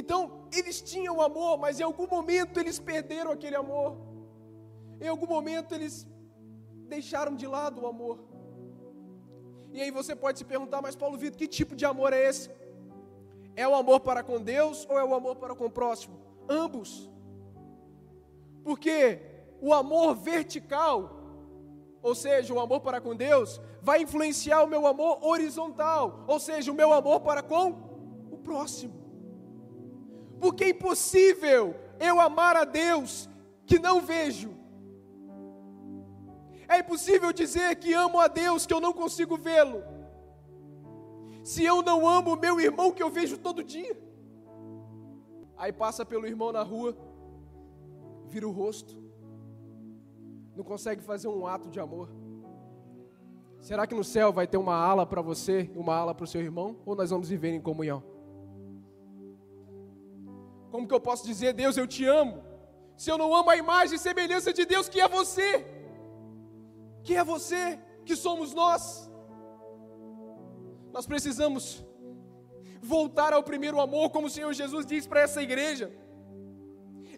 Então, 0.00 0.48
eles 0.52 0.80
tinham 0.80 1.22
amor, 1.22 1.56
mas 1.56 1.78
em 1.78 1.84
algum 1.84 2.08
momento 2.08 2.58
eles 2.58 2.80
perderam 2.80 3.30
aquele 3.30 3.54
amor. 3.54 3.96
Em 5.00 5.06
algum 5.06 5.26
momento 5.26 5.72
eles 5.72 6.04
deixaram 6.88 7.36
de 7.36 7.46
lado 7.46 7.82
o 7.82 7.86
amor. 7.86 8.18
E 9.72 9.80
aí 9.80 9.92
você 9.92 10.16
pode 10.16 10.38
se 10.38 10.44
perguntar, 10.44 10.82
mas 10.82 10.96
Paulo 10.96 11.16
Vitor, 11.16 11.38
que 11.38 11.46
tipo 11.46 11.76
de 11.76 11.86
amor 11.86 12.12
é 12.12 12.28
esse? 12.28 12.50
É 13.54 13.68
o 13.68 13.74
amor 13.74 14.00
para 14.00 14.24
com 14.24 14.40
Deus 14.40 14.84
ou 14.90 14.98
é 14.98 15.04
o 15.04 15.14
amor 15.14 15.36
para 15.36 15.54
com 15.54 15.66
o 15.66 15.70
próximo? 15.70 16.16
Ambos. 16.48 17.08
Porque 18.64 19.20
o 19.60 19.72
amor 19.72 20.16
vertical, 20.16 20.96
ou 22.02 22.16
seja, 22.16 22.52
o 22.52 22.58
amor 22.58 22.80
para 22.80 23.00
com 23.00 23.14
Deus, 23.14 23.60
vai 23.80 24.02
influenciar 24.02 24.64
o 24.64 24.66
meu 24.66 24.86
amor 24.88 25.24
horizontal, 25.24 26.24
ou 26.26 26.40
seja, 26.40 26.72
o 26.72 26.74
meu 26.74 26.92
amor 26.92 27.20
para 27.20 27.44
com 27.44 27.66
o 28.32 28.38
próximo. 28.38 29.03
Porque 30.44 30.64
é 30.64 30.68
impossível 30.68 31.74
eu 31.98 32.20
amar 32.20 32.54
a 32.54 32.64
Deus 32.64 33.30
que 33.64 33.78
não 33.78 33.98
vejo. 34.02 34.50
É 36.68 36.80
impossível 36.80 37.32
dizer 37.32 37.76
que 37.76 37.94
amo 37.94 38.20
a 38.20 38.28
Deus 38.28 38.66
que 38.66 38.74
eu 38.74 38.78
não 38.78 38.92
consigo 38.92 39.38
vê-lo. 39.38 39.82
Se 41.42 41.64
eu 41.64 41.80
não 41.80 42.06
amo 42.06 42.34
o 42.34 42.38
meu 42.38 42.60
irmão 42.60 42.92
que 42.92 43.02
eu 43.02 43.08
vejo 43.08 43.38
todo 43.38 43.64
dia. 43.64 43.98
Aí 45.56 45.72
passa 45.72 46.04
pelo 46.04 46.26
irmão 46.26 46.52
na 46.52 46.62
rua, 46.62 46.94
vira 48.26 48.46
o 48.46 48.52
rosto, 48.52 49.02
não 50.54 50.62
consegue 50.62 51.02
fazer 51.02 51.28
um 51.28 51.46
ato 51.46 51.70
de 51.70 51.80
amor. 51.80 52.10
Será 53.62 53.86
que 53.86 53.94
no 53.94 54.04
céu 54.04 54.30
vai 54.30 54.46
ter 54.46 54.58
uma 54.58 54.76
ala 54.76 55.06
para 55.06 55.22
você 55.22 55.70
e 55.74 55.78
uma 55.78 55.96
ala 55.96 56.14
para 56.14 56.24
o 56.24 56.26
seu 56.26 56.42
irmão? 56.42 56.76
Ou 56.84 56.94
nós 56.94 57.08
vamos 57.08 57.30
viver 57.30 57.54
em 57.54 57.62
comunhão? 57.62 58.13
Como 60.74 60.88
que 60.88 60.94
eu 60.98 61.04
posso 61.08 61.24
dizer, 61.24 61.52
Deus, 61.52 61.76
eu 61.76 61.86
te 61.86 62.04
amo, 62.04 62.42
se 62.96 63.08
eu 63.08 63.16
não 63.16 63.32
amo 63.32 63.48
a 63.50 63.56
imagem 63.56 63.94
e 63.94 64.04
semelhança 64.06 64.52
de 64.52 64.64
Deus 64.72 64.88
que 64.88 65.00
é 65.00 65.06
você? 65.06 65.64
Que 67.04 67.14
é 67.14 67.22
você, 67.22 67.78
que 68.04 68.16
somos 68.16 68.52
nós? 68.52 68.82
Nós 70.92 71.06
precisamos 71.06 71.86
voltar 72.82 73.32
ao 73.32 73.44
primeiro 73.50 73.78
amor, 73.80 74.10
como 74.10 74.26
o 74.26 74.34
Senhor 74.36 74.52
Jesus 74.52 74.84
diz 74.84 75.06
para 75.06 75.20
essa 75.20 75.40
igreja. 75.40 75.92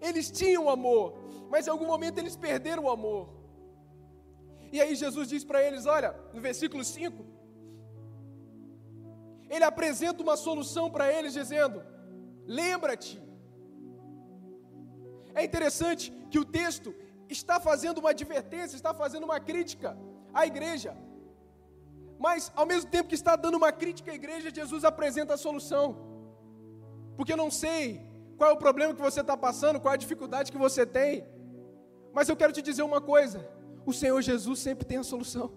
Eles 0.03 0.31
tinham 0.31 0.69
amor, 0.69 1.17
mas 1.49 1.67
em 1.67 1.71
algum 1.71 1.87
momento 1.87 2.19
eles 2.19 2.37
perderam 2.37 2.85
o 2.85 2.91
amor. 2.91 3.27
E 4.71 4.83
aí 4.83 4.95
Jesus 4.95 5.31
diz 5.31 5.45
para 5.45 5.63
eles: 5.67 5.87
olha, 5.87 6.15
no 6.35 6.43
versículo 6.43 6.85
5, 6.85 7.25
ele 9.49 9.65
apresenta 9.65 10.23
uma 10.23 10.37
solução 10.37 10.91
para 10.91 11.11
eles, 11.11 11.33
dizendo: 11.33 11.83
lembra-te. 12.47 13.25
É 15.37 15.45
interessante 15.45 16.05
que 16.31 16.39
o 16.39 16.45
texto 16.61 16.95
está 17.29 17.57
fazendo 17.61 17.99
uma 17.99 18.11
advertência, 18.11 18.75
está 18.75 18.93
fazendo 18.95 19.25
uma 19.25 19.39
crítica 19.39 19.97
à 20.33 20.47
igreja. 20.47 20.97
Mas, 22.19 22.51
ao 22.57 22.65
mesmo 22.65 22.91
tempo 22.91 23.11
que 23.11 23.15
está 23.15 23.37
dando 23.37 23.57
uma 23.57 23.71
crítica 23.71 24.11
à 24.13 24.15
igreja, 24.15 24.55
Jesus 24.61 24.83
apresenta 24.83 25.35
a 25.35 25.37
solução. 25.37 25.85
Porque 27.17 27.35
eu 27.35 27.37
não 27.37 27.51
sei 27.51 28.01
qual 28.39 28.51
é 28.51 28.55
o 28.55 28.57
problema 28.67 28.95
que 28.95 29.09
você 29.09 29.21
está 29.21 29.37
passando, 29.37 29.79
qual 29.79 29.93
é 29.93 29.97
a 29.97 30.05
dificuldade 30.07 30.51
que 30.51 30.59
você 30.67 30.87
tem. 30.87 31.27
Mas 32.15 32.29
eu 32.31 32.37
quero 32.37 32.53
te 32.53 32.63
dizer 32.63 32.83
uma 32.83 33.01
coisa: 33.01 33.47
o 33.85 33.93
Senhor 33.93 34.21
Jesus 34.23 34.59
sempre 34.59 34.87
tem 34.87 34.99
a 34.99 35.05
solução. 35.05 35.53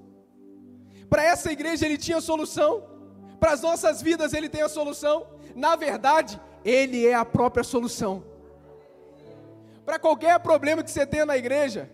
Para 1.10 1.24
essa 1.24 1.52
igreja 1.52 1.86
ele 1.86 1.98
tinha 1.98 2.18
a 2.18 2.22
solução, 2.22 2.84
para 3.40 3.54
as 3.54 3.62
nossas 3.62 4.02
vidas 4.02 4.34
ele 4.34 4.50
tem 4.50 4.62
a 4.62 4.70
solução. 4.70 5.26
Na 5.56 5.76
verdade, 5.76 6.40
ele 6.64 7.08
é 7.08 7.14
a 7.14 7.26
própria 7.26 7.64
solução. 7.64 8.29
Para 9.90 9.98
qualquer 9.98 10.40
problema 10.40 10.84
que 10.84 10.92
você 10.92 11.04
tenha 11.04 11.26
na 11.26 11.36
igreja, 11.36 11.90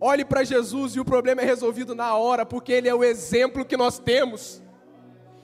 olhe 0.00 0.24
para 0.24 0.44
Jesus 0.44 0.94
e 0.94 1.00
o 1.00 1.04
problema 1.04 1.42
é 1.42 1.44
resolvido 1.44 1.96
na 1.96 2.14
hora, 2.14 2.46
porque 2.46 2.70
ele 2.70 2.88
é 2.88 2.94
o 2.94 3.02
exemplo 3.02 3.64
que 3.64 3.76
nós 3.76 3.98
temos. 3.98 4.62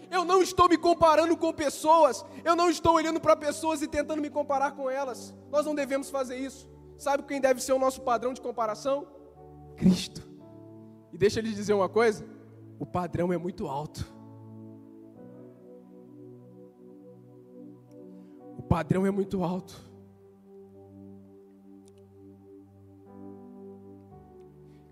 Eu 0.09 0.25
não 0.25 0.41
estou 0.41 0.69
me 0.69 0.79
comparando 0.79 1.37
com 1.37 1.53
pessoas, 1.53 2.25
eu 2.45 2.55
não 2.55 2.71
estou 2.71 2.95
olhando 2.95 3.21
para 3.21 3.35
pessoas 3.35 3.83
e 3.83 3.89
tentando 3.89 4.23
me 4.23 4.31
comparar 4.31 4.71
com 4.71 4.89
elas. 4.89 5.35
Nós 5.51 5.67
não 5.67 5.75
devemos 5.75 6.09
fazer 6.09 6.39
isso. 6.39 6.71
Sabe 6.97 7.25
quem 7.25 7.41
deve 7.41 7.61
ser 7.61 7.73
o 7.73 7.79
nosso 7.79 8.01
padrão 8.03 8.33
de 8.33 8.41
comparação? 8.41 9.09
Cristo. 9.77 10.23
E 11.13 11.19
deixa 11.19 11.41
eu 11.41 11.43
lhe 11.43 11.53
dizer 11.53 11.75
uma 11.75 11.89
coisa: 11.89 12.25
o 12.79 12.87
padrão 12.87 13.33
é 13.33 13.37
muito 13.37 13.67
alto. 13.67 14.07
O 18.57 18.63
padrão 18.63 19.05
é 19.05 19.11
muito 19.11 19.43
alto. 19.43 19.96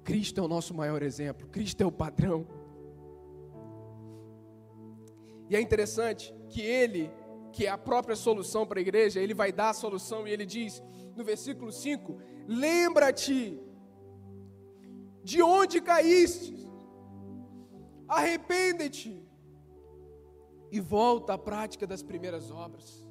Cristo 0.05 0.41
é 0.41 0.45
o 0.45 0.49
nosso 0.49 0.75
maior 0.75 1.03
exemplo, 1.03 1.49
Cristo 1.49 1.81
é 1.83 1.87
o 1.87 1.93
padrão. 1.93 2.47
E 5.49 5.57
é 5.57 5.61
interessante 5.61 6.35
que 6.51 6.61
Ele, 6.61 7.11
que 7.53 7.67
é 7.67 7.71
a 7.71 7.79
própria 7.79 8.17
solução 8.17 8.67
para 8.67 8.79
a 8.79 8.83
igreja, 8.83 9.21
Ele 9.21 9.35
vai 9.35 9.51
dar 9.53 9.71
a 9.71 9.75
solução 9.75 10.27
e 10.27 10.31
Ele 10.31 10.47
diz: 10.47 10.83
no 11.17 11.25
versículo 11.25 11.73
5: 11.73 12.19
Lembra-te 12.47 13.61
de 15.23 15.43
onde 15.43 15.81
caíste, 15.81 16.55
arrepende-te 18.07 19.27
e 20.71 20.81
volta 20.81 21.35
à 21.35 21.39
prática 21.39 21.87
das 21.87 22.03
primeiras 22.03 22.51
obras. 22.51 23.07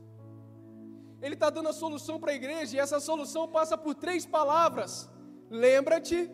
Ele 1.21 1.35
está 1.35 1.49
dando 1.49 1.69
a 1.69 1.73
solução 1.73 2.19
para 2.19 2.31
a 2.31 2.35
igreja 2.35 2.75
e 2.75 2.79
essa 2.79 2.99
solução 2.99 3.47
passa 3.47 3.77
por 3.77 3.95
três 3.95 4.25
palavras: 4.25 5.09
lembra-te, 5.49 6.29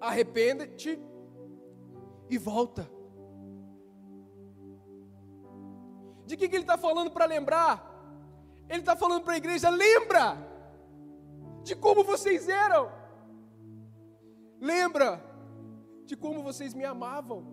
arrepende-te 0.00 0.98
e 2.28 2.38
volta. 2.38 2.88
De 6.26 6.36
que, 6.36 6.48
que 6.48 6.56
ele 6.56 6.64
está 6.64 6.76
falando 6.76 7.10
para 7.10 7.24
lembrar? 7.24 7.84
Ele 8.68 8.80
está 8.80 8.94
falando 8.94 9.22
para 9.22 9.34
a 9.34 9.38
igreja: 9.38 9.70
lembra 9.70 10.36
de 11.62 11.74
como 11.74 12.04
vocês 12.04 12.48
eram, 12.48 12.90
lembra 14.60 15.24
de 16.04 16.16
como 16.16 16.42
vocês 16.42 16.74
me 16.74 16.84
amavam, 16.84 17.44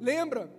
lembra 0.00 0.52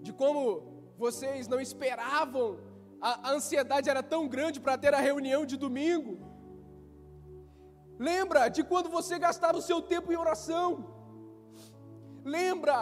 de 0.00 0.12
como 0.12 0.94
vocês 0.96 1.46
não 1.46 1.60
esperavam, 1.60 2.58
a, 3.00 3.28
a 3.28 3.32
ansiedade 3.32 3.88
era 3.88 4.02
tão 4.02 4.28
grande 4.28 4.60
para 4.60 4.78
ter 4.78 4.94
a 4.94 5.00
reunião 5.00 5.44
de 5.44 5.56
domingo. 5.56 6.29
Lembra 8.08 8.42
de 8.48 8.62
quando 8.70 8.88
você 8.88 9.14
gastava 9.18 9.58
o 9.58 9.66
seu 9.68 9.78
tempo 9.92 10.10
em 10.10 10.16
oração. 10.24 10.68
Lembra 12.36 12.78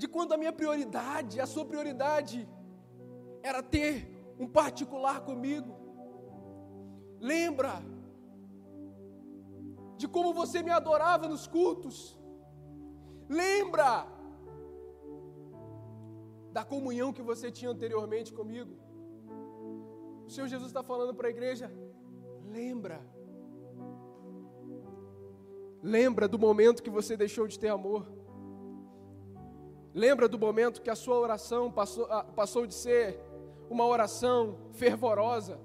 de 0.00 0.06
quando 0.14 0.32
a 0.32 0.38
minha 0.42 0.54
prioridade, 0.60 1.40
a 1.46 1.48
sua 1.54 1.64
prioridade, 1.70 2.38
era 3.42 3.62
ter 3.62 3.94
um 4.38 4.48
particular 4.60 5.20
comigo. 5.28 5.72
Lembra 7.32 7.74
de 10.00 10.08
como 10.08 10.32
você 10.40 10.62
me 10.62 10.70
adorava 10.70 11.28
nos 11.28 11.46
cultos. 11.46 11.96
Lembra 13.28 13.90
da 16.56 16.64
comunhão 16.64 17.12
que 17.12 17.26
você 17.30 17.50
tinha 17.58 17.70
anteriormente 17.70 18.32
comigo. 18.40 18.74
O 20.26 20.30
Senhor 20.30 20.48
Jesus 20.48 20.70
está 20.70 20.82
falando 20.82 21.14
para 21.14 21.28
a 21.28 21.34
igreja: 21.36 21.68
lembra. 22.58 22.98
Lembra 25.84 26.26
do 26.26 26.38
momento 26.38 26.82
que 26.82 26.88
você 26.88 27.14
deixou 27.14 27.46
de 27.46 27.58
ter 27.58 27.68
amor. 27.68 28.10
Lembra 29.92 30.26
do 30.26 30.38
momento 30.38 30.80
que 30.80 30.88
a 30.88 30.96
sua 30.96 31.18
oração 31.18 31.70
passou, 31.70 32.06
ah, 32.10 32.24
passou 32.24 32.66
de 32.66 32.72
ser 32.72 33.20
uma 33.68 33.84
oração 33.84 34.56
fervorosa 34.72 35.60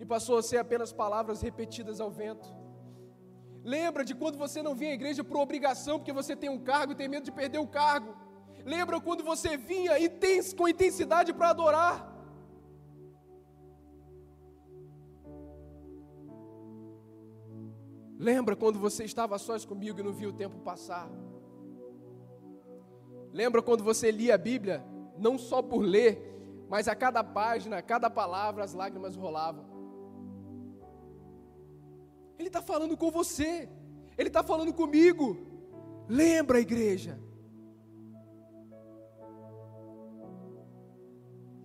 e 0.00 0.06
passou 0.06 0.38
a 0.38 0.42
ser 0.42 0.56
apenas 0.56 0.90
palavras 0.90 1.42
repetidas 1.42 2.00
ao 2.00 2.10
vento. 2.10 2.48
Lembra 3.62 4.06
de 4.06 4.14
quando 4.14 4.38
você 4.38 4.62
não 4.62 4.74
vinha 4.74 4.92
à 4.92 4.94
igreja 4.94 5.22
por 5.22 5.36
obrigação, 5.36 5.98
porque 5.98 6.14
você 6.14 6.34
tem 6.34 6.48
um 6.48 6.58
cargo 6.58 6.92
e 6.92 6.96
tem 6.96 7.06
medo 7.06 7.24
de 7.24 7.32
perder 7.32 7.58
o 7.58 7.66
cargo. 7.66 8.16
Lembra 8.64 8.98
quando 9.02 9.22
você 9.22 9.58
vinha 9.58 9.92
com 10.56 10.66
intensidade 10.66 11.30
para 11.34 11.50
adorar. 11.50 12.17
Lembra 18.18 18.56
quando 18.56 18.80
você 18.80 19.04
estava 19.04 19.38
sós 19.38 19.64
comigo 19.64 20.00
e 20.00 20.02
não 20.02 20.12
viu 20.12 20.30
o 20.30 20.32
tempo 20.32 20.58
passar? 20.58 21.08
Lembra 23.32 23.62
quando 23.62 23.84
você 23.84 24.10
lia 24.10 24.34
a 24.34 24.38
Bíblia, 24.38 24.84
não 25.16 25.38
só 25.38 25.62
por 25.62 25.82
ler, 25.82 26.66
mas 26.68 26.88
a 26.88 26.96
cada 26.96 27.22
página, 27.22 27.78
a 27.78 27.82
cada 27.82 28.10
palavra, 28.10 28.64
as 28.64 28.74
lágrimas 28.74 29.14
rolavam. 29.14 29.64
Ele 32.36 32.48
está 32.48 32.60
falando 32.60 32.96
com 32.96 33.08
você, 33.08 33.68
ele 34.16 34.28
está 34.28 34.42
falando 34.42 34.72
comigo. 34.72 35.36
Lembra, 36.08 36.58
igreja. 36.58 37.20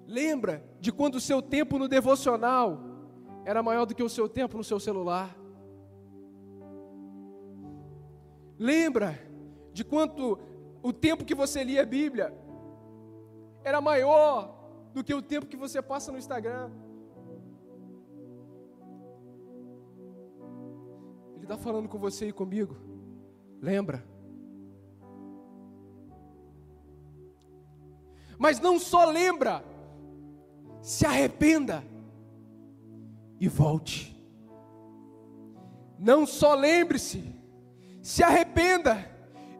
Lembra 0.05 0.63
de 0.79 0.91
quando 0.91 1.15
o 1.15 1.21
seu 1.21 1.41
tempo 1.41 1.79
no 1.79 1.87
devocional 1.87 2.79
era 3.43 3.63
maior 3.63 3.85
do 3.85 3.95
que 3.95 4.03
o 4.03 4.09
seu 4.09 4.29
tempo 4.29 4.57
no 4.57 4.63
seu 4.63 4.79
celular. 4.79 5.42
Lembra 8.57 9.19
de 9.71 9.83
quanto 9.83 10.39
o 10.81 10.93
tempo 10.93 11.25
que 11.25 11.33
você 11.33 11.63
lia 11.63 11.81
a 11.81 11.85
Bíblia 11.85 12.33
era 13.63 13.79
maior 13.79 14.53
do 14.93 15.03
que 15.03 15.13
o 15.13 15.21
tempo 15.21 15.47
que 15.47 15.57
você 15.57 15.81
passa 15.81 16.11
no 16.11 16.17
Instagram. 16.17 16.69
Ele 21.35 21.43
está 21.43 21.57
falando 21.57 21.89
com 21.89 21.97
você 21.97 22.27
e 22.27 22.33
comigo. 22.33 22.75
Lembra? 23.61 24.05
Mas 28.37 28.59
não 28.59 28.77
só 28.77 29.05
lembra, 29.05 29.63
se 30.81 31.05
arrependa 31.05 31.83
e 33.39 33.47
volte. 33.47 34.13
Não 35.97 36.25
só 36.25 36.53
lembre-se, 36.53 37.33
se 38.03 38.21
arrependa 38.21 39.09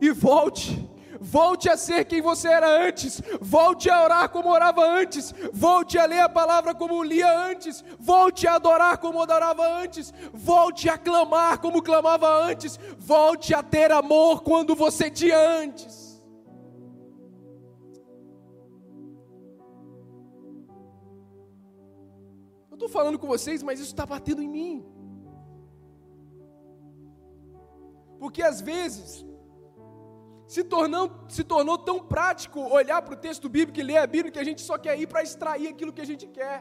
e 0.01 0.11
volte. 0.11 0.91
Volte 1.21 1.69
a 1.69 1.77
ser 1.77 2.03
quem 2.03 2.21
você 2.21 2.49
era 2.49 2.67
antes. 2.67 3.21
Volte 3.39 3.89
a 3.89 4.03
orar 4.03 4.27
como 4.27 4.49
orava 4.49 4.85
antes. 4.85 5.33
Volte 5.53 5.97
a 5.97 6.05
ler 6.05 6.19
a 6.19 6.27
palavra 6.27 6.75
como 6.75 7.01
lia 7.01 7.39
antes. 7.47 7.81
Volte 7.97 8.45
a 8.45 8.55
adorar 8.55 8.97
como 8.97 9.21
adorava 9.21 9.65
antes. 9.65 10.13
Volte 10.33 10.89
a 10.89 10.97
clamar 10.97 11.59
como 11.59 11.81
clamava 11.81 12.27
antes. 12.43 12.77
Volte 12.97 13.53
a 13.53 13.63
ter 13.63 13.89
amor 13.93 14.43
quando 14.43 14.75
você 14.75 15.09
tinha 15.09 15.37
antes. 15.37 16.21
Eu 22.69 22.73
estou 22.73 22.89
falando 22.89 23.17
com 23.17 23.27
vocês, 23.27 23.63
mas 23.63 23.79
isso 23.79 23.91
está 23.91 24.05
batendo 24.05 24.41
em 24.41 24.49
mim. 24.49 24.92
Porque 28.23 28.41
às 28.49 28.59
vezes 28.61 29.05
se 30.53 30.63
tornou, 30.73 31.05
se 31.27 31.43
tornou 31.43 31.77
tão 31.87 31.97
prático 32.11 32.57
olhar 32.79 33.01
para 33.01 33.15
o 33.15 33.21
texto 33.25 33.47
bíblico 33.55 33.79
e 33.81 33.83
ler 33.89 33.97
a 33.97 34.07
Bíblia 34.13 34.31
que 34.31 34.43
a 34.43 34.45
gente 34.49 34.61
só 34.61 34.75
quer 34.85 34.93
ir 34.97 35.07
para 35.07 35.23
extrair 35.27 35.67
aquilo 35.67 35.91
que 35.91 36.03
a 36.05 36.09
gente 36.11 36.25
quer 36.37 36.57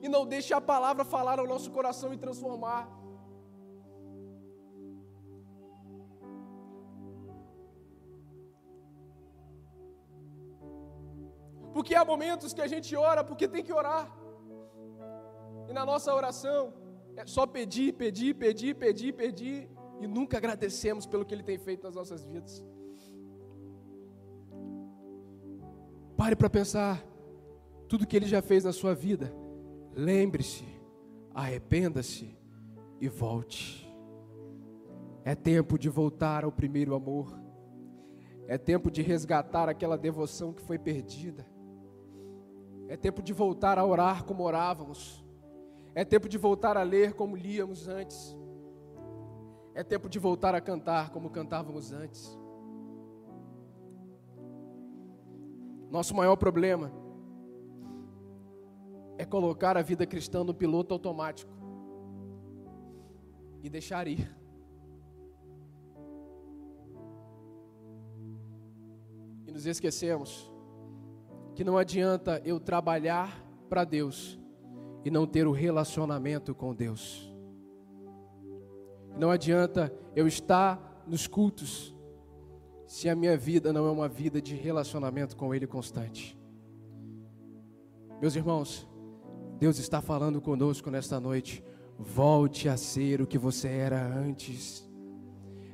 e 0.00 0.08
não 0.08 0.22
deixa 0.34 0.56
a 0.56 0.60
palavra 0.60 1.04
falar 1.04 1.40
ao 1.40 1.48
nosso 1.48 1.68
coração 1.72 2.14
e 2.14 2.16
transformar. 2.16 2.82
Porque 11.74 11.96
há 11.96 12.04
momentos 12.04 12.52
que 12.52 12.62
a 12.68 12.70
gente 12.74 12.94
ora 12.94 13.24
porque 13.24 13.48
tem 13.48 13.64
que 13.64 13.72
orar. 13.72 14.04
E 15.68 15.72
na 15.72 15.84
nossa 15.84 16.14
oração 16.14 16.72
é 17.16 17.26
só 17.26 17.44
pedir, 17.58 17.94
pedir, 17.94 18.32
pedir, 18.34 18.74
pedir, 18.76 19.12
pedir 19.24 19.79
e 20.00 20.06
nunca 20.06 20.38
agradecemos 20.38 21.06
pelo 21.06 21.24
que 21.24 21.34
ele 21.34 21.42
tem 21.42 21.58
feito 21.58 21.84
nas 21.84 21.94
nossas 21.94 22.24
vidas. 22.24 22.64
Pare 26.16 26.34
para 26.34 26.50
pensar 26.50 27.04
tudo 27.86 28.06
que 28.06 28.16
ele 28.16 28.26
já 28.26 28.40
fez 28.40 28.64
na 28.64 28.72
sua 28.72 28.94
vida. 28.94 29.32
Lembre-se, 29.94 30.64
arrependa-se 31.34 32.36
e 33.00 33.08
volte. 33.08 33.86
É 35.22 35.34
tempo 35.34 35.78
de 35.78 35.88
voltar 35.88 36.44
ao 36.44 36.52
primeiro 36.52 36.94
amor. 36.94 37.38
É 38.46 38.56
tempo 38.56 38.90
de 38.90 39.02
resgatar 39.02 39.68
aquela 39.68 39.98
devoção 39.98 40.52
que 40.52 40.62
foi 40.62 40.78
perdida. 40.78 41.46
É 42.88 42.96
tempo 42.96 43.22
de 43.22 43.32
voltar 43.32 43.78
a 43.78 43.84
orar 43.84 44.24
como 44.24 44.42
orávamos. 44.42 45.24
É 45.94 46.04
tempo 46.04 46.28
de 46.28 46.38
voltar 46.38 46.76
a 46.76 46.82
ler 46.82 47.12
como 47.12 47.36
líamos 47.36 47.86
antes. 47.86 48.36
É 49.74 49.82
tempo 49.82 50.08
de 50.08 50.18
voltar 50.18 50.54
a 50.54 50.60
cantar 50.60 51.10
como 51.10 51.30
cantávamos 51.30 51.92
antes. 51.92 52.38
Nosso 55.90 56.14
maior 56.14 56.36
problema 56.36 56.92
é 59.18 59.24
colocar 59.24 59.76
a 59.76 59.82
vida 59.82 60.06
cristã 60.06 60.42
no 60.42 60.54
piloto 60.54 60.94
automático 60.94 61.52
e 63.62 63.68
deixar 63.68 64.06
ir. 64.06 64.34
E 69.46 69.52
nos 69.52 69.66
esquecemos 69.66 70.50
que 71.54 71.64
não 71.64 71.76
adianta 71.76 72.40
eu 72.44 72.58
trabalhar 72.58 73.44
para 73.68 73.84
Deus 73.84 74.38
e 75.04 75.10
não 75.10 75.26
ter 75.26 75.46
o 75.46 75.52
relacionamento 75.52 76.54
com 76.54 76.74
Deus. 76.74 77.29
Não 79.16 79.30
adianta 79.30 79.92
eu 80.14 80.26
estar 80.26 81.04
nos 81.06 81.26
cultos 81.26 81.94
se 82.86 83.08
a 83.08 83.14
minha 83.14 83.36
vida 83.36 83.72
não 83.72 83.86
é 83.86 83.90
uma 83.90 84.08
vida 84.08 84.42
de 84.42 84.54
relacionamento 84.54 85.36
com 85.36 85.54
Ele 85.54 85.66
constante. 85.66 86.36
Meus 88.20 88.34
irmãos, 88.34 88.88
Deus 89.58 89.78
está 89.78 90.00
falando 90.00 90.40
conosco 90.40 90.90
nesta 90.90 91.20
noite. 91.20 91.62
Volte 91.98 92.68
a 92.68 92.76
ser 92.76 93.20
o 93.20 93.26
que 93.26 93.38
você 93.38 93.68
era 93.68 94.04
antes. 94.04 94.88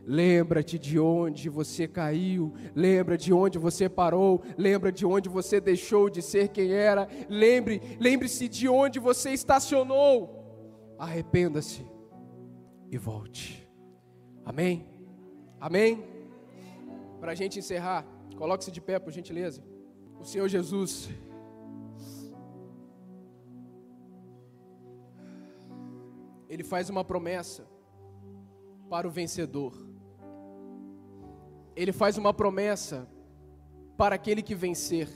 Lembra-te 0.05 0.79
de 0.79 1.01
onde 1.01 1.49
você 1.49 1.89
caiu, 1.89 2.53
lembra 2.75 3.17
de 3.17 3.33
onde 3.33 3.59
você 3.59 3.89
parou, 3.89 4.43
lembra 4.57 4.93
de 4.93 5.05
onde 5.05 5.29
você 5.29 5.61
deixou 5.61 6.09
de 6.09 6.23
ser 6.23 6.49
quem 6.49 6.71
era, 6.71 7.09
lembre, 7.29 7.81
lembre-se 7.99 8.47
de 8.47 8.69
onde 8.69 9.01
você 9.01 9.31
estacionou. 9.31 10.95
Arrependa-se 10.97 11.96
e 12.97 12.99
volte. 12.99 13.69
Amém? 14.45 14.87
Amém? 15.61 16.03
Para 17.21 17.33
a 17.33 17.35
gente 17.35 17.59
encerrar, 17.59 18.05
coloque-se 18.37 18.71
de 18.71 18.81
pé, 18.81 18.99
por 18.99 19.13
gentileza. 19.13 19.63
O 20.19 20.25
Senhor 20.25 20.49
Jesus. 20.49 21.09
Ele 26.49 26.65
faz 26.65 26.89
uma 26.89 27.05
promessa 27.05 27.67
para 28.89 29.07
o 29.07 29.11
vencedor. 29.11 29.75
Ele 31.75 31.93
faz 31.93 32.17
uma 32.17 32.33
promessa 32.33 33.07
para 33.97 34.15
aquele 34.15 34.43
que 34.43 34.55
vencer. 34.55 35.09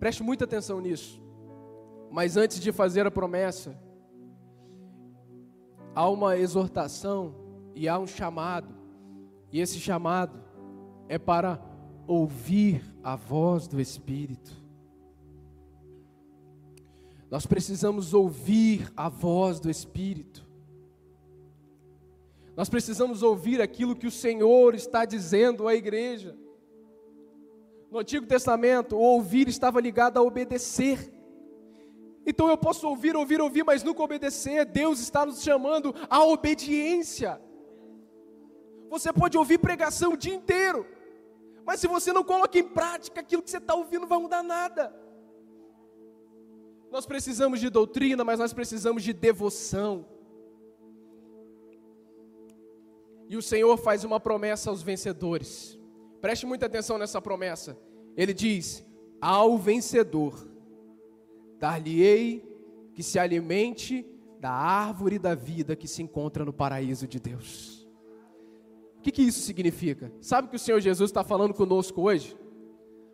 Preste 0.00 0.22
muita 0.22 0.44
atenção 0.44 0.80
nisso. 0.80 1.22
Mas 2.10 2.36
antes 2.36 2.58
de 2.58 2.72
fazer 2.72 3.06
a 3.06 3.10
promessa, 3.10 3.78
há 5.94 6.08
uma 6.08 6.36
exortação 6.36 7.34
e 7.74 7.88
há 7.88 7.98
um 7.98 8.06
chamado 8.06 8.84
e 9.54 9.60
esse 9.60 9.78
chamado 9.78 10.42
é 11.08 11.16
para 11.16 11.62
ouvir 12.08 12.84
a 13.04 13.14
voz 13.14 13.68
do 13.68 13.80
Espírito. 13.80 14.50
Nós 17.30 17.46
precisamos 17.46 18.12
ouvir 18.12 18.92
a 18.96 19.08
voz 19.08 19.60
do 19.60 19.70
Espírito. 19.70 20.44
Nós 22.56 22.68
precisamos 22.68 23.22
ouvir 23.22 23.62
aquilo 23.62 23.94
que 23.94 24.08
o 24.08 24.10
Senhor 24.10 24.74
está 24.74 25.04
dizendo 25.04 25.68
à 25.68 25.76
igreja. 25.76 26.36
No 27.88 28.00
Antigo 28.00 28.26
Testamento, 28.26 28.96
o 28.96 29.00
ouvir 29.00 29.46
estava 29.46 29.80
ligado 29.80 30.18
a 30.18 30.22
obedecer. 30.22 31.13
Então 32.26 32.48
eu 32.48 32.56
posso 32.56 32.88
ouvir, 32.88 33.14
ouvir, 33.16 33.40
ouvir, 33.40 33.64
mas 33.64 33.82
nunca 33.82 34.02
obedecer. 34.02 34.64
Deus 34.64 34.98
está 35.00 35.26
nos 35.26 35.42
chamando 35.42 35.94
à 36.08 36.24
obediência. 36.24 37.40
Você 38.88 39.12
pode 39.12 39.36
ouvir 39.36 39.58
pregação 39.58 40.12
o 40.12 40.16
dia 40.16 40.34
inteiro, 40.34 40.86
mas 41.64 41.80
se 41.80 41.86
você 41.86 42.12
não 42.12 42.22
coloca 42.22 42.58
em 42.58 42.62
prática 42.62 43.20
aquilo 43.20 43.42
que 43.42 43.50
você 43.50 43.58
está 43.58 43.74
ouvindo, 43.74 44.02
não 44.02 44.08
vai 44.08 44.18
mudar 44.18 44.42
nada. 44.42 44.94
Nós 46.90 47.04
precisamos 47.04 47.58
de 47.58 47.68
doutrina, 47.68 48.22
mas 48.22 48.38
nós 48.38 48.52
precisamos 48.52 49.02
de 49.02 49.12
devoção. 49.12 50.06
E 53.28 53.36
o 53.36 53.42
Senhor 53.42 53.76
faz 53.76 54.04
uma 54.04 54.20
promessa 54.20 54.70
aos 54.70 54.82
vencedores. 54.82 55.78
Preste 56.20 56.46
muita 56.46 56.66
atenção 56.66 56.96
nessa 56.96 57.20
promessa. 57.20 57.76
Ele 58.16 58.32
diz: 58.32 58.84
Ao 59.20 59.58
vencedor, 59.58 60.53
dar-lhe-ei 61.64 62.28
que 62.94 63.02
se 63.02 63.18
alimente 63.18 64.06
da 64.40 64.50
árvore 64.50 65.18
da 65.18 65.34
vida 65.34 65.74
que 65.74 65.88
se 65.88 66.02
encontra 66.02 66.44
no 66.44 66.52
paraíso 66.52 67.06
de 67.08 67.18
Deus 67.18 67.74
que, 69.04 69.12
que 69.12 69.22
isso 69.22 69.40
significa? 69.40 70.10
Sabe 70.18 70.46
o 70.46 70.50
que 70.50 70.56
o 70.56 70.58
Senhor 70.58 70.80
Jesus 70.80 71.10
está 71.10 71.22
falando 71.22 71.52
conosco 71.52 72.00
hoje? 72.00 72.34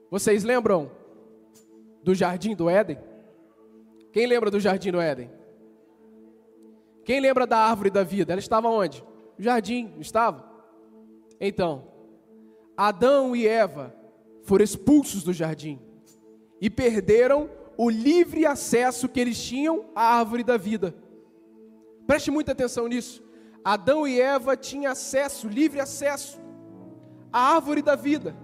Vocês 0.08 0.44
lembram 0.44 0.88
do 2.04 2.14
jardim 2.14 2.54
do 2.54 2.70
Éden? 2.70 2.96
Quem 4.12 4.24
lembra 4.24 4.52
do 4.52 4.60
jardim 4.60 4.92
do 4.92 5.00
Éden? 5.00 5.28
Quem 7.04 7.18
lembra 7.18 7.44
da 7.44 7.58
árvore 7.58 7.90
da 7.90 8.04
vida? 8.04 8.32
Ela 8.32 8.38
estava 8.38 8.68
onde? 8.68 9.04
No 9.36 9.42
jardim, 9.42 9.90
não 9.94 10.00
estava? 10.00 10.48
Então, 11.40 11.88
Adão 12.76 13.34
e 13.34 13.48
Eva 13.48 13.92
foram 14.44 14.62
expulsos 14.62 15.24
do 15.24 15.32
jardim 15.32 15.80
e 16.60 16.70
perderam 16.70 17.50
o 17.82 17.88
livre 17.88 18.44
acesso 18.44 19.08
que 19.08 19.18
eles 19.18 19.42
tinham 19.42 19.86
à 19.94 20.18
árvore 20.18 20.44
da 20.44 20.58
vida. 20.58 20.94
Preste 22.06 22.30
muita 22.30 22.52
atenção 22.52 22.86
nisso. 22.86 23.22
Adão 23.64 24.06
e 24.06 24.20
Eva 24.20 24.54
tinham 24.54 24.92
acesso, 24.92 25.48
livre 25.48 25.80
acesso 25.80 26.38
à 27.32 27.54
árvore 27.54 27.80
da 27.80 27.96
vida. 27.96 28.36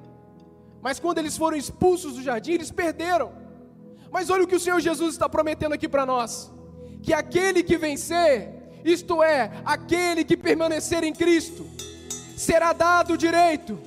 Mas 0.81 0.99
quando 0.99 1.19
eles 1.19 1.37
foram 1.37 1.55
expulsos 1.55 2.15
do 2.15 2.23
jardim, 2.23 2.53
eles 2.53 2.71
perderam. 2.71 3.31
Mas 4.11 4.31
olha 4.31 4.45
o 4.45 4.47
que 4.47 4.57
o 4.57 4.61
Senhor 4.61 4.81
Jesus 4.81 5.13
está 5.13 5.29
prometendo 5.29 5.75
aqui 5.75 5.87
para 5.87 6.07
nós: 6.07 6.51
que 7.03 7.13
aquele 7.13 7.63
que 7.63 7.77
vencer, 7.77 8.55
isto 8.87 9.23
é, 9.23 9.51
aquele 9.67 10.25
que 10.25 10.39
permanecer 10.39 11.05
em 11.05 11.13
Cristo, 11.13 11.67
será 12.39 12.73
dado 12.73 13.13
o 13.13 13.19
direito 13.19 13.79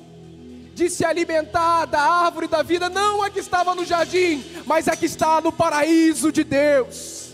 de 0.79 0.89
se 0.89 1.03
alimentar 1.03 1.85
da 1.85 1.99
árvore 1.99 2.47
da 2.47 2.63
vida, 2.63 2.87
não 2.87 3.21
a 3.21 3.29
que 3.29 3.39
estava 3.39 3.75
no 3.75 3.83
jardim, 3.83 4.41
mas 4.65 4.87
a 4.87 4.95
que 4.95 5.05
está 5.05 5.41
no 5.41 5.51
paraíso 5.51 6.31
de 6.31 6.45
Deus. 6.45 7.33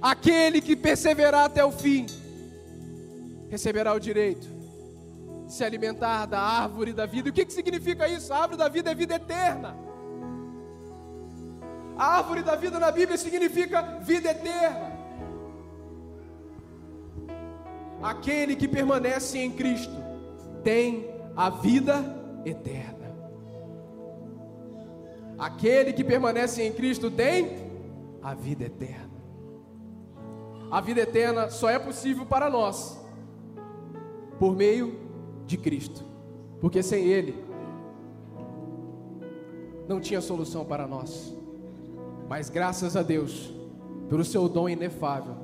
Aquele 0.00 0.60
que 0.60 0.76
perseverar 0.76 1.46
até 1.46 1.64
o 1.64 1.72
fim 1.72 2.04
receberá 3.48 3.94
o 3.94 3.98
direito 3.98 4.46
se 5.48 5.64
alimentar 5.64 6.26
da 6.26 6.38
árvore 6.38 6.92
da 6.92 7.06
vida. 7.06 7.28
E 7.28 7.30
o 7.30 7.32
que, 7.34 7.46
que 7.46 7.52
significa 7.54 8.06
isso? 8.06 8.30
A 8.30 8.42
árvore 8.42 8.58
da 8.58 8.68
vida 8.68 8.90
é 8.90 8.94
vida 8.94 9.14
eterna. 9.14 9.74
A 11.96 12.18
árvore 12.18 12.42
da 12.42 12.54
vida 12.56 12.78
na 12.78 12.90
Bíblia 12.90 13.16
significa 13.16 13.80
vida 14.02 14.30
eterna. 14.30 14.92
Aquele 18.02 18.54
que 18.54 18.68
permanece 18.68 19.38
em 19.38 19.50
Cristo 19.50 19.96
tem 20.62 21.17
a 21.38 21.50
vida 21.50 22.04
eterna. 22.44 23.14
Aquele 25.38 25.92
que 25.92 26.02
permanece 26.02 26.64
em 26.64 26.72
Cristo 26.72 27.12
tem 27.12 27.70
a 28.20 28.34
vida 28.34 28.64
eterna. 28.64 29.22
A 30.68 30.80
vida 30.80 31.00
eterna 31.02 31.48
só 31.48 31.70
é 31.70 31.78
possível 31.78 32.26
para 32.26 32.50
nós 32.50 33.00
por 34.36 34.56
meio 34.56 34.98
de 35.46 35.56
Cristo, 35.56 36.04
porque 36.60 36.82
sem 36.82 37.04
Ele 37.04 37.44
não 39.86 40.00
tinha 40.00 40.20
solução 40.20 40.64
para 40.64 40.88
nós. 40.88 41.32
Mas 42.28 42.50
graças 42.50 42.96
a 42.96 43.02
Deus, 43.04 43.54
pelo 44.08 44.24
seu 44.24 44.48
dom 44.48 44.68
inefável 44.68 45.36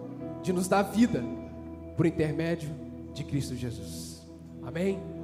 de 0.42 0.52
nos 0.52 0.66
dar 0.66 0.82
vida 0.82 1.22
por 1.96 2.04
intermédio 2.04 2.70
de 3.12 3.22
Cristo 3.22 3.54
Jesus. 3.54 4.26
Amém? 4.60 5.00